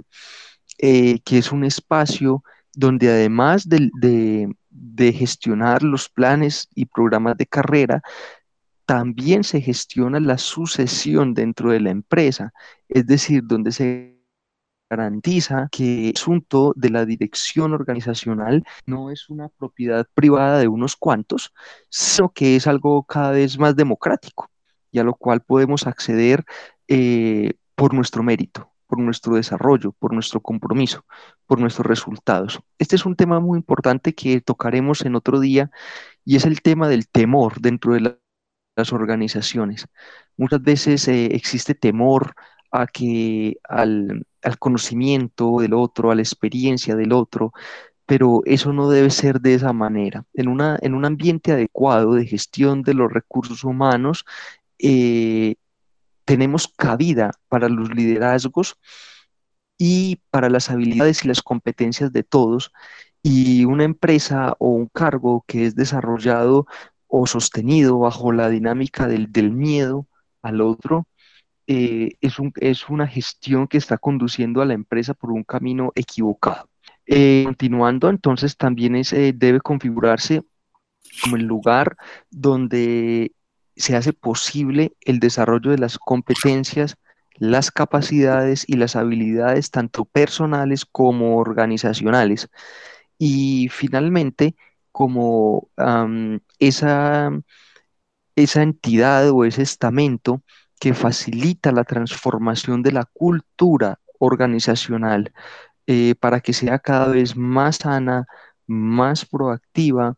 eh, 0.80 1.20
que 1.24 1.38
es 1.38 1.52
un 1.52 1.64
espacio 1.64 2.44
donde 2.74 3.10
además 3.10 3.70
de, 3.70 4.50
de 4.72 5.14
gestionar 5.14 5.84
los 5.84 6.10
planes 6.10 6.70
y 6.74 6.86
programas 6.86 7.38
de 7.38 7.46
carrera, 7.46 8.02
también 8.88 9.44
se 9.44 9.62
gestiona 9.62 10.20
la 10.20 10.40
sucesión 10.40 11.36
dentro 11.36 11.72
de 11.72 11.80
la 11.80 11.92
empresa, 11.92 12.54
es 12.90 13.06
decir, 13.06 13.44
donde 13.46 13.72
se 13.72 14.17
garantiza 14.90 15.68
que 15.72 16.10
el 16.10 16.14
asunto 16.16 16.74
de 16.76 16.90
la 16.90 17.06
dirección 17.06 17.74
organizacional 17.74 18.64
no 18.86 19.12
es 19.12 19.30
una 19.30 19.50
propiedad 19.50 20.08
privada 20.14 20.60
de 20.60 20.68
unos 20.68 20.96
cuantos, 20.96 21.54
sino 21.90 22.30
que 22.30 22.56
es 22.56 22.68
algo 22.68 23.04
cada 23.04 23.32
vez 23.32 23.58
más 23.60 23.76
democrático 23.76 24.50
y 24.92 25.00
a 25.00 25.04
lo 25.04 25.14
cual 25.16 25.42
podemos 25.42 25.88
acceder 25.88 26.46
eh, 26.88 27.54
por 27.76 27.94
nuestro 27.94 28.24
mérito, 28.24 28.72
por 28.88 29.00
nuestro 29.00 29.36
desarrollo, 29.36 29.92
por 29.92 30.14
nuestro 30.14 30.42
compromiso, 30.42 31.06
por 31.46 31.60
nuestros 31.60 31.86
resultados. 31.86 32.60
Este 32.80 32.96
es 32.96 33.06
un 33.06 33.16
tema 33.16 33.40
muy 33.40 33.58
importante 33.58 34.14
que 34.16 34.42
tocaremos 34.42 35.06
en 35.06 35.16
otro 35.16 35.40
día 35.40 35.70
y 36.26 36.38
es 36.38 36.46
el 36.46 36.62
tema 36.62 36.88
del 36.88 37.08
temor 37.10 37.60
dentro 37.60 37.94
de 37.94 38.18
las 38.76 38.94
organizaciones. 38.94 39.88
Muchas 40.38 40.62
veces 40.62 41.08
eh, 41.08 41.26
existe 41.36 41.76
temor 41.76 42.36
a 42.72 42.88
que 42.88 43.58
al, 43.68 44.26
al 44.44 44.60
conocimiento 44.60 45.60
del 45.60 45.74
otro, 45.74 46.12
a 46.12 46.16
la 46.16 46.22
experiencia 46.22 46.96
del 46.96 47.14
otro, 47.14 47.54
pero 48.08 48.42
eso 48.46 48.74
no 48.74 48.90
debe 48.90 49.10
ser 49.10 49.42
de 49.42 49.54
esa 49.56 49.74
manera. 49.74 50.26
En, 50.34 50.48
una, 50.48 50.80
en 50.82 50.96
un 50.96 51.06
ambiente 51.06 51.52
adecuado 51.52 52.14
de 52.14 52.26
gestión 52.26 52.82
de 52.84 52.94
los 52.94 53.12
recursos 53.12 53.64
humanos, 53.66 54.26
eh, 54.80 55.56
tenemos 56.26 56.68
cabida 56.70 57.32
para 57.50 57.70
los 57.70 57.94
liderazgos 57.94 58.78
y 59.78 60.22
para 60.32 60.50
las 60.50 60.70
habilidades 60.70 61.24
y 61.24 61.28
las 61.28 61.42
competencias 61.42 62.12
de 62.14 62.24
todos. 62.24 62.72
Y 63.24 63.66
una 63.66 63.84
empresa 63.84 64.56
o 64.60 64.70
un 64.70 64.88
cargo 64.88 65.44
que 65.48 65.66
es 65.66 65.76
desarrollado 65.76 66.66
o 67.08 67.28
sostenido 67.28 68.00
bajo 68.00 68.32
la 68.32 68.50
dinámica 68.50 69.08
del, 69.08 69.32
del 69.32 69.52
miedo 69.52 70.08
al 70.42 70.62
otro, 70.62 71.08
eh, 71.68 72.14
es, 72.22 72.40
un, 72.40 72.54
es, 72.62 72.88
una 72.90 73.08
gestión 73.08 73.68
que 73.68 73.78
está 73.78 73.98
conduciendo 73.98 74.62
a 74.62 74.66
la 74.66 74.74
empresa 74.74 75.14
por 75.14 75.32
un 75.32 75.44
camino 75.44 75.92
equivocado. 75.96 76.70
Eh, 77.06 77.44
continuando, 77.46 78.10
entonces 78.10 78.58
también 78.58 78.96
es, 78.96 79.14
eh, 79.14 79.34
debe 79.36 79.60
configurarse 79.60 80.44
como 81.22 81.36
el 81.36 81.44
lugar 81.44 81.98
donde 82.30 83.34
se 83.76 83.96
hace 83.96 84.14
posible 84.14 84.94
el 85.02 85.20
desarrollo 85.20 85.72
de 85.72 85.78
las 85.78 85.98
competencias, 85.98 86.96
las 87.36 87.72
capacidades 87.72 88.64
y 88.68 88.78
las 88.78 88.96
habilidades 88.96 89.70
tanto 89.72 90.06
personales 90.06 90.86
como 90.86 91.38
organizacionales. 91.38 92.50
Y 93.18 93.70
finalmente, 93.72 94.56
como 94.92 95.70
esa, 96.60 97.32
esa 98.36 98.64
entidad 98.64 99.30
o 99.32 99.46
ese 99.46 99.64
estamento 99.64 100.44
que 100.80 100.94
facilita 100.94 101.72
la 101.72 101.84
transformación 101.84 102.84
de 102.84 102.92
la 102.92 103.06
cultura 103.06 104.00
organizacional 104.20 105.34
eh, 105.88 106.16
para 106.16 106.42
que 106.42 106.54
sea 106.54 106.80
cada 106.80 107.08
vez 107.10 107.36
más 107.36 107.78
sana, 107.78 108.28
más 108.68 109.26
proactiva 109.26 110.18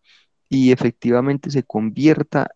y 0.49 0.71
efectivamente 0.71 1.51
se 1.51 1.63
convierta 1.63 2.51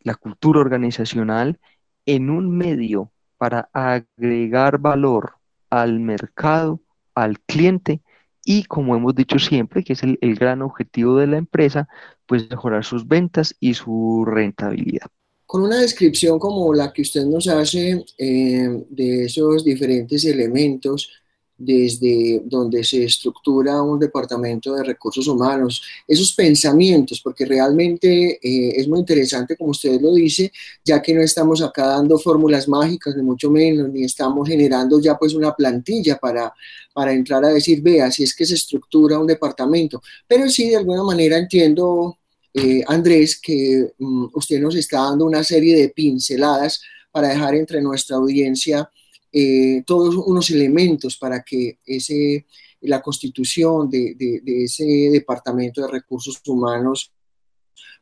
la 0.00 0.14
cultura 0.16 0.60
organizacional 0.60 1.60
en 2.06 2.30
un 2.30 2.56
medio 2.56 3.12
para 3.36 3.68
agregar 3.72 4.78
valor 4.78 5.36
al 5.70 6.00
mercado, 6.00 6.80
al 7.14 7.40
cliente 7.40 8.02
y 8.44 8.64
como 8.64 8.96
hemos 8.96 9.14
dicho 9.14 9.38
siempre, 9.38 9.84
que 9.84 9.92
es 9.92 10.02
el, 10.02 10.18
el 10.22 10.34
gran 10.36 10.62
objetivo 10.62 11.16
de 11.16 11.26
la 11.28 11.36
empresa, 11.38 11.88
pues 12.26 12.50
mejorar 12.50 12.84
sus 12.84 13.06
ventas 13.06 13.54
y 13.60 13.74
su 13.74 14.24
rentabilidad 14.26 15.10
con 15.48 15.62
una 15.62 15.78
descripción 15.78 16.38
como 16.38 16.74
la 16.74 16.92
que 16.92 17.00
usted 17.00 17.24
nos 17.24 17.48
hace 17.48 18.04
eh, 18.18 18.84
de 18.90 19.24
esos 19.24 19.64
diferentes 19.64 20.26
elementos 20.26 21.10
desde 21.56 22.42
donde 22.44 22.84
se 22.84 23.04
estructura 23.04 23.80
un 23.80 23.98
departamento 23.98 24.74
de 24.74 24.84
recursos 24.84 25.26
humanos, 25.26 25.82
esos 26.06 26.34
pensamientos, 26.34 27.22
porque 27.22 27.46
realmente 27.46 28.38
eh, 28.42 28.74
es 28.76 28.86
muy 28.88 28.98
interesante, 28.98 29.56
como 29.56 29.70
usted 29.70 29.98
lo 30.02 30.12
dice, 30.12 30.52
ya 30.84 31.00
que 31.00 31.14
no 31.14 31.22
estamos 31.22 31.62
acá 31.62 31.86
dando 31.86 32.18
fórmulas 32.18 32.68
mágicas, 32.68 33.16
ni 33.16 33.22
mucho 33.22 33.50
menos, 33.50 33.88
ni 33.88 34.04
estamos 34.04 34.46
generando 34.46 35.00
ya 35.00 35.16
pues 35.16 35.32
una 35.32 35.54
plantilla 35.54 36.18
para, 36.18 36.52
para 36.92 37.14
entrar 37.14 37.42
a 37.46 37.48
decir, 37.48 37.80
vea, 37.80 38.10
si 38.10 38.22
es 38.22 38.34
que 38.36 38.44
se 38.44 38.54
estructura 38.54 39.18
un 39.18 39.26
departamento, 39.26 40.02
pero 40.26 40.46
sí 40.50 40.68
de 40.68 40.76
alguna 40.76 41.04
manera 41.04 41.38
entiendo 41.38 42.17
eh, 42.58 42.84
Andrés, 42.86 43.40
que 43.40 43.92
mm, 43.98 44.26
usted 44.34 44.60
nos 44.60 44.74
está 44.74 45.02
dando 45.02 45.24
una 45.24 45.44
serie 45.44 45.76
de 45.76 45.90
pinceladas 45.90 46.80
para 47.10 47.28
dejar 47.28 47.54
entre 47.54 47.80
nuestra 47.80 48.16
audiencia 48.16 48.90
eh, 49.32 49.82
todos 49.86 50.16
unos 50.16 50.50
elementos 50.50 51.16
para 51.16 51.42
que 51.42 51.78
ese, 51.86 52.46
la 52.80 53.00
constitución 53.02 53.88
de, 53.90 54.16
ese 54.44 54.84
departamento 54.84 55.82
de 55.82 55.88
recursos 55.88 56.40
humanos 56.46 57.12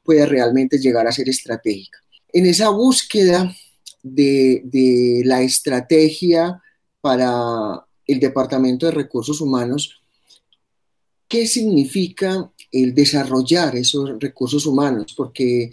pueda 0.03 0.25
realmente 0.25 0.79
llegar 0.79 1.07
a 1.07 1.13
ser 1.13 1.29
estratégica. 1.29 1.99
En 2.33 2.47
esa 2.47 2.71
búsqueda 2.71 3.55
de, 4.03 4.63
de 4.65 5.23
la 5.25 5.43
estrategia 5.43 6.63
para 7.01 7.85
el 8.07 8.21
departamento 8.21 8.87
de 8.87 8.93
recursos 8.93 9.41
humanos, 9.41 10.01
¿qué 11.29 11.47
significa 11.47 12.51
el 12.83 12.95
desarrollar 12.95 13.77
esos 13.77 14.19
recursos 14.19 14.67
humanos, 14.67 15.15
porque 15.17 15.71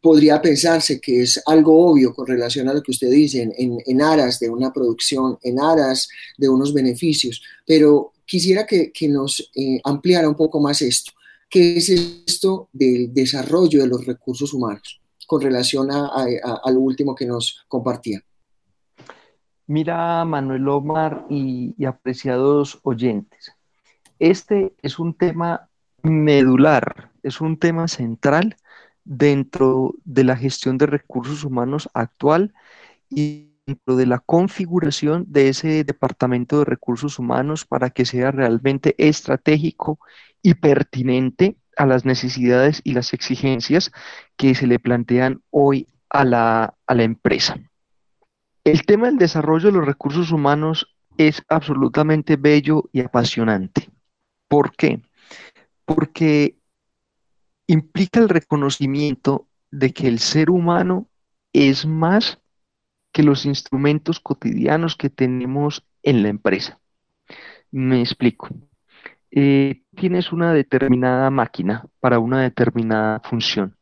podría 0.00 0.40
pensarse 0.40 1.00
que 1.00 1.22
es 1.22 1.42
algo 1.46 1.90
obvio 1.90 2.14
con 2.14 2.26
relación 2.26 2.68
a 2.68 2.74
lo 2.74 2.82
que 2.82 2.92
usted 2.92 3.10
dice, 3.10 3.48
en, 3.56 4.02
aras 4.02 4.38
de 4.38 4.48
una 4.48 4.72
producción, 4.72 5.38
en 5.42 5.60
aras 5.60 6.08
de 6.38 6.48
unos 6.48 6.72
beneficios, 6.72 7.42
pero 7.66 8.12
quisiera 8.24 8.66
que, 8.66 8.92
nos 9.08 9.50
eh, 9.54 9.80
ampliara 9.84 10.28
un 10.28 10.36
poco 10.36 10.60
más 10.60 10.82
esto. 10.82 11.12
¿Qué 11.48 11.76
es 11.76 11.88
esto 11.88 12.68
del 12.72 13.12
desarrollo 13.12 13.80
de 13.80 13.88
los 13.88 14.04
recursos 14.04 14.52
humanos 14.52 15.00
con 15.26 15.40
relación 15.40 15.88
a, 15.90 16.26
lo 16.70 16.80
último 16.80 17.14
que 17.14 17.26
nos 17.26 17.64
compartía? 17.68 18.22
Mira, 19.68 20.24
Manuel 20.24 20.68
Omar 20.68 21.26
y 21.28 21.84
apreciados 21.84 22.78
oyentes, 22.82 23.55
este 24.18 24.74
es 24.82 24.98
un 24.98 25.14
tema 25.14 25.68
medular, 26.02 27.10
es 27.22 27.40
un 27.40 27.58
tema 27.58 27.88
central 27.88 28.56
dentro 29.04 29.94
de 30.04 30.24
la 30.24 30.36
gestión 30.36 30.78
de 30.78 30.86
recursos 30.86 31.44
humanos 31.44 31.88
actual 31.94 32.54
y 33.08 33.52
dentro 33.66 33.96
de 33.96 34.06
la 34.06 34.20
configuración 34.20 35.24
de 35.28 35.48
ese 35.48 35.84
departamento 35.84 36.60
de 36.60 36.64
recursos 36.64 37.18
humanos 37.18 37.64
para 37.64 37.90
que 37.90 38.04
sea 38.04 38.30
realmente 38.30 38.94
estratégico 38.98 39.98
y 40.42 40.54
pertinente 40.54 41.56
a 41.76 41.84
las 41.86 42.04
necesidades 42.04 42.80
y 42.84 42.94
las 42.94 43.12
exigencias 43.12 43.90
que 44.36 44.54
se 44.54 44.66
le 44.66 44.78
plantean 44.78 45.42
hoy 45.50 45.88
a 46.10 46.24
la, 46.24 46.74
a 46.86 46.94
la 46.94 47.02
empresa. 47.02 47.58
El 48.64 48.86
tema 48.86 49.06
del 49.06 49.18
desarrollo 49.18 49.66
de 49.66 49.78
los 49.78 49.86
recursos 49.86 50.32
humanos 50.32 50.96
es 51.18 51.42
absolutamente 51.48 52.36
bello 52.36 52.88
y 52.92 53.00
apasionante. 53.00 53.90
¿Por 54.48 54.74
qué? 54.76 55.00
porque 55.86 56.58
implica 57.66 58.20
el 58.20 58.28
reconocimiento 58.28 59.48
de 59.70 59.92
que 59.92 60.08
el 60.08 60.18
ser 60.18 60.50
humano 60.50 61.08
es 61.52 61.86
más 61.86 62.38
que 63.12 63.22
los 63.22 63.46
instrumentos 63.46 64.20
cotidianos 64.20 64.96
que 64.96 65.08
tenemos 65.08 65.86
en 66.02 66.22
la 66.22 66.28
empresa. 66.28 66.78
Me 67.70 68.00
explico. 68.00 68.48
Eh, 69.30 69.82
tienes 69.96 70.32
una 70.32 70.52
determinada 70.52 71.30
máquina 71.30 71.86
para 72.00 72.18
una 72.18 72.42
determinada 72.42 73.20
función. 73.20 73.76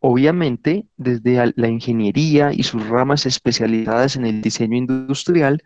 Obviamente, 0.00 0.86
desde 0.96 1.52
la 1.54 1.68
ingeniería 1.68 2.52
y 2.52 2.64
sus 2.64 2.86
ramas 2.88 3.24
especializadas 3.24 4.16
en 4.16 4.26
el 4.26 4.42
diseño 4.42 4.76
industrial, 4.76 5.62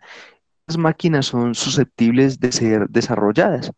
máquinas 0.75 1.27
son 1.27 1.55
susceptibles 1.55 2.41
de 2.41 2.51
ser 2.51 2.89
desarrolladas. 2.89 3.71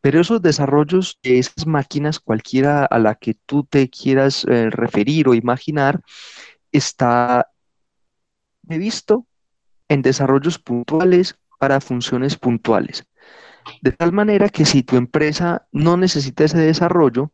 Pero 0.00 0.20
esos 0.20 0.40
desarrollos 0.40 1.18
de 1.22 1.38
esas 1.38 1.66
máquinas, 1.66 2.20
cualquiera 2.20 2.84
a 2.86 2.98
la 2.98 3.14
que 3.14 3.34
tú 3.34 3.64
te 3.64 3.90
quieras 3.90 4.46
eh, 4.48 4.70
referir 4.70 5.28
o 5.28 5.34
imaginar, 5.34 6.00
está 6.72 7.48
previsto 8.66 9.26
en 9.88 10.02
desarrollos 10.02 10.58
puntuales 10.58 11.38
para 11.58 11.80
funciones 11.80 12.36
puntuales. 12.36 13.06
De 13.80 13.92
tal 13.92 14.12
manera 14.12 14.48
que 14.48 14.64
si 14.64 14.82
tu 14.82 14.96
empresa 14.96 15.66
no 15.72 15.96
necesita 15.96 16.44
ese 16.44 16.58
desarrollo, 16.58 17.32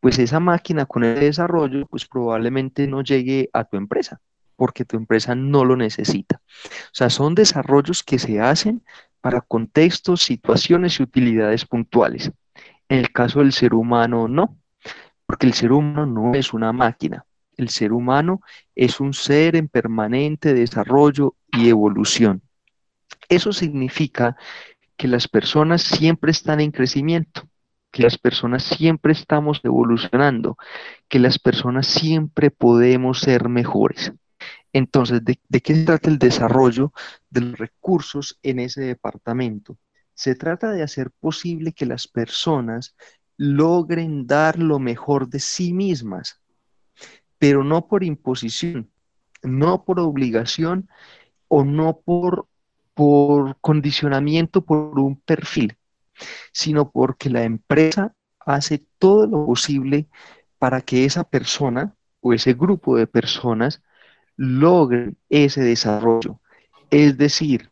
pues 0.00 0.18
esa 0.18 0.40
máquina 0.40 0.86
con 0.86 1.04
el 1.04 1.20
desarrollo, 1.20 1.86
pues 1.86 2.06
probablemente 2.06 2.86
no 2.86 3.02
llegue 3.02 3.50
a 3.52 3.64
tu 3.64 3.76
empresa, 3.76 4.20
porque 4.60 4.84
tu 4.84 4.98
empresa 4.98 5.34
no 5.34 5.64
lo 5.64 5.74
necesita. 5.74 6.42
O 6.66 6.92
sea, 6.92 7.08
son 7.08 7.34
desarrollos 7.34 8.02
que 8.02 8.18
se 8.18 8.40
hacen 8.40 8.82
para 9.22 9.40
contextos, 9.40 10.20
situaciones 10.20 11.00
y 11.00 11.02
utilidades 11.02 11.64
puntuales. 11.64 12.30
En 12.90 12.98
el 12.98 13.10
caso 13.10 13.38
del 13.38 13.54
ser 13.54 13.72
humano, 13.72 14.28
no, 14.28 14.58
porque 15.24 15.46
el 15.46 15.54
ser 15.54 15.72
humano 15.72 16.04
no 16.04 16.34
es 16.34 16.52
una 16.52 16.74
máquina. 16.74 17.24
El 17.56 17.70
ser 17.70 17.94
humano 17.94 18.42
es 18.74 19.00
un 19.00 19.14
ser 19.14 19.56
en 19.56 19.66
permanente 19.66 20.52
desarrollo 20.52 21.36
y 21.50 21.70
evolución. 21.70 22.42
Eso 23.30 23.54
significa 23.54 24.36
que 24.98 25.08
las 25.08 25.26
personas 25.26 25.80
siempre 25.80 26.32
están 26.32 26.60
en 26.60 26.70
crecimiento, 26.70 27.48
que 27.90 28.02
las 28.02 28.18
personas 28.18 28.62
siempre 28.62 29.14
estamos 29.14 29.62
evolucionando, 29.64 30.58
que 31.08 31.18
las 31.18 31.38
personas 31.38 31.86
siempre 31.86 32.50
podemos 32.50 33.20
ser 33.20 33.48
mejores. 33.48 34.12
Entonces, 34.72 35.22
¿de, 35.24 35.60
qué 35.60 35.74
se 35.74 35.84
trata 35.84 36.10
el 36.10 36.18
desarrollo 36.18 36.92
de 37.28 37.40
los 37.40 37.58
recursos 37.58 38.38
en 38.42 38.60
ese 38.60 38.82
departamento? 38.82 39.76
Se 40.14 40.34
trata 40.34 40.70
de 40.70 40.82
hacer 40.82 41.10
posible 41.10 41.72
que 41.72 41.86
las 41.86 42.06
personas 42.06 42.94
logren 43.36 44.26
dar 44.26 44.58
lo 44.58 44.78
mejor 44.78 45.28
de 45.28 45.40
sí 45.40 45.72
mismas, 45.72 46.40
pero 47.38 47.64
no 47.64 47.88
por 47.88 48.04
imposición, 48.04 48.90
no 49.42 49.84
por 49.84 49.98
obligación 49.98 50.88
o 51.48 51.64
no 51.64 51.98
por, 51.98 52.46
por 52.94 53.56
condicionamiento 53.60 54.64
por 54.64 54.98
un 55.00 55.16
perfil, 55.16 55.76
sino 56.52 56.90
porque 56.90 57.30
la 57.30 57.44
empresa 57.44 58.14
hace 58.38 58.84
todo 58.98 59.26
lo 59.26 59.46
posible 59.46 60.08
para 60.58 60.82
que 60.82 61.06
esa 61.06 61.24
persona 61.24 61.96
o 62.20 62.34
ese 62.34 62.52
grupo 62.52 62.96
de 62.96 63.06
personas 63.06 63.82
logren 64.40 65.18
ese 65.28 65.60
desarrollo. 65.60 66.40
Es 66.90 67.18
decir, 67.18 67.70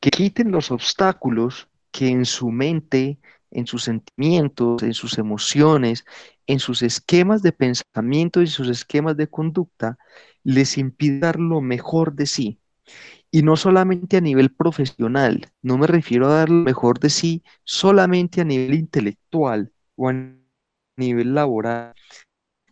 que 0.00 0.10
quiten 0.10 0.50
los 0.50 0.70
obstáculos 0.70 1.68
que 1.90 2.08
en 2.08 2.26
su 2.26 2.50
mente, 2.50 3.18
en 3.50 3.66
sus 3.66 3.84
sentimientos, 3.84 4.82
en 4.82 4.92
sus 4.92 5.16
emociones, 5.16 6.04
en 6.46 6.58
sus 6.58 6.82
esquemas 6.82 7.40
de 7.40 7.52
pensamiento 7.52 8.42
y 8.42 8.48
sus 8.48 8.68
esquemas 8.68 9.16
de 9.16 9.28
conducta, 9.28 9.96
les 10.44 10.76
impiden 10.76 11.20
dar 11.20 11.40
lo 11.40 11.62
mejor 11.62 12.12
de 12.12 12.26
sí. 12.26 12.58
Y 13.30 13.42
no 13.42 13.56
solamente 13.56 14.18
a 14.18 14.20
nivel 14.20 14.50
profesional, 14.50 15.50
no 15.62 15.78
me 15.78 15.86
refiero 15.86 16.26
a 16.26 16.34
dar 16.34 16.50
lo 16.50 16.64
mejor 16.64 16.98
de 16.98 17.08
sí 17.08 17.42
solamente 17.64 18.42
a 18.42 18.44
nivel 18.44 18.74
intelectual 18.74 19.72
o 19.96 20.10
a 20.10 20.14
nivel 20.98 21.34
laboral, 21.34 21.94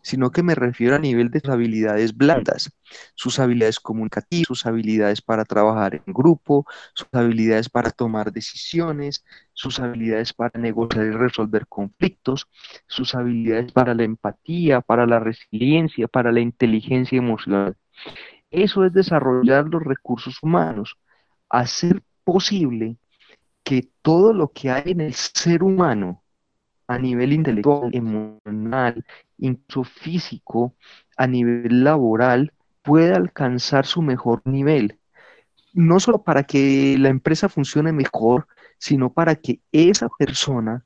sino 0.06 0.30
que 0.30 0.44
me 0.44 0.54
refiero 0.54 0.94
a 0.94 1.00
nivel 1.00 1.30
de 1.32 1.40
sus 1.40 1.50
habilidades 1.50 2.16
blandas, 2.16 2.70
sus 3.16 3.40
habilidades 3.40 3.80
comunicativas, 3.80 4.46
sus 4.46 4.64
habilidades 4.64 5.20
para 5.20 5.44
trabajar 5.44 5.96
en 5.96 6.12
grupo, 6.14 6.64
sus 6.94 7.08
habilidades 7.10 7.68
para 7.68 7.90
tomar 7.90 8.30
decisiones, 8.30 9.24
sus 9.52 9.80
habilidades 9.80 10.32
para 10.32 10.60
negociar 10.60 11.06
y 11.06 11.10
resolver 11.10 11.66
conflictos, 11.66 12.46
sus 12.86 13.16
habilidades 13.16 13.72
para 13.72 13.94
la 13.94 14.04
empatía, 14.04 14.80
para 14.80 15.06
la 15.06 15.18
resiliencia, 15.18 16.06
para 16.06 16.30
la 16.30 16.38
inteligencia 16.38 17.18
emocional. 17.18 17.76
Eso 18.52 18.84
es 18.84 18.92
desarrollar 18.92 19.66
los 19.66 19.82
recursos 19.82 20.40
humanos, 20.40 20.96
hacer 21.48 22.00
posible 22.22 22.96
que 23.64 23.90
todo 24.02 24.32
lo 24.32 24.52
que 24.52 24.70
hay 24.70 24.92
en 24.92 25.00
el 25.00 25.14
ser 25.14 25.64
humano 25.64 26.22
a 26.88 26.98
nivel 26.98 27.32
intelectual, 27.32 27.90
emocional, 27.94 29.04
incluso 29.38 29.84
físico, 29.84 30.74
a 31.16 31.26
nivel 31.26 31.84
laboral, 31.84 32.52
pueda 32.82 33.16
alcanzar 33.16 33.86
su 33.86 34.02
mejor 34.02 34.42
nivel. 34.44 34.98
No 35.72 36.00
solo 36.00 36.22
para 36.22 36.44
que 36.44 36.96
la 36.98 37.08
empresa 37.08 37.48
funcione 37.48 37.92
mejor, 37.92 38.46
sino 38.78 39.12
para 39.12 39.36
que 39.36 39.60
esa 39.72 40.08
persona 40.18 40.84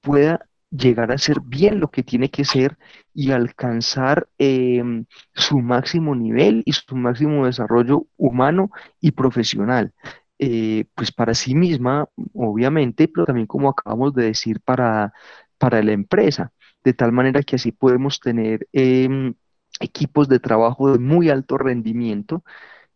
pueda 0.00 0.46
llegar 0.70 1.12
a 1.12 1.18
ser 1.18 1.40
bien 1.40 1.80
lo 1.80 1.90
que 1.90 2.02
tiene 2.02 2.30
que 2.30 2.44
ser 2.44 2.76
y 3.14 3.30
alcanzar 3.32 4.28
em, 4.38 5.06
su 5.34 5.60
máximo 5.60 6.14
nivel 6.14 6.62
y 6.66 6.72
su 6.72 6.96
máximo 6.96 7.46
desarrollo 7.46 8.06
humano 8.16 8.70
y 9.00 9.12
profesional. 9.12 9.92
Eh, 10.38 10.84
pues 10.94 11.12
para 11.12 11.34
sí 11.34 11.54
misma, 11.54 12.08
obviamente, 12.34 13.08
pero 13.08 13.24
también 13.26 13.46
como 13.46 13.70
acabamos 13.70 14.14
de 14.14 14.24
decir, 14.24 14.60
para, 14.60 15.12
para 15.58 15.82
la 15.82 15.92
empresa, 15.92 16.52
de 16.84 16.92
tal 16.94 17.12
manera 17.12 17.42
que 17.42 17.56
así 17.56 17.72
podemos 17.72 18.20
tener 18.20 18.68
em, 18.72 19.34
equipos 19.80 20.28
de 20.28 20.38
trabajo 20.40 20.92
de 20.92 20.98
muy 20.98 21.30
alto 21.30 21.56
rendimiento, 21.58 22.44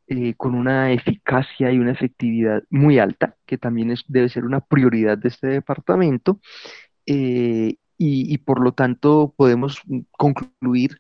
eh, 0.09 0.35
con 0.37 0.55
una 0.55 0.93
eficacia 0.93 1.73
y 1.73 1.79
una 1.79 1.93
efectividad 1.93 2.63
muy 2.71 2.99
alta, 2.99 3.37
que 3.47 3.59
también 3.59 3.91
es, 3.93 4.05
debe 4.09 4.29
ser 4.29 4.45
una 4.45 4.61
prioridad 4.61 5.19
de 5.19 5.29
este 5.29 5.49
departamento, 5.49 6.41
eh, 7.07 7.77
y, 7.99 8.35
y, 8.35 8.39
por 8.39 8.61
lo 8.63 8.73
tanto 8.73 9.35
podemos 9.37 9.83
concluir 10.13 10.99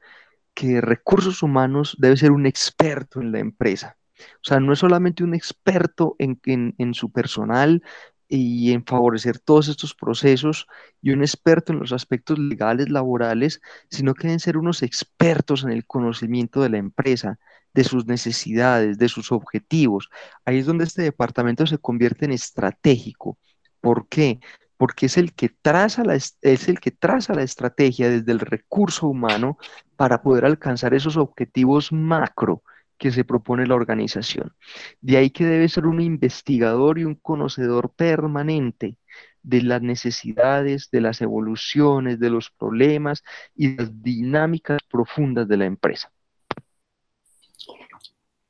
que 0.55 0.81
recursos 0.81 1.42
humanos 1.42 1.96
debe 1.98 2.16
ser 2.16 2.33
un 2.33 2.46
experto 2.46 3.20
en 3.20 3.33
la 3.33 3.40
empresa. 3.40 3.98
O 4.37 4.44
sea, 4.44 4.61
no 4.61 4.72
es 4.72 4.78
solamente 4.78 5.24
un 5.24 5.35
experto 5.35 6.16
en, 6.18 6.40
en, 6.44 6.94
su 6.94 7.11
personal 7.12 7.83
y 8.28 8.72
en 8.72 8.85
favorecer 8.85 9.38
todos 9.40 9.68
estos 9.68 9.94
procesos 9.94 10.66
y 11.02 11.11
un 11.11 11.22
experto 11.22 11.72
en 11.72 11.80
los 11.80 11.92
aspectos 11.92 12.38
legales, 12.38 12.88
laborales, 12.88 13.61
sino 13.90 14.14
que 14.14 14.28
deben 14.28 14.40
ser 14.40 14.56
unos 14.56 14.83
expertos 14.83 15.64
en 15.64 15.70
el 15.70 15.85
conocimiento 15.87 16.62
de 16.62 16.70
la 16.70 16.78
empresa, 16.78 17.38
de 17.74 17.85
sus 17.85 18.06
necesidades, 18.06 18.98
de 18.98 19.09
sus 19.09 19.33
objetivos. 19.33 20.11
Ahí 20.44 20.59
es 20.59 20.66
donde 20.66 20.85
este 20.85 21.02
departamento 21.02 21.66
se 21.66 21.78
convierte 21.78 22.24
en 22.24 22.33
estratégico. 22.33 23.38
¿Por 23.80 24.09
qué? 24.09 24.40
Porque 24.76 25.06
es 25.06 25.18
el 25.18 25.35
que 25.35 25.48
traza 25.48 26.04
la, 26.04 26.14
es 26.14 26.68
el 26.68 26.80
que 26.80 26.90
traza 26.90 27.35
la 27.35 27.42
estrategia 27.42 28.11
desde 28.11 28.33
el 28.33 28.40
recurso 28.40 29.09
humano 29.09 29.59
para 29.96 30.22
poder 30.22 30.44
alcanzar 30.44 30.94
esos 30.94 31.16
objetivos 31.16 31.92
macro 31.92 32.62
que 33.01 33.11
se 33.11 33.25
propone 33.25 33.67
la 33.67 33.75
organización. 33.75 34.53
De 35.01 35.17
ahí 35.17 35.31
que 35.31 35.47
debe 35.47 35.71
ser 35.71 35.87
un 35.87 36.03
investigador 36.03 36.99
y 36.99 37.05
un 37.05 37.15
conocedor 37.15 37.91
permanente 37.97 38.99
de 39.43 39.63
las 39.63 39.81
necesidades, 39.81 40.91
de 40.93 41.01
las 41.01 41.23
evoluciones, 41.23 42.21
de 42.21 42.29
los 42.29 42.51
problemas 42.51 43.25
y 43.57 43.75
las 43.75 44.03
dinámicas 44.03 44.81
profundas 44.89 45.49
de 45.49 45.57
la 45.57 45.65
empresa. 45.65 46.13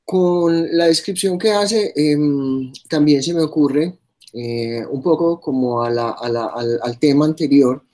Con 0.04 0.76
la 0.76 0.86
descripción 0.86 1.38
que 1.38 1.52
hace, 1.52 1.92
em, 1.94 2.72
también 2.88 3.22
se 3.22 3.32
me 3.32 3.42
ocurre 3.42 3.96
eh, 4.32 4.84
un 4.84 5.00
poco 5.00 5.40
como 5.40 5.82
al, 5.82 5.96
al, 5.96 6.98
tema 6.98 7.24
anterior, 7.24 7.84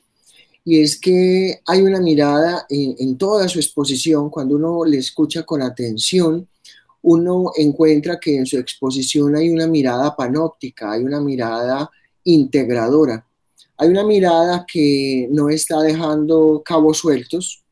y 0.68 0.81
es 0.81 0.98
que 0.98 1.61
hay 1.64 1.83
una 1.83 2.00
mirada 2.00 2.66
en, 2.68 3.16
toda 3.16 3.48
su 3.48 3.61
exposición, 3.61 4.31
cuando 4.31 4.57
uno 4.57 4.85
le 4.85 4.98
escucha 4.98 5.44
con 5.44 5.62
atención, 5.62 6.48
uno 7.02 7.52
encuentra 7.57 8.18
que 8.18 8.37
en 8.37 8.46
su 8.46 8.59
exposición 8.59 9.37
hay 9.37 9.50
una 9.50 9.68
mirada 9.68 10.16
panóptica, 10.16 10.90
hay 10.90 11.05
una 11.05 11.20
mirada 11.20 11.88
integradora, 12.24 13.24
hay 13.76 13.90
una 13.90 14.02
mirada 14.02 14.66
que 14.66 15.29
no 15.31 15.50
está 15.50 15.81
dejando 15.83 16.62
cabos 16.64 16.98
sueltos 16.98 17.62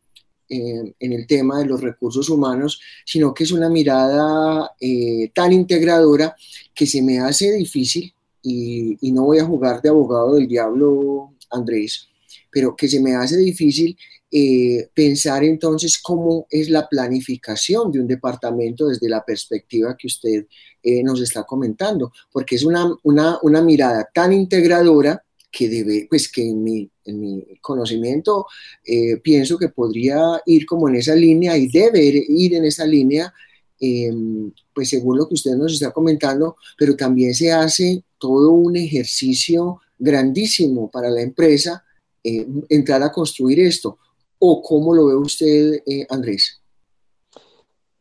eh, 0.48 0.94
en 1.00 1.12
el 1.12 1.26
tema 1.26 1.58
de 1.58 1.66
los 1.66 1.80
recursos 1.80 2.30
humanos, 2.30 2.80
sino 3.04 3.34
que 3.34 3.42
es 3.42 3.50
una 3.50 3.68
mirada 3.68 4.70
eh, 4.80 5.32
tan 5.34 5.52
integradora 5.52 6.36
que 6.72 6.86
se 6.86 7.02
me 7.02 7.18
hace 7.18 7.50
difícil, 7.54 8.14
y, 8.40 8.96
y 9.00 9.10
no 9.10 9.24
voy 9.24 9.40
a 9.40 9.44
jugar 9.44 9.82
de 9.82 9.88
abogado 9.88 10.34
del 10.34 10.46
diablo, 10.46 11.32
Andrés, 11.50 12.08
pero 12.54 12.76
que 12.76 12.88
se 12.88 13.00
me 13.00 13.16
hace 13.16 13.36
difícil 13.36 13.98
eh, 14.30 14.88
pensar 14.94 15.42
entonces 15.42 15.98
cómo 15.98 16.46
es 16.48 16.70
la 16.70 16.88
planificación 16.88 17.90
de 17.90 17.98
un 17.98 18.06
departamento 18.06 18.86
desde 18.86 19.08
la 19.08 19.24
perspectiva 19.24 19.96
que 19.98 20.06
usted 20.06 20.46
eh, 20.82 21.02
nos 21.02 21.20
está 21.20 21.42
comentando, 21.42 22.12
porque 22.30 22.54
es 22.54 22.62
una, 22.62 22.94
una, 23.02 23.38
una, 23.42 23.60
mirada 23.60 24.08
tan 24.14 24.32
integradora 24.32 25.20
que 25.50 25.68
debe, 25.68 26.06
pues 26.08 26.30
que 26.30 26.48
en 26.48 26.62
mi, 26.62 26.88
en 27.04 27.20
mi 27.20 27.44
conocimiento 27.60 28.46
eh, 28.84 29.16
pienso 29.16 29.58
que 29.58 29.68
podría 29.68 30.40
ir 30.46 30.64
como 30.64 30.88
en 30.88 30.96
esa 30.96 31.14
línea 31.16 31.56
y 31.56 31.68
debe 31.68 32.24
ir 32.28 32.54
en 32.54 32.64
esa 32.64 32.86
línea, 32.86 33.32
em, 33.80 34.52
pues 34.72 34.90
según 34.90 35.18
lo 35.18 35.28
que 35.28 35.34
usted 35.34 35.56
nos 35.56 35.72
está 35.72 35.92
comentando, 35.92 36.56
pero 36.78 36.94
también 36.96 37.34
se 37.34 37.52
hace 37.52 38.04
todo 38.18 38.50
un 38.52 38.76
ejercicio 38.76 39.80
grandísimo 39.98 40.90
para 40.90 41.10
la 41.10 41.22
empresa 41.22 41.83
eh, 42.24 42.46
entrar 42.68 43.02
a 43.02 43.12
construir 43.12 43.60
esto? 43.60 43.98
¿O 44.38 44.62
cómo 44.62 44.94
lo 44.94 45.06
ve 45.06 45.16
usted, 45.16 45.82
eh, 45.86 46.06
Andrés? 46.08 46.60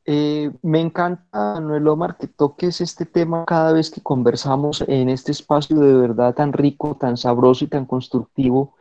Eh, 0.06 0.52
me 0.62 0.82
encanta, 0.82 1.26
Manuel 1.32 1.88
Omar, 1.88 2.18
que 2.18 2.28
toques 2.28 2.82
este 2.82 3.06
tema 3.06 3.45
cada 3.45 3.72
vez 3.72 3.89
que 3.89 4.02
conversamos 4.02 4.84
en 4.88 5.10
este 5.10 5.32
espacio 5.32 5.80
de 5.80 5.93
verdad 5.93 6.34
tan 6.34 6.52
rico, 6.52 6.98
tan 7.00 7.16
sabroso 7.16 7.64
y 7.64 7.68
tan 7.70 7.86
constructivo 7.86 8.76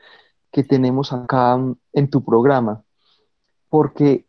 que 0.50 0.64
tenemos 0.64 1.12
acá 1.12 1.58
en 1.92 2.10
tu 2.10 2.24
programa, 2.24 2.82
porque 3.68 4.26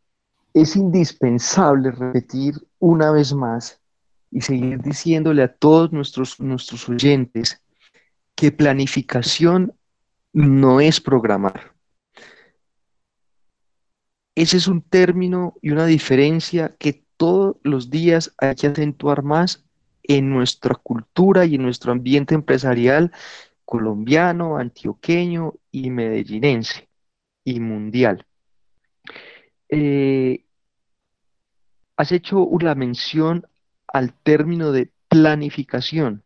es 0.53 0.75
indispensable 0.75 1.91
repetir 1.91 2.55
una 2.79 3.11
vez 3.11 3.33
más 3.33 3.79
y 4.29 4.41
seguir 4.41 4.81
diciéndole 4.81 5.43
a 5.43 5.53
todos 5.53 5.91
nuestros, 5.91 6.39
nuestros 6.39 6.87
oyentes 6.89 7.61
que 8.35 8.51
planificación 8.51 9.73
no 10.33 10.81
es 10.81 10.99
programar. 10.99 11.73
Ese 14.35 14.57
es 14.57 14.67
un 14.67 14.81
término 14.81 15.55
y 15.61 15.69
una 15.69 15.85
diferencia 15.85 16.75
que 16.79 17.03
todos 17.17 17.57
los 17.63 17.89
días 17.89 18.33
hay 18.39 18.55
que 18.55 18.67
acentuar 18.67 19.23
más 19.23 19.63
en 20.01 20.29
nuestra 20.29 20.75
cultura 20.75 21.45
y 21.45 21.55
en 21.55 21.61
nuestro 21.61 21.91
ambiente 21.91 22.35
empresarial 22.35 23.11
colombiano, 23.63 24.57
antioqueño 24.57 25.53
y 25.71 25.89
medellinense 25.91 26.89
y 27.45 27.59
mundial. 27.59 28.25
Eh, 29.69 30.43
has 31.95 32.11
hecho 32.11 32.39
una 32.39 32.75
mención 32.75 33.47
al 33.87 34.13
término 34.13 34.71
de 34.71 34.91
planificación 35.07 36.23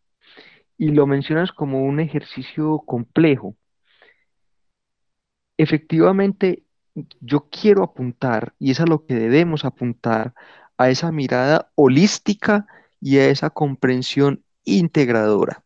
y 0.76 0.88
lo 0.88 1.06
mencionas 1.06 1.52
como 1.52 1.84
un 1.84 2.00
ejercicio 2.00 2.80
complejo. 2.86 3.54
Efectivamente, 5.58 6.64
yo 7.20 7.48
quiero 7.50 7.84
apuntar, 7.84 8.54
y 8.58 8.70
es 8.70 8.80
a 8.80 8.86
lo 8.86 9.04
que 9.06 9.14
debemos 9.14 9.64
apuntar, 9.64 10.34
a 10.78 10.90
esa 10.90 11.12
mirada 11.12 11.70
holística 11.74 12.66
y 13.00 13.18
a 13.18 13.28
esa 13.28 13.50
comprensión 13.50 14.44
integradora 14.64 15.64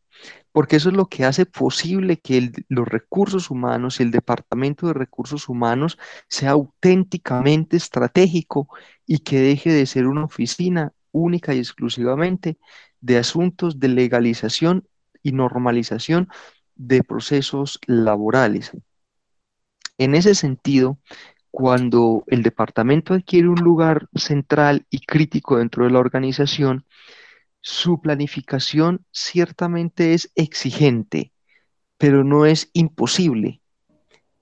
porque 0.52 0.76
eso 0.76 0.90
es 0.90 0.94
lo 0.94 1.06
que 1.08 1.24
hace 1.24 1.46
posible 1.46 2.18
que 2.18 2.52
los 2.68 2.86
recursos 2.86 3.50
humanos 3.50 3.98
y 3.98 4.02
el 4.04 4.10
Departamento 4.10 4.86
de 4.86 4.92
Recursos 4.92 5.48
Humanos 5.48 5.98
sea 6.28 6.50
auténticamente 6.50 7.76
estratégico 7.76 8.68
y 9.06 9.20
que 9.20 9.40
deje 9.40 9.72
de 9.72 9.86
ser 9.86 10.06
una 10.06 10.24
oficina 10.24 10.92
única 11.10 11.54
y 11.54 11.58
exclusivamente 11.58 12.58
de 13.00 13.18
asuntos 13.18 13.80
de 13.80 13.88
legalización 13.88 14.86
y 15.22 15.32
normalización 15.32 16.28
de 16.74 17.02
procesos 17.02 17.78
laborales. 17.86 18.72
En 20.02 20.16
ese 20.16 20.34
sentido, 20.34 20.98
cuando 21.52 22.24
el 22.26 22.42
departamento 22.42 23.14
adquiere 23.14 23.46
un 23.46 23.60
lugar 23.60 24.08
central 24.16 24.84
y 24.90 24.98
crítico 25.06 25.58
dentro 25.58 25.84
de 25.84 25.92
la 25.92 26.00
organización, 26.00 26.86
su 27.60 28.00
planificación 28.00 29.06
ciertamente 29.12 30.12
es 30.12 30.32
exigente, 30.34 31.32
pero 31.98 32.24
no 32.24 32.46
es 32.46 32.68
imposible. 32.72 33.60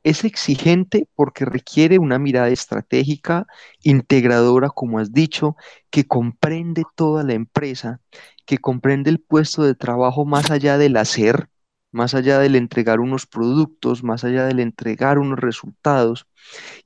Es 0.03 0.25
exigente 0.25 1.07
porque 1.15 1.45
requiere 1.45 1.99
una 1.99 2.19
mirada 2.19 2.49
estratégica, 2.49 3.47
integradora, 3.83 4.71
como 4.71 4.99
has 4.99 5.13
dicho, 5.13 5.57
que 5.91 6.07
comprende 6.07 6.85
toda 6.95 7.23
la 7.23 7.35
empresa, 7.35 8.01
que 8.47 8.57
comprende 8.57 9.11
el 9.11 9.21
puesto 9.21 9.63
de 9.63 9.75
trabajo 9.75 10.25
más 10.25 10.51
allá 10.51 10.79
del 10.79 10.97
hacer, 10.97 11.51
más 11.93 12.15
allá 12.15 12.39
del 12.39 12.57
entregar 12.57 13.01
unos 13.01 13.27
productos, 13.27 14.03
más 14.03 14.25
allá 14.25 14.45
del 14.47 14.61
entregar 14.61 15.19
unos 15.19 15.39
resultados, 15.39 16.27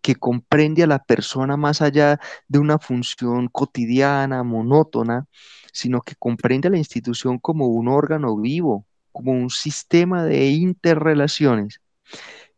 que 0.03 0.15
comprende 0.15 0.83
a 0.83 0.87
la 0.87 1.05
persona 1.05 1.57
más 1.57 1.83
allá 1.83 2.21
de 2.49 2.59
una 2.59 2.79
función 2.79 3.49
cotidiana, 3.49 4.43
monótona, 4.43 5.27
sino 5.73 6.03
que 6.03 6.15
comprende 6.17 6.69
a 6.69 6.71
la 6.71 6.79
institución 6.79 7.39
como 7.39 7.67
un 7.67 7.89
órgano 7.89 8.37
vivo, 8.37 8.87
como 9.13 9.33
un 9.33 9.51
sistema 9.51 10.25
de 10.25 10.49
interrelaciones. 10.49 11.81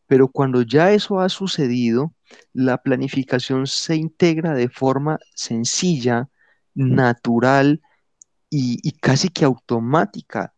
Pero 0.06 0.28
cuando 0.28 0.62
ya 0.62 0.92
eso 0.92 1.20
ha 1.20 1.28
sucedido, 1.28 2.14
la 2.52 2.78
planificación 2.82 3.66
se 3.66 3.96
integra 3.96 4.54
de 4.54 4.68
forma 4.68 5.18
sencilla, 5.34 6.28
natural 6.76 7.80
y, 8.50 8.92
casi 9.00 9.30
que 9.30 9.44
automática 9.44 10.52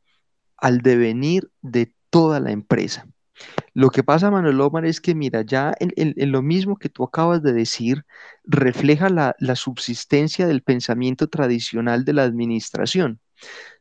al 0.58 0.80
devenir 0.80 1.50
de 1.62 1.92
toda 2.10 2.40
la 2.40 2.50
empresa. 2.50 3.06
Lo 3.74 3.90
que 3.90 4.02
pasa, 4.02 4.30
Manuel 4.30 4.60
Omar, 4.60 4.84
es 4.84 5.00
que, 5.00 5.14
mira, 5.14 5.42
ya 5.42 5.74
en, 5.78 6.32
lo 6.32 6.42
mismo 6.42 6.76
que 6.76 6.88
tú 6.88 7.04
acabas 7.04 7.42
de 7.42 7.52
decir, 7.52 8.04
refleja 8.44 9.08
la, 9.08 9.34
subsistencia 9.54 10.46
del 10.46 10.62
pensamiento 10.62 11.28
tradicional 11.28 12.04
de 12.04 12.12
la 12.14 12.24
administración, 12.24 13.20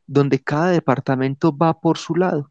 donde 0.06 0.40
cada 0.40 0.70
departamento 0.70 1.56
va 1.56 1.80
por 1.80 1.98
su 1.98 2.14
lado. 2.14 2.50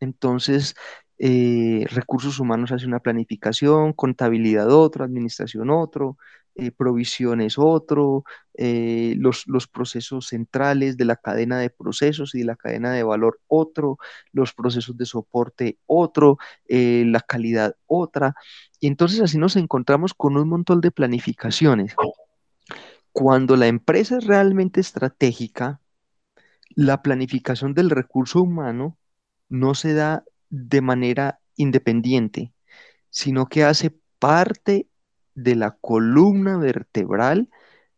Entonces, 0.00 0.74
eh, 1.18 1.84
recursos 1.90 2.40
humanos 2.40 2.72
hace 2.72 2.86
una 2.86 3.00
planificación, 3.00 3.92
contabilidad 3.92 4.70
otro, 4.70 5.04
administración 5.04 5.68
otro, 5.70 6.16
eh, 6.54 6.70
provisiones 6.70 7.58
otro, 7.58 8.24
eh, 8.54 9.14
los, 9.16 9.46
los, 9.46 9.66
procesos 9.66 10.28
centrales 10.28 10.96
de 10.96 11.04
la 11.04 11.16
cadena 11.16 11.58
de 11.58 11.70
procesos 11.70 12.34
y 12.34 12.40
de 12.40 12.44
la 12.44 12.56
cadena 12.56 12.92
de 12.92 13.02
valor 13.02 13.40
otro, 13.46 13.98
los 14.32 14.52
procesos 14.52 14.96
de 14.96 15.06
soporte 15.06 15.78
otro, 15.86 16.38
la 16.68 17.20
calidad 17.20 17.76
otra. 17.86 18.34
Y 18.80 18.88
entonces 18.88 19.20
así 19.20 19.38
nos 19.38 19.56
encontramos 19.56 20.14
con 20.14 20.36
un 20.36 20.48
montón 20.48 20.80
de 20.80 20.90
planificaciones. 20.90 21.94
Cuando 23.12 23.56
la 23.56 23.66
empresa 23.66 24.18
es 24.18 24.26
realmente 24.26 24.80
estratégica, 24.80 25.80
la 26.70 27.02
planificación 27.02 27.74
del 27.74 27.90
recurso 27.90 28.42
humano 28.42 28.96
no 29.48 29.74
se 29.74 29.94
da 29.94 30.24
de 30.48 30.80
manera 30.80 31.40
independiente, 31.56 32.52
sino 33.10 33.46
que 33.46 33.64
hace 33.64 33.94
parte 34.18 34.88
de 35.34 35.56
la 35.56 35.76
columna 35.80 36.58
vertebral 36.58 37.48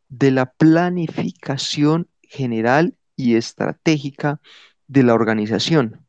de 0.09 0.31
la 0.31 0.53
planificación 0.53 2.09
general 2.23 2.95
y 3.17 3.37
estratégica 3.37 4.41
de 4.87 5.03
la 5.03 5.15
organización. 5.15 6.07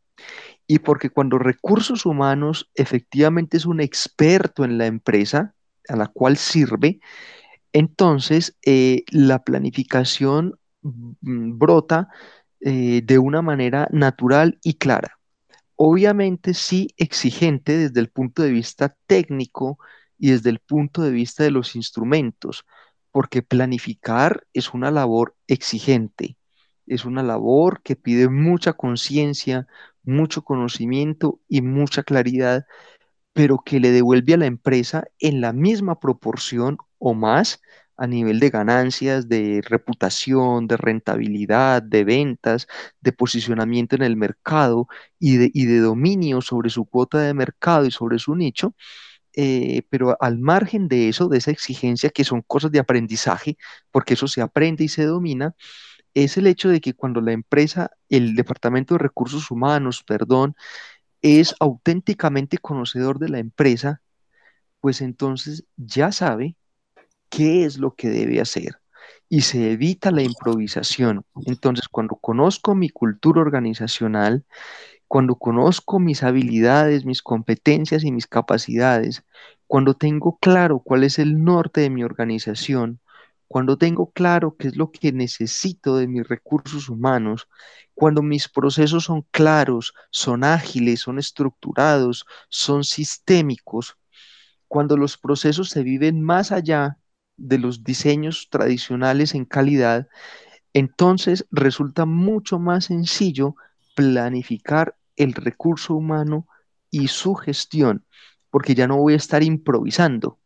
Y 0.68 0.80
porque 0.80 1.10
cuando 1.10 1.38
recursos 1.38 2.06
humanos 2.06 2.70
efectivamente 2.76 3.58
es 3.58 3.66
un 3.66 3.82
experto 3.82 4.64
en 4.66 4.78
la 4.78 4.88
empresa 4.88 5.54
a 5.88 5.96
la 5.96 6.08
cual 6.08 6.38
sirve, 6.38 7.00
entonces 7.74 8.58
eh, 8.66 9.04
la 9.12 9.44
planificación 9.44 10.60
mm, 10.82 11.58
brota 11.58 12.10
eh, 12.62 13.02
de 13.04 13.20
una 13.20 13.42
manera 13.42 13.88
natural 13.92 14.60
y 14.64 14.76
clara. 14.76 15.20
Obviamente 15.76 16.54
sí 16.54 16.90
exigente 16.98 17.78
desde 17.78 18.00
el 18.00 18.10
punto 18.10 18.44
de 18.44 18.52
vista 18.52 18.96
técnico 19.08 19.80
y 20.24 20.32
desde 20.32 20.52
el 20.52 20.60
punto 20.60 21.02
de 21.02 21.12
vista 21.12 21.44
de 21.44 21.52
los 21.52 21.76
instrumentos, 21.76 22.66
porque 23.12 23.42
planificar 23.42 24.48
es 24.54 24.74
una 24.74 24.90
labor 24.90 25.36
exigente, 25.48 26.38
es 26.88 27.04
una 27.04 27.24
labor 27.24 27.82
que 27.84 27.98
pide 27.98 28.30
mucha 28.30 28.72
conciencia, 28.72 29.68
mucho 30.02 30.46
conocimiento 30.46 31.42
y 31.50 31.62
mucha 31.62 32.04
claridad, 32.04 32.66
pero 33.34 33.64
que 33.66 33.82
le 33.82 33.92
devuelve 33.92 34.36
a 34.36 34.38
la 34.38 34.46
empresa 34.46 35.04
en 35.20 35.42
la 35.42 35.52
misma 35.52 36.00
proporción 36.00 36.78
o 37.00 37.14
más 37.14 37.60
a 37.98 38.08
nivel 38.08 38.40
de 38.40 38.50
ganancias, 38.50 39.28
de 39.28 39.62
reputación, 39.68 40.68
de 40.68 40.78
rentabilidad, 40.78 41.84
de 41.84 42.06
ventas, 42.06 42.68
de 43.02 43.12
posicionamiento 43.12 43.98
en 43.98 44.04
el 44.04 44.16
mercado 44.16 44.88
y 45.20 45.36
de, 45.36 45.80
dominio 45.80 46.40
sobre 46.40 46.70
su 46.70 46.86
cuota 46.86 47.20
de 47.20 47.34
mercado 47.34 47.86
y 47.86 47.92
sobre 47.92 48.20
su 48.20 48.36
nicho. 48.36 48.74
Eh, 49.36 49.84
pero 49.90 50.16
al 50.22 50.38
margen 50.40 50.88
de 50.88 51.10
eso, 51.10 51.28
de 51.28 51.40
esa 51.40 51.52
exigencia, 51.52 52.10
que 52.12 52.24
son 52.24 52.42
cosas 52.42 52.72
de 52.72 52.80
aprendizaje, 52.80 53.58
porque 53.92 54.14
eso 54.14 54.28
se 54.28 54.42
aprende 54.42 54.84
y 54.84 54.90
se 54.90 55.06
domina, 55.06 55.56
es 56.14 56.38
el 56.38 56.48
hecho 56.48 56.70
de 56.70 56.82
que 56.82 56.94
cuando 56.94 57.22
la 57.22 57.32
empresa, 57.32 57.92
el 58.10 58.36
Departamento 58.36 58.96
de 58.96 59.00
Recursos 59.00 59.50
Humanos, 59.52 60.04
perdón, 60.04 60.56
es 61.22 61.56
auténticamente 61.60 62.58
conocedor 62.60 63.20
de 63.20 63.30
la 63.30 63.40
empresa, 63.40 64.02
pues 64.80 65.02
entonces 65.02 65.66
ya 65.78 66.12
sabe 66.12 66.56
qué 67.30 67.66
es 67.66 67.78
lo 67.78 67.96
que 67.96 68.10
debe 68.10 68.42
hacer 68.42 68.80
y 69.30 69.42
se 69.42 69.72
evita 69.72 70.12
la 70.12 70.22
improvisación. 70.22 71.26
Entonces, 71.46 71.88
cuando 71.88 72.16
conozco 72.18 72.76
mi 72.76 72.90
cultura 72.90 73.42
organizacional, 73.42 74.46
cuando 75.08 75.36
conozco 75.36 76.00
mis 76.00 76.24
habilidades, 76.24 77.06
mis 77.06 77.22
competencias 77.22 78.04
y 78.04 78.12
mis 78.12 78.28
capacidades, 78.28 79.24
cuando 79.68 79.94
tengo 79.94 80.38
claro 80.40 80.80
cuál 80.80 81.04
es 81.04 81.20
el 81.20 81.44
norte 81.44 81.82
de 81.82 81.90
mi 81.90 82.04
organización, 82.04 83.00
cuando 83.48 83.78
tengo 83.78 84.12
claro 84.12 84.56
qué 84.58 84.70
es 84.70 84.76
lo 84.78 84.92
que 84.92 85.12
necesito 85.12 85.98
de 85.98 86.08
mis 86.08 86.28
recursos 86.28 86.90
humanos, 86.90 87.48
cuando 87.94 88.24
mis 88.24 88.50
procesos 88.50 89.04
son 89.06 89.24
claros, 89.30 89.94
son 90.10 90.44
ágiles, 90.44 91.02
son 91.02 91.20
estructurados, 91.20 92.26
son 92.50 92.84
sistémicos, 92.84 93.96
cuando 94.68 94.98
los 94.98 95.18
procesos 95.20 95.70
se 95.70 95.84
viven 95.84 96.22
más 96.24 96.52
allá 96.52 96.98
de 97.38 97.60
los 97.60 97.84
diseños 97.84 98.48
tradicionales 98.50 99.36
en 99.36 99.46
calidad, 99.46 100.08
entonces 100.74 101.46
resulta 101.52 102.06
mucho 102.06 102.58
más 102.58 102.86
sencillo 102.86 103.56
planificar 103.96 104.96
el 105.16 105.34
recurso 105.34 105.96
humano 105.96 106.48
y 106.90 107.08
su 107.08 107.36
gestión, 107.36 108.06
porque 108.50 108.76
ya 108.76 108.88
no 108.88 108.98
voy 108.98 109.14
a 109.14 109.18
estar 109.18 109.44
improvisando, 109.44 110.40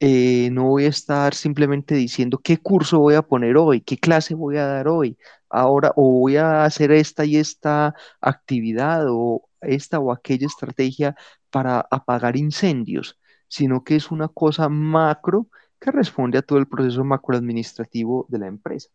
eh, 0.00 0.50
no 0.52 0.64
voy 0.64 0.86
a 0.86 0.88
estar 0.88 1.34
simplemente 1.34 1.94
diciendo 1.94 2.38
qué 2.38 2.58
curso 2.58 2.98
voy 3.00 3.14
a 3.14 3.22
poner 3.22 3.56
hoy, 3.58 3.82
qué 3.82 3.98
clase 3.98 4.34
voy 4.34 4.56
a 4.56 4.66
dar 4.66 4.88
hoy, 4.88 5.18
ahora 5.50 5.92
o 5.96 6.12
voy 6.20 6.36
a 6.36 6.64
hacer 6.64 6.90
esta 6.92 7.24
y 7.26 7.36
esta 7.36 7.94
actividad 8.20 9.06
o 9.08 9.48
esta 9.60 10.00
o 10.00 10.12
aquella 10.12 10.46
estrategia 10.46 11.16
para 11.50 11.80
apagar 11.90 12.36
incendios, 12.36 13.18
sino 13.48 13.84
que 13.84 13.96
es 13.96 14.10
una 14.10 14.28
cosa 14.28 14.68
macro 14.70 15.48
que 15.78 15.90
responde 15.90 16.38
a 16.38 16.42
todo 16.42 16.58
el 16.58 16.68
proceso 16.68 17.04
macroadministrativo 17.04 18.26
de 18.28 18.38
la 18.38 18.46
empresa. 18.46 18.88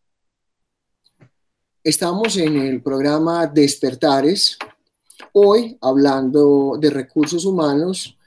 Estamos 1.86 2.36
en 2.38 2.58
el 2.58 2.82
programa 2.82 3.46
Despertares, 3.46 4.58
hoy 5.34 5.78
hablando 5.80 6.80
de 6.82 6.90
recursos 6.90 7.46
humanos 7.46 8.18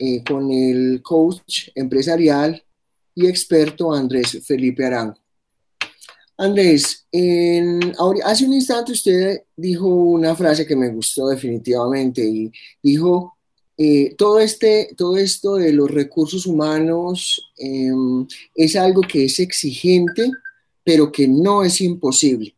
eh, 0.00 0.24
con 0.24 0.50
el 0.50 1.00
coach 1.00 1.68
empresarial 1.76 2.60
y 3.14 3.28
experto 3.28 3.92
Andrés 3.92 4.40
Felipe 4.44 4.84
Arango. 4.84 5.14
Andrés, 6.36 7.06
hace 8.24 8.46
un 8.46 8.52
instante 8.52 8.90
usted 8.90 9.42
dijo 9.56 9.86
una 9.86 10.34
frase 10.34 10.66
que 10.66 10.74
me 10.74 10.88
gustó 10.88 11.28
definitivamente 11.28 12.20
y 12.20 12.50
dijo, 12.82 13.36
eh, 13.78 14.16
todo, 14.18 14.40
este, 14.40 14.92
todo 14.96 15.18
esto 15.18 15.54
de 15.54 15.72
los 15.72 15.88
recursos 15.88 16.46
humanos 16.46 17.52
em, 17.58 18.26
es 18.56 18.74
algo 18.74 19.02
que 19.02 19.26
es 19.26 19.38
exigente, 19.38 20.32
pero 20.82 21.12
que 21.12 21.28
no 21.28 21.62
es 21.62 21.80
imposible 21.80 22.53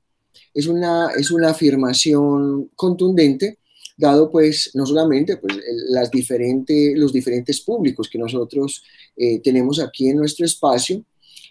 es 0.56 0.66
una, 0.66 1.10
es 1.10 1.30
una 1.30 1.50
afirmación 1.50 2.70
contundente, 2.74 3.58
dado 3.98 4.30
pues 4.30 4.70
no 4.72 4.86
solamente 4.86 5.36
pues, 5.36 5.54
los 6.94 7.12
diferentes 7.12 7.60
públicos 7.60 8.08
que 8.08 8.18
nosotros 8.18 8.82
eh, 9.16 9.38
tenemos 9.40 9.78
aquí 9.78 10.08
en 10.08 10.16
nuestro 10.16 10.46
espacio, 10.46 11.04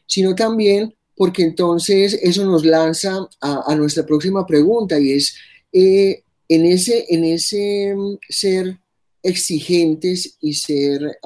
sino 0.07 0.33
también 0.33 0.95
porque 1.15 1.43
entonces 1.43 2.17
eso 2.19 2.45
nos 2.45 2.65
lanza 2.65 3.29
a, 3.41 3.75
nuestra 3.75 4.05
próxima 4.07 4.43
pregunta 4.45 4.99
y 4.99 5.13
es, 5.13 5.35
eh, 5.71 6.23
en, 6.49 6.65
ese, 6.65 7.05
en 7.07 7.25
ese 7.25 7.93
mm, 7.95 8.17
ser 8.27 8.79
exigentes 9.21 10.35
y 10.41 10.53
ser, 10.53 11.19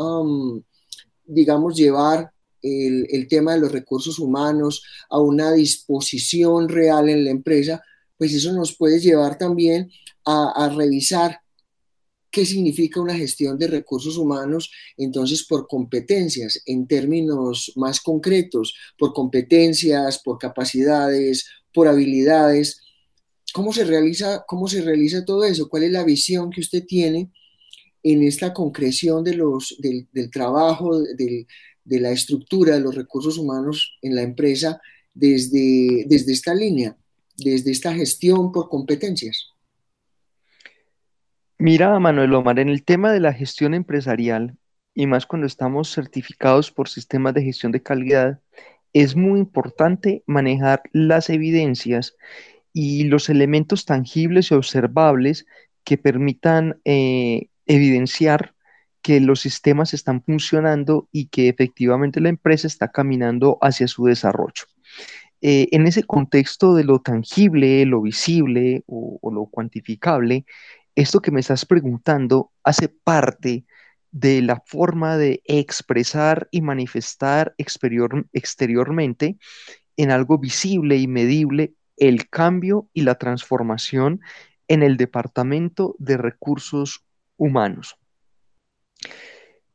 digamos, 1.26 1.76
llevar 1.76 2.32
el, 2.62 3.28
tema 3.28 3.54
de 3.54 3.62
los 3.62 3.72
recursos 3.72 4.20
humanos 4.20 4.84
a 5.10 5.20
una 5.20 5.54
disposición 5.54 6.70
real 6.70 7.10
en 7.10 7.26
la 7.26 7.32
empresa, 7.32 7.82
pues 8.18 8.34
eso 8.34 8.54
nos 8.54 8.76
puede 8.76 9.00
llevar 9.00 9.38
también 9.38 9.92
a, 10.26 10.72
revisar 10.76 11.40
qué 12.30 12.46
significa 12.46 13.02
una 13.02 13.16
gestión 13.16 13.58
de 13.58 13.68
recursos 13.68 14.18
humanos, 14.18 14.72
entonces 14.98 15.46
por 15.48 15.68
competencias, 15.68 16.62
en 16.66 16.86
términos 16.86 17.72
más 17.76 18.00
concretos, 18.00 18.76
por 18.98 19.14
competencias, 19.14 20.20
por 20.20 20.38
capacidades, 20.38 21.48
por 21.74 21.88
habilidades. 21.88 22.82
¿Cómo 23.54 23.74
se 23.74 23.84
realiza, 23.84 24.44
cómo 24.48 24.68
se 24.68 24.82
realiza 24.82 25.26
todo 25.26 25.44
eso? 25.46 25.70
¿Cuál 25.70 25.84
es 25.84 25.92
la 25.92 26.04
visión 26.04 26.52
que 26.52 26.62
usted 26.62 26.86
tiene 26.86 27.32
en 28.04 28.24
esta 28.24 28.54
concreción 28.54 29.24
de 29.24 29.36
los, 29.36 29.76
del, 29.80 30.08
del 30.12 30.30
trabajo, 30.30 31.00
del, 31.02 31.48
de 31.90 32.00
la 32.00 32.12
estructura 32.12 32.76
de 32.76 32.82
los 32.82 32.96
recursos 32.96 33.38
humanos 33.40 33.98
en 34.04 34.16
la 34.16 34.22
empresa 34.22 34.80
desde, 35.14 36.06
desde 36.08 36.32
esta 36.32 36.54
línea, 36.54 36.96
desde 37.36 37.72
esta 37.72 37.94
gestión 37.94 38.52
por 38.52 38.70
competencias? 38.70 39.56
Mira, 41.58 42.00
Manuel 42.00 42.36
Omar, 42.36 42.60
en 42.60 42.70
el 42.70 42.84
tema 42.84 43.12
de 43.12 43.20
la 43.20 43.34
gestión 43.34 43.74
empresarial, 43.74 44.56
y 44.94 45.08
más 45.08 45.26
cuando 45.26 45.48
estamos 45.48 45.92
certificados 45.92 46.72
por 46.72 46.90
sistemas 46.90 47.34
de 47.34 47.44
gestión 47.44 47.72
de 47.72 47.82
calidad, 47.82 48.40
es 48.94 49.16
muy 49.16 49.40
importante 49.40 50.24
manejar 50.28 50.84
las 50.94 51.30
evidencias 51.30 52.16
y 52.72 53.06
los 53.06 53.30
elementos 53.30 53.86
tangibles 53.86 54.52
y 54.52 54.54
observables 54.54 55.48
que 55.84 55.98
permitan 55.98 56.80
eh, 56.86 57.50
evidenciar 57.66 58.54
que 59.02 59.20
los 59.20 59.40
sistemas 59.42 59.94
están 59.94 60.22
funcionando 60.24 61.08
y 61.12 61.28
que 61.28 61.50
efectivamente 61.50 62.20
la 62.20 62.30
empresa 62.30 62.68
está 62.68 62.90
caminando 62.90 63.58
hacia 63.62 63.88
su 63.88 64.06
desarrollo. 64.06 64.66
Eh, 65.42 65.70
en 65.72 65.88
ese 65.88 66.04
contexto 66.04 66.74
de 66.74 66.84
lo 66.84 67.00
tangible, 67.00 67.86
lo 67.86 68.02
visible 68.02 68.84
o, 68.88 69.20
lo 69.32 69.46
cuantificable, 69.46 70.46
esto 70.96 71.22
que 71.22 71.32
me 71.32 71.40
estás 71.40 71.66
preguntando 71.66 72.52
hace 72.64 72.90
parte 72.90 73.66
de 74.12 74.42
la 74.42 74.62
forma 74.66 75.18
de 75.18 75.42
expresar 75.46 76.50
y 76.52 76.62
manifestar 76.62 77.56
exteriormente 77.58 79.38
en 79.96 80.12
algo 80.12 80.40
visible 80.40 80.98
y 80.98 81.08
medible 81.08 81.74
el 81.96 82.30
cambio 82.30 82.90
y 82.94 83.02
la 83.04 83.16
transformación 83.16 84.22
en 84.68 84.84
el 84.84 84.98
Departamento 84.98 85.96
de 86.00 86.18
Recursos 86.18 87.06
Humanos. 87.38 87.98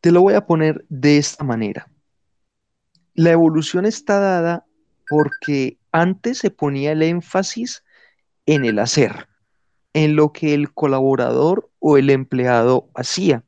Te 0.00 0.12
lo 0.12 0.20
voy 0.20 0.34
a 0.34 0.46
poner 0.46 0.84
de 0.88 1.18
esta 1.18 1.44
manera. 1.44 1.90
La 3.14 3.30
evolución 3.30 3.86
está 3.86 4.18
dada 4.18 4.66
porque 5.08 5.78
antes 5.92 6.38
se 6.38 6.50
ponía 6.50 6.92
el 6.92 7.02
énfasis 7.02 7.84
en 8.46 8.64
el 8.64 8.78
hacer, 8.78 9.28
en 9.92 10.16
lo 10.16 10.32
que 10.32 10.54
el 10.54 10.72
colaborador 10.72 11.70
o 11.78 11.96
el 11.96 12.10
empleado 12.10 12.88
hacía. 12.94 13.44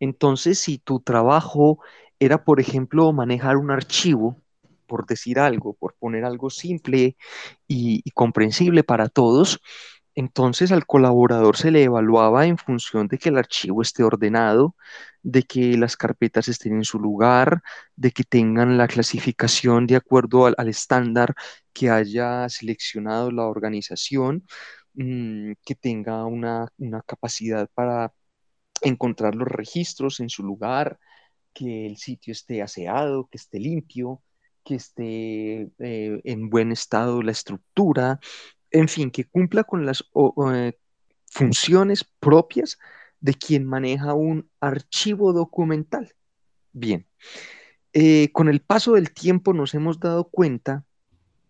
Entonces, 0.00 0.58
si 0.58 0.78
tu 0.78 1.00
trabajo 1.00 1.80
era, 2.18 2.44
por 2.44 2.60
ejemplo, 2.60 3.12
manejar 3.12 3.56
un 3.56 3.70
archivo, 3.70 4.40
por 4.86 5.06
decir 5.06 5.38
algo, 5.38 5.74
por 5.74 5.94
poner 5.94 6.24
algo 6.24 6.50
simple 6.50 7.16
y, 7.66 8.00
y 8.04 8.10
comprensible 8.10 8.82
para 8.82 9.08
todos, 9.08 9.60
entonces 10.18 10.72
al 10.72 10.84
colaborador 10.84 11.56
se 11.56 11.70
le 11.70 11.84
evaluaba 11.84 12.44
en 12.46 12.58
función 12.58 13.06
de 13.06 13.18
que 13.18 13.28
el 13.28 13.38
archivo 13.38 13.82
esté 13.82 14.02
ordenado, 14.02 14.74
de 15.22 15.44
que 15.44 15.76
las 15.78 15.96
carpetas 15.96 16.48
estén 16.48 16.74
en 16.74 16.84
su 16.84 16.98
lugar, 16.98 17.62
de 17.94 18.10
que 18.10 18.24
tengan 18.24 18.76
la 18.78 18.88
clasificación 18.88 19.86
de 19.86 19.94
acuerdo 19.94 20.46
al, 20.46 20.68
estándar 20.68 21.34
que 21.72 21.90
haya 21.90 22.48
seleccionado 22.48 23.30
la 23.30 23.46
organización, 23.46 24.44
mm, 24.94 25.52
que 25.64 25.74
tenga 25.76 26.24
una, 26.26 26.68
capacidad 27.06 27.68
para 27.74 28.12
encontrar 28.82 29.36
los 29.36 29.48
registros 29.48 30.18
en 30.20 30.30
su 30.30 30.42
lugar, 30.42 30.98
que 31.54 31.86
el 31.86 31.96
sitio 31.96 32.32
esté 32.32 32.62
aseado, 32.62 33.28
que 33.30 33.38
esté 33.38 33.60
limpio, 33.60 34.22
que 34.64 34.76
esté 34.76 35.70
eh, 35.78 36.20
en 36.24 36.50
buen 36.50 36.72
estado 36.72 37.22
la 37.22 37.32
estructura, 37.32 38.20
en 38.70 38.88
fin, 38.88 39.10
que 39.10 39.24
cumpla 39.24 39.64
con 39.64 39.86
las 39.86 40.04
eh, 40.54 40.78
funciones 41.26 42.04
propias 42.20 42.78
de 43.20 43.34
quien 43.34 43.64
maneja 43.64 44.14
un 44.14 44.48
archivo 44.60 45.32
documental. 45.32 46.14
Bien, 46.72 47.06
eh, 47.92 48.30
con 48.32 48.48
el 48.48 48.60
paso 48.60 48.92
del 48.92 49.12
tiempo 49.12 49.52
nos 49.52 49.74
hemos 49.74 49.98
dado 50.00 50.24
cuenta 50.24 50.84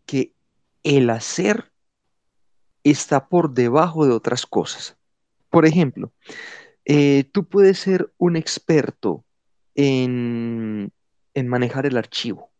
que 0.07 0.33
el 0.83 1.11
hacer 1.11 1.71
está 2.85 3.29
por 3.29 3.53
debajo 3.53 4.07
de 4.07 4.13
otras 4.13 4.47
cosas. 4.47 4.97
Por 5.51 5.67
ejemplo, 5.67 6.13
eh, 6.85 7.25
tú 7.33 7.47
puedes 7.49 7.79
ser 7.79 8.13
un 8.17 8.37
experto 8.37 9.25
en 9.75 10.93
manejar 11.35 11.87
el 11.87 11.97
archivo, 11.97 12.51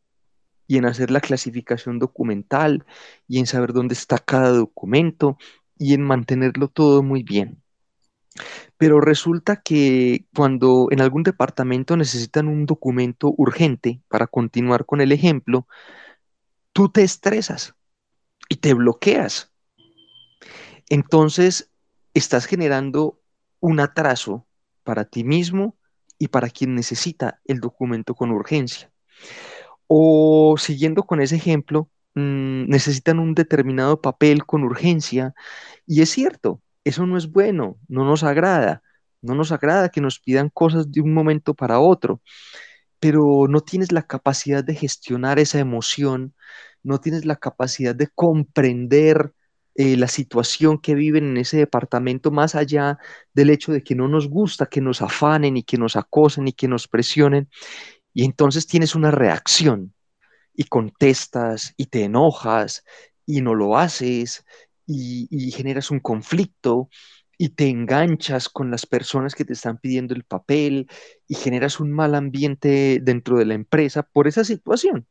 y 0.69 0.77
en 0.77 0.87
hacer 0.87 1.11
la 1.11 1.21
clasificación 1.21 1.99
documental 1.99 2.87
y 3.27 3.41
en 3.41 3.47
saber 3.47 3.73
dónde 3.73 3.95
está 3.95 4.19
cada 4.19 4.51
documento 4.51 5.39
y 5.79 5.95
en 5.95 6.03
mantenerlo 6.03 6.69
todo 6.69 7.03
muy 7.03 7.25
bien. 7.25 7.63
Pero 8.77 9.01
resulta 9.01 9.63
que 9.63 10.27
cuando 10.37 10.89
en 10.91 11.01
algún 11.01 11.25
departamento 11.25 11.97
necesitan 11.97 12.47
un 12.47 12.67
documento 12.67 13.35
urgente 13.37 14.01
para 14.09 14.29
continuar 14.29 14.85
con 14.85 15.01
el 15.01 15.11
ejemplo, 15.11 15.67
tú 16.73 16.91
te 16.91 17.03
estresas 17.03 17.75
y 18.49 18.57
te 18.57 18.75
bloqueas. 18.75 19.53
Entonces, 20.89 21.73
estás 22.15 22.47
generando 22.47 23.21
un 23.61 23.81
atraso 23.81 24.47
para 24.85 25.07
ti 25.07 25.25
mismo 25.25 25.77
y 26.19 26.29
para 26.29 26.51
quien 26.51 26.75
necesita 26.75 27.41
el 27.47 27.61
documento 27.61 28.15
con 28.15 28.31
urgencia. 28.31 28.91
O 29.89 30.57
siguiendo 30.59 31.05
con 31.05 31.21
ese 31.21 31.37
ejemplo, 31.37 31.91
mm, 32.15 32.69
necesitan 32.69 33.19
un 33.19 33.35
determinado 33.35 34.01
papel 34.03 34.47
con 34.47 34.65
urgencia. 34.65 35.35
Y 35.87 36.03
es 36.03 36.11
cierto, 36.11 36.63
eso 36.85 37.07
no 37.07 37.19
es 37.19 37.31
bueno, 37.33 37.79
no 37.89 38.05
nos 38.05 38.25
agrada. 38.25 38.83
No 39.23 39.35
nos 39.35 39.53
agrada 39.53 39.91
que 39.91 40.01
nos 40.01 40.21
pidan 40.21 40.49
cosas 40.51 40.93
de 40.93 41.01
un 41.01 41.13
momento 41.15 41.55
para 41.55 41.81
otro, 41.81 42.23
pero 43.01 43.47
no 43.49 43.61
tienes 43.61 43.93
la 43.93 44.03
capacidad 44.03 44.65
de 44.65 44.75
gestionar 44.75 45.39
esa 45.39 45.59
emoción, 45.61 46.35
no 46.83 47.01
tienes 47.01 47.25
la 47.25 47.37
capacidad 47.37 47.95
de 47.95 48.09
comprender 48.09 49.33
eh, 49.75 49.97
la 49.97 50.09
situación 50.09 50.79
que 50.79 50.95
viven 50.97 51.25
en 51.25 51.37
ese 51.37 51.57
departamento, 51.57 52.31
más 52.33 52.55
allá 52.57 52.99
del 53.33 53.51
hecho 53.51 53.73
de 53.73 53.85
que 53.85 53.95
no 53.95 54.09
nos 54.09 54.29
gusta 54.29 54.67
que 54.67 54.81
nos 54.81 55.03
afanen 55.03 55.57
y 55.57 55.63
que 55.63 55.79
nos 55.79 55.97
acosen 55.97 56.49
y 56.49 56.53
que 56.53 56.69
nos 56.69 56.89
presionen. 56.89 57.49
Y 58.13 58.25
entonces 58.25 58.67
tienes 58.67 58.95
una 58.95 59.11
reacción 59.11 59.95
y 60.55 60.65
contestas 60.65 61.75
y 61.77 61.87
te 61.87 62.05
enojas 62.05 62.85
y 63.27 63.43
no 63.43 63.55
lo 63.55 63.79
haces 63.79 64.45
y, 64.87 65.51
generas 65.53 65.91
un 65.91 66.01
conflicto 66.01 66.89
y 67.37 67.51
te 67.51 67.69
enganchas 67.69 68.49
con 68.49 68.71
las 68.71 68.87
personas 68.87 69.35
que 69.35 69.45
te 69.45 69.53
están 69.53 69.79
pidiendo 69.79 70.15
el 70.15 70.25
papel 70.25 70.89
y 71.29 71.35
generas 71.35 71.79
un 71.79 71.93
mal 71.93 72.15
ambiente 72.15 72.99
dentro 73.03 73.39
de 73.39 73.45
la 73.45 73.55
empresa 73.55 74.03
por 74.03 74.27
esa 74.27 74.45
situación. 74.45 75.07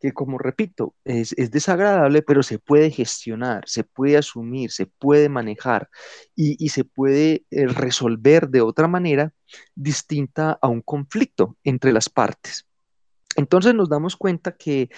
Que 0.00 0.12
como 0.12 0.38
repito, 0.38 0.94
es, 1.04 1.34
desagradable, 1.50 2.22
pero 2.22 2.42
se 2.42 2.58
puede 2.58 2.90
gestionar, 2.90 3.64
se 3.66 3.84
puede 3.84 4.16
asumir, 4.16 4.70
se 4.70 4.86
puede 4.86 5.28
manejar 5.28 5.88
y, 6.34 6.68
se 6.68 6.84
puede 6.84 7.44
eh, 7.50 7.66
resolver 7.66 8.48
de 8.48 8.60
otra 8.60 8.88
manera 8.88 9.32
distinta 9.74 10.58
a 10.60 10.68
un 10.68 10.82
conflicto 10.82 11.56
entre 11.64 11.92
las 11.92 12.08
partes. 12.08 12.66
Entonces 13.36 13.74
nos 13.74 13.88
damos 13.88 14.16
cuenta 14.16 14.56
que 14.56 14.90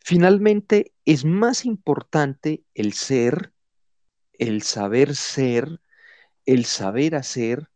finalmente 0.00 0.92
es 1.04 1.24
más 1.24 1.64
importante 1.64 2.62
el 2.74 2.92
ser, 2.92 3.52
el 4.32 4.62
saber 4.62 5.14
ser, 5.14 5.80
el 6.46 6.64
saber 6.64 7.14
hacer, 7.14 7.68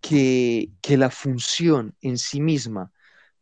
que, 0.00 0.70
que 0.82 0.96
la 0.96 1.10
función 1.10 1.96
en 2.00 2.18
sí 2.18 2.40
misma, 2.40 2.92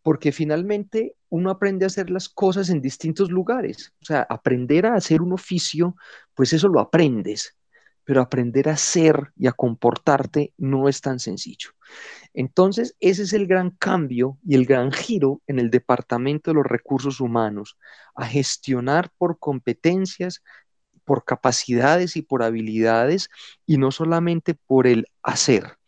porque 0.04 0.32
finalmente 0.32 1.16
uno 1.30 1.50
aprende 1.50 1.86
a 1.86 1.88
hacer 1.88 2.10
las 2.10 2.28
cosas 2.28 2.68
en 2.68 2.82
distintos 2.82 3.30
lugares. 3.30 3.94
O 4.02 4.04
sea, 4.04 4.26
aprender 4.28 4.84
a 4.84 4.96
hacer 4.96 5.22
un 5.22 5.32
oficio, 5.32 5.96
pues 6.34 6.52
eso 6.52 6.68
lo 6.68 6.78
aprendes, 6.78 7.56
pero 8.04 8.20
aprender 8.20 8.68
a 8.68 8.76
ser 8.76 9.32
y 9.34 9.46
a 9.46 9.52
comportarte 9.52 10.52
no 10.58 10.90
es 10.90 11.00
tan 11.00 11.18
sencillo. 11.20 11.70
Entonces, 12.34 12.96
ese 13.00 13.22
es 13.22 13.32
el 13.32 13.46
gran 13.46 13.70
cambio 13.70 14.36
y 14.46 14.56
el 14.56 14.66
gran 14.66 14.92
giro 14.92 15.40
en 15.46 15.58
el 15.58 15.70
Departamento 15.70 16.50
de 16.50 16.56
los 16.56 16.66
Recursos 16.66 17.18
Humanos, 17.18 17.78
a 18.14 18.26
gestionar 18.26 19.10
por 19.16 19.38
competencias, 19.38 20.42
por 21.06 21.24
capacidades 21.24 22.16
y 22.16 22.22
por 22.22 22.42
habilidades, 22.42 23.30
y 23.64 23.78
no 23.78 23.90
solamente 23.90 24.52
por 24.52 24.86
el 24.86 25.06
hacer. 25.22 25.78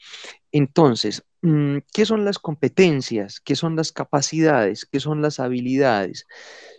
Entonces, 0.52 1.24
mm, 1.42 1.78
¿qué 1.92 2.06
son 2.06 2.24
las 2.24 2.38
competencias? 2.38 3.40
¿Qué 3.40 3.56
son 3.56 3.76
las 3.76 3.92
capacidades? 3.92 4.86
¿Qué 4.86 5.00
son 5.00 5.22
las 5.22 5.40
habilidades? 5.40 6.26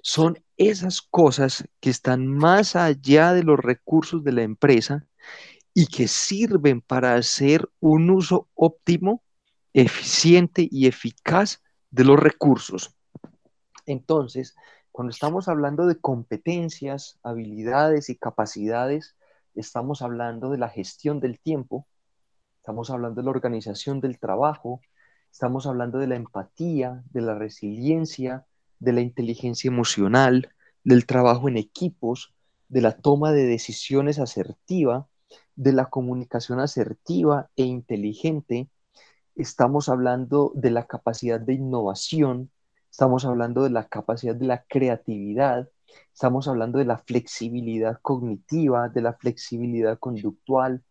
Son 0.01 0.39
esas 0.57 1.01
cosas 1.01 1.65
que 1.79 1.89
están 1.89 2.27
más 2.27 2.75
allá 2.75 3.33
de 3.33 3.43
los 3.43 3.59
recursos 3.59 4.23
de 4.23 4.31
la 4.31 4.43
empresa 4.43 5.05
y 5.73 5.87
que 5.87 6.07
sirven 6.07 6.81
para 6.81 7.15
hacer 7.15 7.69
un 7.79 8.09
uso 8.09 8.47
óptimo, 8.55 9.21
eficiente 9.73 10.67
y 10.71 10.87
eficaz 10.87 11.61
de 11.91 12.03
los 12.03 12.19
recursos. 12.19 12.95
Entonces, 13.85 14.55
cuando 14.91 15.11
estamos 15.11 15.47
hablando 15.47 15.85
de 15.85 15.99
competencias, 15.99 17.19
habilidades 17.21 18.09
y 18.09 18.15
capacidades, 18.15 19.15
estamos 19.53 20.01
hablando 20.01 20.49
de 20.49 20.57
la 20.57 20.69
gestión 20.69 21.19
del 21.19 21.39
tiempo, 21.39 21.85
estamos 22.67 22.89
hablando 22.89 23.21
de 23.21 23.23
la 23.23 23.31
organización 23.31 24.01
del 24.01 24.19
trabajo, 24.19 24.81
estamos 25.31 25.65
hablando 25.67 25.99
de 25.99 26.07
la 26.07 26.17
empatía, 26.17 27.01
de 27.11 27.21
la 27.21 27.33
resiliencia, 27.33 28.45
de 28.79 28.91
la 28.91 28.99
inteligencia 28.99 29.69
emocional, 29.69 30.49
del 30.83 31.05
trabajo 31.05 31.47
en 31.47 31.55
equipos, 31.55 32.33
de 32.67 32.81
la 32.81 32.91
toma 32.91 33.31
de 33.31 33.45
decisiones 33.45 34.19
asertiva, 34.19 35.07
de 35.55 35.71
la 35.71 35.85
comunicación 35.85 36.59
asertiva 36.59 37.49
e 37.55 37.63
inteligente, 37.63 38.67
estamos 39.37 39.87
hablando 39.87 40.51
de 40.53 40.71
la 40.71 40.87
capacidad 40.87 41.39
de 41.39 41.53
innovación, 41.53 42.51
estamos 42.91 43.23
hablando 43.23 43.63
de 43.63 43.69
la 43.69 43.87
capacidad 43.87 44.35
de 44.35 44.45
la 44.45 44.65
creatividad, 44.67 45.69
estamos 46.13 46.49
hablando 46.49 46.79
de 46.79 46.85
la 46.85 46.97
flexibilidad 46.97 47.97
cognitiva, 48.01 48.89
de 48.89 49.03
la 49.03 49.13
flexibilidad 49.13 49.97
conductual, 49.99 50.83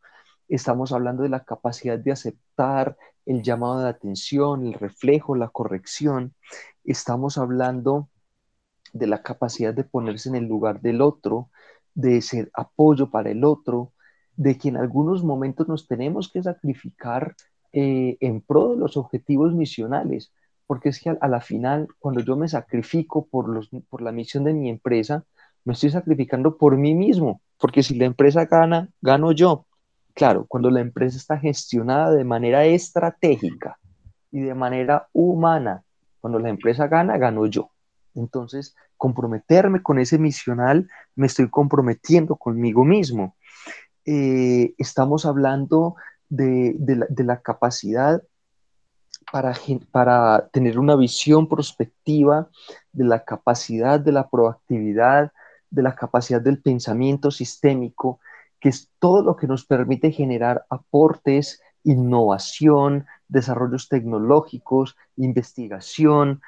estamos 0.48 0.92
hablando 0.92 1.22
de 1.22 1.28
la 1.28 1.44
capacidad 1.44 1.98
de 1.98 2.12
aceptar 2.12 2.96
el 3.24 3.42
llamado 3.42 3.80
de 3.80 3.88
atención, 3.88 4.66
el 4.66 4.74
reflejo, 4.74 5.34
la 5.34 5.48
corrección, 5.48 6.34
estamos 6.84 7.38
hablando 7.38 8.08
de 8.92 9.06
la 9.06 9.22
capacidad 9.22 9.74
de 9.74 9.84
ponerse 9.84 10.28
en 10.28 10.36
el 10.36 10.44
lugar 10.44 10.80
del 10.80 11.00
otro, 11.00 11.50
de 11.94 12.22
ser 12.22 12.50
apoyo 12.54 13.10
para 13.10 13.30
el 13.30 13.44
otro, 13.44 13.92
de 14.36 14.58
que 14.58 14.68
en 14.68 14.76
algunos 14.76 15.24
momentos 15.24 15.66
nos 15.66 15.88
tenemos 15.88 16.30
que 16.30 16.42
sacrificar 16.42 17.34
eh, 17.72 18.16
en 18.20 18.40
pro 18.40 18.70
de 18.70 18.76
los 18.76 18.96
objetivos 18.96 19.54
misionales, 19.54 20.32
porque 20.66 20.90
es 20.90 21.00
que 21.00 21.10
a, 21.10 21.28
la 21.28 21.40
final, 21.40 21.88
cuando 21.98 22.20
yo 22.20 22.36
me 22.36 22.48
sacrifico 22.48 23.26
por, 23.26 23.48
los, 23.48 23.70
por 23.88 24.02
la 24.02 24.12
misión 24.12 24.44
de 24.44 24.54
mi 24.54 24.68
empresa, 24.68 25.24
me 25.64 25.72
estoy 25.72 25.90
sacrificando 25.90 26.56
por 26.58 26.76
mí 26.76 26.94
mismo, 26.94 27.40
porque 27.58 27.82
si 27.82 27.96
la 27.96 28.04
empresa 28.04 28.46
gana, 28.46 28.88
gano 29.00 29.32
yo. 29.32 29.66
Claro, 30.16 30.46
cuando 30.48 30.70
la 30.70 30.80
empresa 30.80 31.18
está 31.18 31.36
gestionada 31.36 32.10
de 32.10 32.24
manera 32.24 32.64
estratégica 32.64 33.78
y 34.32 34.40
de 34.40 34.54
manera 34.54 35.08
humana, 35.12 35.82
cuando 36.22 36.38
la 36.38 36.48
empresa 36.48 36.88
gana, 36.88 37.18
gano 37.18 37.44
yo. 37.44 37.68
Entonces, 38.14 38.74
comprometerme 38.96 39.82
con 39.82 39.98
ese 39.98 40.18
misional, 40.18 40.88
me 41.16 41.26
estoy 41.26 41.50
comprometiendo 41.50 42.36
conmigo 42.36 42.82
mismo. 42.82 43.36
Eh, 44.06 44.72
estamos 44.78 45.26
hablando 45.26 45.96
de, 46.30 46.74
la, 47.18 47.42
capacidad 47.42 48.22
para, 49.30 49.52
para 49.90 50.48
tener 50.50 50.78
una 50.78 50.96
visión 50.96 51.46
prospectiva, 51.46 52.48
de 52.90 53.04
la 53.04 53.22
capacidad 53.22 54.00
de 54.00 54.12
la 54.12 54.30
proactividad, 54.30 55.30
de 55.68 55.82
la 55.82 55.94
capacidad 55.94 56.40
del 56.40 56.62
pensamiento 56.62 57.30
sistémico, 57.30 58.18
que 58.66 58.70
es 58.70 58.90
todo 58.98 59.22
lo 59.22 59.36
que 59.36 59.46
nos 59.46 59.64
permite 59.64 60.10
generar 60.10 60.66
aportes, 60.70 61.62
innovación, 61.84 63.06
desarrollos 63.28 63.88
tecnológicos, 63.88 64.96
investigación, 65.14 66.40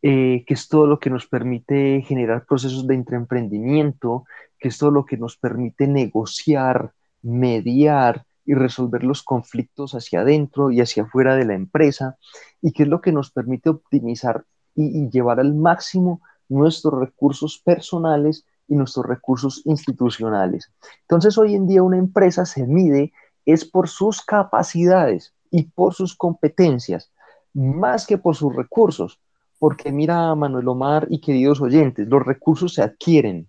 eh, 0.00 0.44
que 0.46 0.54
es 0.54 0.68
todo 0.68 0.86
lo 0.86 1.00
que 1.00 1.10
nos 1.10 1.26
permite 1.26 2.00
generar 2.02 2.46
procesos 2.46 2.86
de 2.86 2.94
intraemprendimiento, 2.94 4.24
que 4.56 4.68
es 4.68 4.78
todo 4.78 4.92
lo 4.92 5.04
que 5.04 5.16
nos 5.16 5.36
permite 5.36 5.88
negociar, 5.88 6.92
mediar 7.22 8.24
y 8.46 8.54
resolver 8.54 9.02
los 9.02 9.24
conflictos 9.24 9.96
hacia 9.96 10.20
adentro 10.20 10.70
y 10.70 10.80
hacia 10.80 11.02
afuera 11.02 11.34
de 11.34 11.44
la 11.44 11.54
empresa, 11.54 12.18
y 12.62 12.70
que 12.70 12.84
es 12.84 12.88
lo 12.88 13.00
que 13.00 13.10
nos 13.10 13.32
permite 13.32 13.70
optimizar 13.70 14.44
y 14.76 15.10
llevar 15.10 15.40
al 15.40 15.56
máximo 15.56 16.20
nuestros 16.48 17.00
recursos 17.00 17.60
personales 17.64 18.46
y 18.68 18.76
nuestros 18.76 19.06
recursos 19.06 19.62
institucionales. 19.64 20.72
Entonces, 21.02 21.36
hoy 21.38 21.54
en 21.54 21.66
día 21.66 21.82
una 21.82 21.98
empresa 21.98 22.46
se 22.46 22.66
mide 22.66 23.12
es 23.46 23.64
por 23.64 23.88
sus 23.88 24.22
capacidades 24.22 25.34
y 25.50 25.64
por 25.64 25.94
sus 25.94 26.16
competencias, 26.16 27.12
más 27.52 28.06
que 28.06 28.18
por 28.18 28.34
sus 28.36 28.54
recursos. 28.54 29.20
Porque 29.58 29.92
mira, 29.92 30.34
Manuel 30.34 30.68
Omar 30.68 31.06
y 31.10 31.20
queridos 31.20 31.60
oyentes, 31.60 32.08
los 32.08 32.24
recursos 32.24 32.74
se 32.74 32.82
adquieren. 32.82 33.48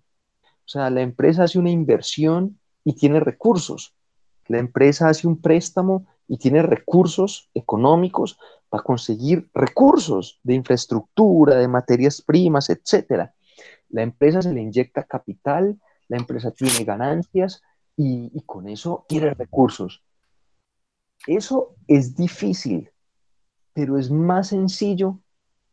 O 0.64 0.68
sea, 0.68 0.90
la 0.90 1.02
empresa 1.02 1.44
hace 1.44 1.58
una 1.58 1.70
inversión 1.70 2.58
y 2.84 2.94
tiene 2.94 3.20
recursos. 3.20 3.94
La 4.48 4.58
empresa 4.58 5.08
hace 5.08 5.26
un 5.26 5.40
préstamo 5.40 6.06
y 6.28 6.38
tiene 6.38 6.62
recursos 6.62 7.50
económicos 7.54 8.38
para 8.68 8.82
conseguir 8.82 9.48
recursos 9.54 10.40
de 10.42 10.54
infraestructura, 10.54 11.56
de 11.56 11.68
materias 11.68 12.22
primas, 12.22 12.70
etcétera. 12.70 13.34
La 13.88 14.02
empresa 14.02 14.42
se 14.42 14.52
le 14.52 14.60
inyecta 14.60 15.04
capital, 15.04 15.78
la 16.08 16.16
empresa 16.16 16.50
tiene 16.50 16.84
ganancias 16.84 17.62
y, 17.96 18.40
con 18.42 18.68
eso 18.68 19.04
quiere 19.08 19.34
recursos. 19.34 20.02
Eso 21.26 21.74
es 21.88 22.14
difícil, 22.14 22.90
pero 23.72 23.98
es 23.98 24.10
más 24.10 24.48
sencillo 24.48 25.18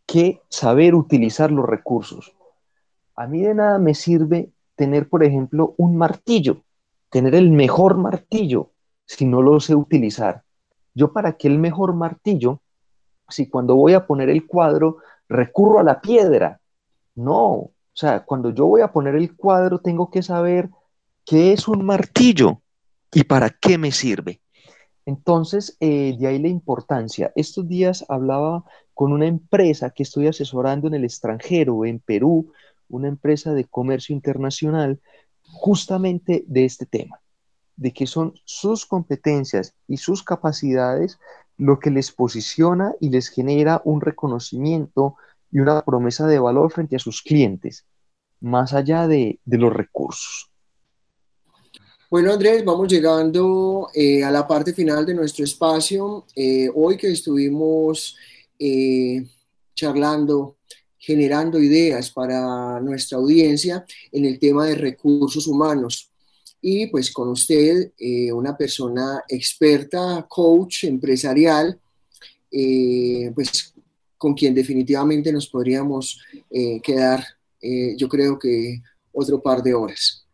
que 0.05 0.41
saber 0.49 0.95
utilizar 0.95 1.51
los 1.51 1.65
recursos. 1.65 2.33
A 3.15 3.27
mí 3.27 3.41
de 3.41 3.53
nada 3.53 3.77
me 3.77 3.93
sirve 3.93 4.51
tener, 4.75 5.09
por 5.09 5.23
ejemplo, 5.23 5.75
un 5.77 5.97
martillo, 5.97 6.63
tener 7.09 7.35
el 7.35 7.51
mejor 7.51 7.97
martillo, 7.97 8.71
si 9.05 9.25
no 9.25 9.41
lo 9.41 9.59
sé 9.59 9.75
utilizar. 9.75 10.43
Yo 10.95 11.13
para 11.13 11.33
qué 11.33 11.47
el 11.47 11.59
mejor 11.59 11.93
martillo, 11.93 12.61
si 13.29 13.49
cuando 13.49 13.75
voy 13.75 13.93
a 13.93 14.05
poner 14.05 14.29
el 14.29 14.47
cuadro 14.47 14.97
recurro 15.27 15.79
a 15.79 15.83
la 15.83 16.01
piedra. 16.01 16.59
No, 17.15 17.71
o 17.93 17.95
sea, 17.95 18.23
cuando 18.25 18.49
yo 18.49 18.65
voy 18.65 18.81
a 18.81 18.91
poner 18.91 19.15
el 19.15 19.35
cuadro, 19.35 19.79
tengo 19.79 20.09
que 20.09 20.23
saber 20.23 20.69
qué 21.25 21.53
es 21.53 21.67
un 21.67 21.85
martillo 21.85 22.61
y 23.11 23.23
para 23.23 23.51
qué 23.51 23.77
me 23.77 23.91
sirve. 23.91 24.41
Entonces, 25.05 25.77
eh, 25.79 26.15
de 26.17 26.27
ahí 26.27 26.39
la 26.39 26.47
importancia. 26.47 27.31
Estos 27.35 27.67
días 27.67 28.03
hablaba 28.09 28.63
con 28.95 29.11
una 29.11 29.27
empresa 29.27 29.91
que 29.91 30.03
estoy 30.03 30.27
asesorando 30.27 30.87
en 30.87 30.95
el 30.95 31.03
extranjero, 31.03 31.85
en 31.85 31.99
Perú, 31.99 32.51
una 32.89 33.09
empresa 33.09 33.53
de 33.53 33.65
comercio 33.65 34.15
internacional, 34.15 34.99
justamente 35.43 36.43
de 36.47 36.65
este 36.65 36.87
tema, 36.87 37.19
de 37.75 37.93
que 37.93 38.07
son 38.07 38.33
sus 38.45 38.87
competencias 38.87 39.75
y 39.87 39.97
sus 39.97 40.23
capacidades 40.23 41.19
lo 41.57 41.79
que 41.79 41.91
les 41.91 42.11
posiciona 42.11 42.93
y 42.99 43.09
les 43.09 43.29
genera 43.29 43.81
un 43.85 44.01
reconocimiento 44.01 45.15
y 45.53 45.59
una 45.59 45.85
promesa 45.85 46.25
de 46.25 46.39
valor 46.39 46.71
frente 46.71 46.95
a 46.95 46.99
sus 46.99 47.21
clientes, 47.21 47.85
más 48.41 48.73
allá 48.73 49.07
de, 49.07 49.39
los 49.45 49.71
recursos. 49.71 50.49
Bueno, 52.09 52.33
Andrés, 52.33 52.65
vamos 52.65 52.87
llegando 52.87 53.87
eh, 53.93 54.23
a 54.23 54.31
la 54.31 54.47
parte 54.47 54.73
final 54.73 55.05
de 55.05 55.13
nuestro 55.13 55.45
espacio. 55.45 56.25
Eh, 56.35 56.69
hoy 56.73 56.97
que 56.97 57.11
estuvimos 57.11 58.17
eh, 58.57 59.25
charlando 59.75 60.57
generando 60.97 61.59
ideas 61.59 62.09
para 62.11 62.79
nuestra 62.79 63.17
audiencia 63.17 63.85
en 64.11 64.25
el 64.25 64.39
tema 64.39 64.65
de 64.65 64.75
recursos 64.75 65.47
humanos. 65.47 66.09
Y 66.61 66.87
pues 66.87 67.11
con 67.11 67.27
usted, 67.27 67.91
una 68.33 68.55
persona 68.55 69.21
experta, 69.27 70.25
coach 70.29 70.85
empresarial, 70.85 71.77
pues 72.49 73.72
con 74.23 74.33
quien 74.33 74.55
definitivamente 74.55 75.33
nos 75.33 75.47
podríamos 75.49 76.17
eh, 76.49 76.79
quedar, 76.81 77.21
yo 77.97 78.07
creo 78.09 78.39
que 78.39 78.81
otro 79.11 79.41
par 79.41 79.61
de 79.61 79.73
horas. 79.73 80.25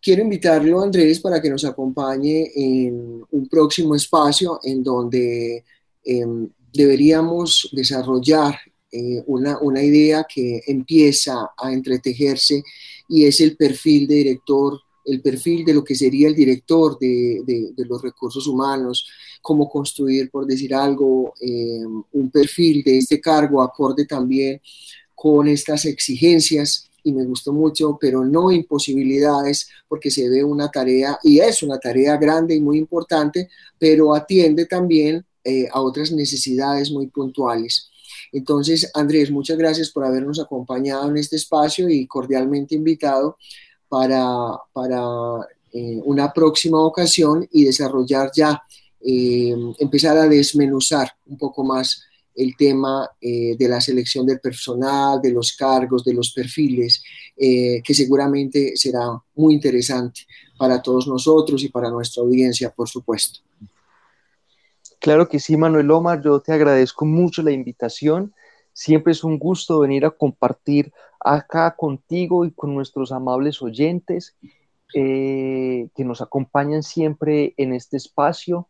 Quiero 0.00 0.22
invitarlo, 0.22 0.82
Andrés, 0.82 1.20
para 1.20 1.40
que 1.40 1.48
nos 1.48 1.64
acompañe 1.64 2.50
en 2.56 3.22
un 3.30 3.48
próximo 3.48 3.94
espacio 3.94 4.58
en 4.64 4.82
donde 4.82 5.64
em, 6.04 6.48
deberíamos 6.72 7.68
desarrollar 7.70 8.58
eh, 8.90 9.22
una, 9.26 9.58
una, 9.60 9.80
idea 9.80 10.26
que 10.28 10.60
empieza 10.66 11.52
a 11.56 11.72
entretejerse 11.72 12.64
y 13.08 13.26
es 13.26 13.40
el 13.40 13.56
perfil 13.56 14.08
de 14.08 14.16
director, 14.16 14.80
el 15.04 15.20
perfil 15.20 15.64
de 15.64 15.74
lo 15.74 15.84
que 15.84 15.94
sería 15.94 16.28
el 16.28 16.34
director 16.34 16.98
de, 16.98 17.42
de, 17.44 17.84
los 17.84 18.00
recursos 18.02 18.46
humanos, 18.46 19.06
cómo 19.40 19.68
construir, 19.68 20.30
por 20.30 20.46
decir 20.46 20.74
algo, 20.74 21.34
eh, 21.40 21.84
un 22.12 22.30
perfil 22.30 22.82
de 22.82 22.98
este 22.98 23.20
cargo 23.20 23.62
acorde 23.62 24.06
también 24.06 24.60
con 25.14 25.48
estas 25.48 25.84
exigencias 25.84 26.88
y 27.04 27.12
me 27.12 27.24
gustó 27.24 27.52
mucho, 27.52 27.98
pero 28.00 28.24
no 28.24 28.52
imposibilidades, 28.52 29.68
porque 29.88 30.10
se 30.10 30.28
ve 30.28 30.44
una 30.44 30.70
tarea, 30.70 31.18
y 31.22 31.40
es 31.40 31.62
una 31.62 31.78
tarea 31.78 32.16
grande 32.16 32.54
y 32.54 32.60
muy 32.60 32.78
importante, 32.78 33.48
pero 33.78 34.14
atiende 34.14 34.66
también 34.66 35.24
eh, 35.44 35.66
a 35.72 35.80
otras 35.80 36.12
necesidades 36.12 36.92
muy 36.92 37.08
puntuales. 37.08 37.90
Entonces, 38.30 38.90
Andrés, 38.94 39.30
muchas 39.30 39.58
gracias 39.58 39.90
por 39.90 40.04
habernos 40.04 40.38
acompañado 40.38 41.08
en 41.10 41.16
este 41.16 41.36
espacio 41.36 41.88
y 41.88 42.06
cordialmente 42.06 42.74
invitado 42.74 43.36
para, 43.92 44.56
para 44.72 44.90
eh, 45.70 46.00
una 46.06 46.32
próxima 46.32 46.82
ocasión 46.82 47.46
y 47.52 47.66
desarrollar 47.66 48.30
ya, 48.34 48.62
eh, 49.04 49.54
empezar 49.78 50.16
a 50.16 50.26
desmenuzar 50.26 51.12
un 51.26 51.36
poco 51.36 51.62
más 51.62 52.02
el 52.34 52.56
tema 52.56 53.06
eh, 53.20 53.54
de 53.54 53.68
la 53.68 53.82
selección 53.82 54.24
del 54.24 54.40
personal, 54.40 55.20
de 55.20 55.32
los 55.32 55.54
cargos, 55.54 56.02
de 56.04 56.14
los 56.14 56.32
perfiles, 56.32 57.02
que 57.36 57.94
seguramente 57.94 58.72
será 58.76 59.10
muy 59.34 59.54
interesante 59.54 60.22
para 60.56 60.80
todos 60.80 61.06
nosotros 61.06 61.62
y 61.62 61.68
para 61.68 61.90
nuestra 61.90 62.22
audiencia, 62.22 62.70
por 62.70 62.88
supuesto. 62.88 63.40
Claro 65.00 65.28
que 65.28 65.38
sí, 65.38 65.56
Manuel 65.58 65.90
Omar, 65.90 66.22
yo 66.22 66.40
te 66.40 66.52
agradezco 66.52 67.04
mucho 67.04 67.42
la 67.42 67.50
invitación. 67.50 68.32
Siempre 68.72 69.12
es 69.12 69.24
un 69.24 69.38
gusto 69.38 69.80
venir 69.80 70.04
a 70.04 70.10
compartir 70.10 70.92
acá 71.20 71.74
contigo 71.76 72.44
y 72.44 72.52
con 72.52 72.74
nuestros 72.74 73.12
amables 73.12 73.62
oyentes 73.62 74.36
eh, 74.94 75.88
que 75.94 76.04
nos 76.04 76.20
acompañan 76.20 76.82
siempre 76.82 77.54
en 77.56 77.72
este 77.74 77.96
espacio. 77.96 78.68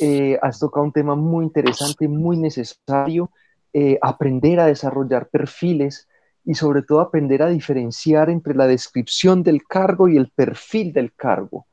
Eh, 0.00 0.38
has 0.42 0.58
tocado 0.58 0.84
un 0.84 0.92
tema 0.92 1.14
muy 1.14 1.44
interesante, 1.44 2.08
muy 2.08 2.36
necesario, 2.36 3.30
eh, 3.72 3.98
aprender 4.02 4.60
a 4.60 4.66
desarrollar 4.66 5.28
perfiles 5.28 6.08
y 6.44 6.54
sobre 6.54 6.82
todo 6.82 7.00
aprender 7.00 7.42
a 7.42 7.48
diferenciar 7.48 8.30
entre 8.30 8.54
la 8.54 8.66
descripción 8.66 9.42
del 9.42 9.64
cargo 9.64 10.08
y 10.08 10.16
el 10.16 10.30
perfil 10.30 10.92
del 10.92 11.14
cargo 11.14 11.66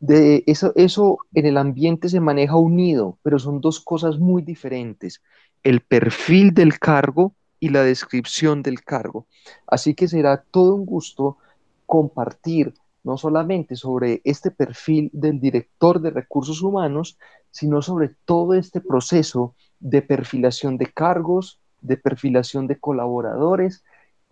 eso 0.00 1.18
en 1.34 1.46
el 1.46 1.56
ambiente 1.56 2.08
se 2.08 2.20
maneja 2.20 2.56
unido, 2.56 3.18
pero 3.22 3.38
son 3.38 3.60
dos 3.60 3.80
cosas 3.80 4.18
muy 4.18 4.42
diferentes, 4.42 5.22
el 5.66 5.80
perfil 5.80 6.54
del 6.54 6.78
cargo 6.78 7.34
y 7.58 7.70
la 7.70 7.82
descripción 7.82 8.62
del 8.62 8.84
cargo. 8.84 9.26
Así 9.66 9.94
que 9.94 10.06
será 10.06 10.44
todo 10.52 10.76
un 10.76 10.86
gusto 10.86 11.38
compartir 11.86 12.72
no 13.02 13.16
solamente 13.16 13.74
sobre 13.74 14.20
este 14.22 14.52
perfil 14.52 15.10
del 15.12 15.40
director 15.40 16.00
de 16.00 16.10
recursos 16.10 16.62
humanos, 16.62 17.18
sino 17.50 17.82
sobre 17.82 18.14
todo 18.24 18.54
este 18.54 18.80
proceso 18.80 19.56
de 19.80 20.02
perfilación 20.02 20.78
de 20.78 20.86
cargos, 20.86 21.58
de 21.80 21.96
perfilación 21.96 22.68
de 22.68 22.78
colaboradores 22.78 23.82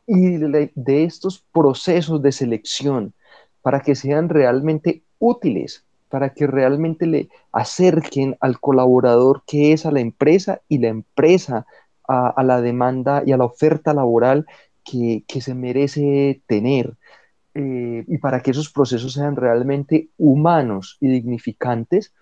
y 0.07 0.37
de, 0.37 1.05
estos 1.05 1.45
procesos 1.53 2.22
de 2.22 2.30
selección 2.30 3.12
para 3.61 3.80
que 3.80 3.97
sean 3.97 4.28
realmente 4.28 5.03
útiles 5.18 5.85
para 6.09 6.33
que 6.33 6.47
realmente 6.47 7.07
le 7.07 7.29
acerquen 7.53 8.37
al 8.41 8.61
colaborador 8.61 9.43
que 9.47 9.73
es 9.73 9.87
a 9.87 9.91
la 9.91 10.01
empresa 10.01 10.61
y 10.69 10.79
la 10.79 10.89
empresa 10.89 11.67
a, 12.07 12.43
la 12.43 12.61
demanda 12.61 13.23
y 13.25 13.33
a 13.33 13.37
la 13.37 13.47
oferta 13.47 13.95
laboral 13.95 14.47
que, 14.85 15.25
se 15.41 15.55
merece 15.55 16.43
tener. 16.47 16.97
Eh, 17.55 18.05
y 18.07 18.19
para 18.19 18.41
que 18.41 18.51
esos 18.51 18.71
procesos 18.71 19.13
sean 19.15 19.37
realmente 19.37 20.09
humanos 20.19 20.99
y 21.01 21.09
dignificantes, 21.09 22.13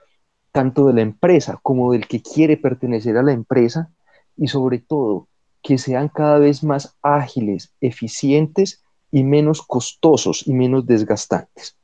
tanto 0.52 0.86
de 0.86 0.92
la 0.92 1.00
empresa 1.00 1.58
como 1.62 1.92
del 1.92 2.06
que 2.06 2.22
quiere 2.22 2.56
pertenecer 2.56 3.16
a 3.16 3.22
la 3.22 3.32
empresa, 3.32 3.90
y 4.36 4.48
sobre 4.48 4.78
todo 4.78 5.28
que 5.62 5.78
sean 5.78 6.08
cada 6.08 6.38
vez 6.38 6.62
más 6.64 6.96
ágiles, 7.02 7.72
eficientes 7.80 8.82
y 9.10 9.24
menos 9.24 9.62
costosos 9.62 10.46
y 10.46 10.52
menos 10.52 10.86
desgastantes. 10.86 11.76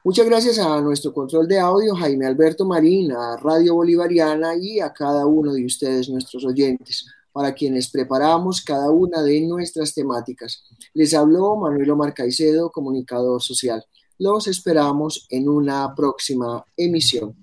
Muchas 0.04 0.26
gracias 0.26 0.58
a 0.58 0.80
nuestro 0.82 1.14
control 1.14 1.48
de 1.48 1.60
audio, 1.60 1.94
Jaime 1.96 2.26
Alberto 2.26 2.66
Marín, 2.66 3.12
a 3.12 3.36
Radio 3.38 3.76
Bolivariana 3.76 4.56
y 4.56 4.80
a 4.80 4.94
cada 4.94 5.26
uno 5.26 5.54
de 5.54 5.66
ustedes, 5.66 6.10
nuestros 6.10 6.46
oyentes 6.46 7.06
para 7.32 7.54
quienes 7.54 7.90
preparamos 7.90 8.62
cada 8.62 8.90
una 8.90 9.22
de 9.22 9.42
nuestras 9.42 9.94
temáticas. 9.94 10.64
Les 10.94 11.14
habló 11.14 11.56
Manuel 11.56 11.92
Omar 11.92 12.14
Caicedo, 12.14 12.72
comunicador 12.72 13.42
social. 13.42 13.86
Los 14.18 14.48
esperamos 14.48 15.26
en 15.30 15.50
una 15.50 15.94
próxima 15.96 16.66
emisión. 16.78 17.36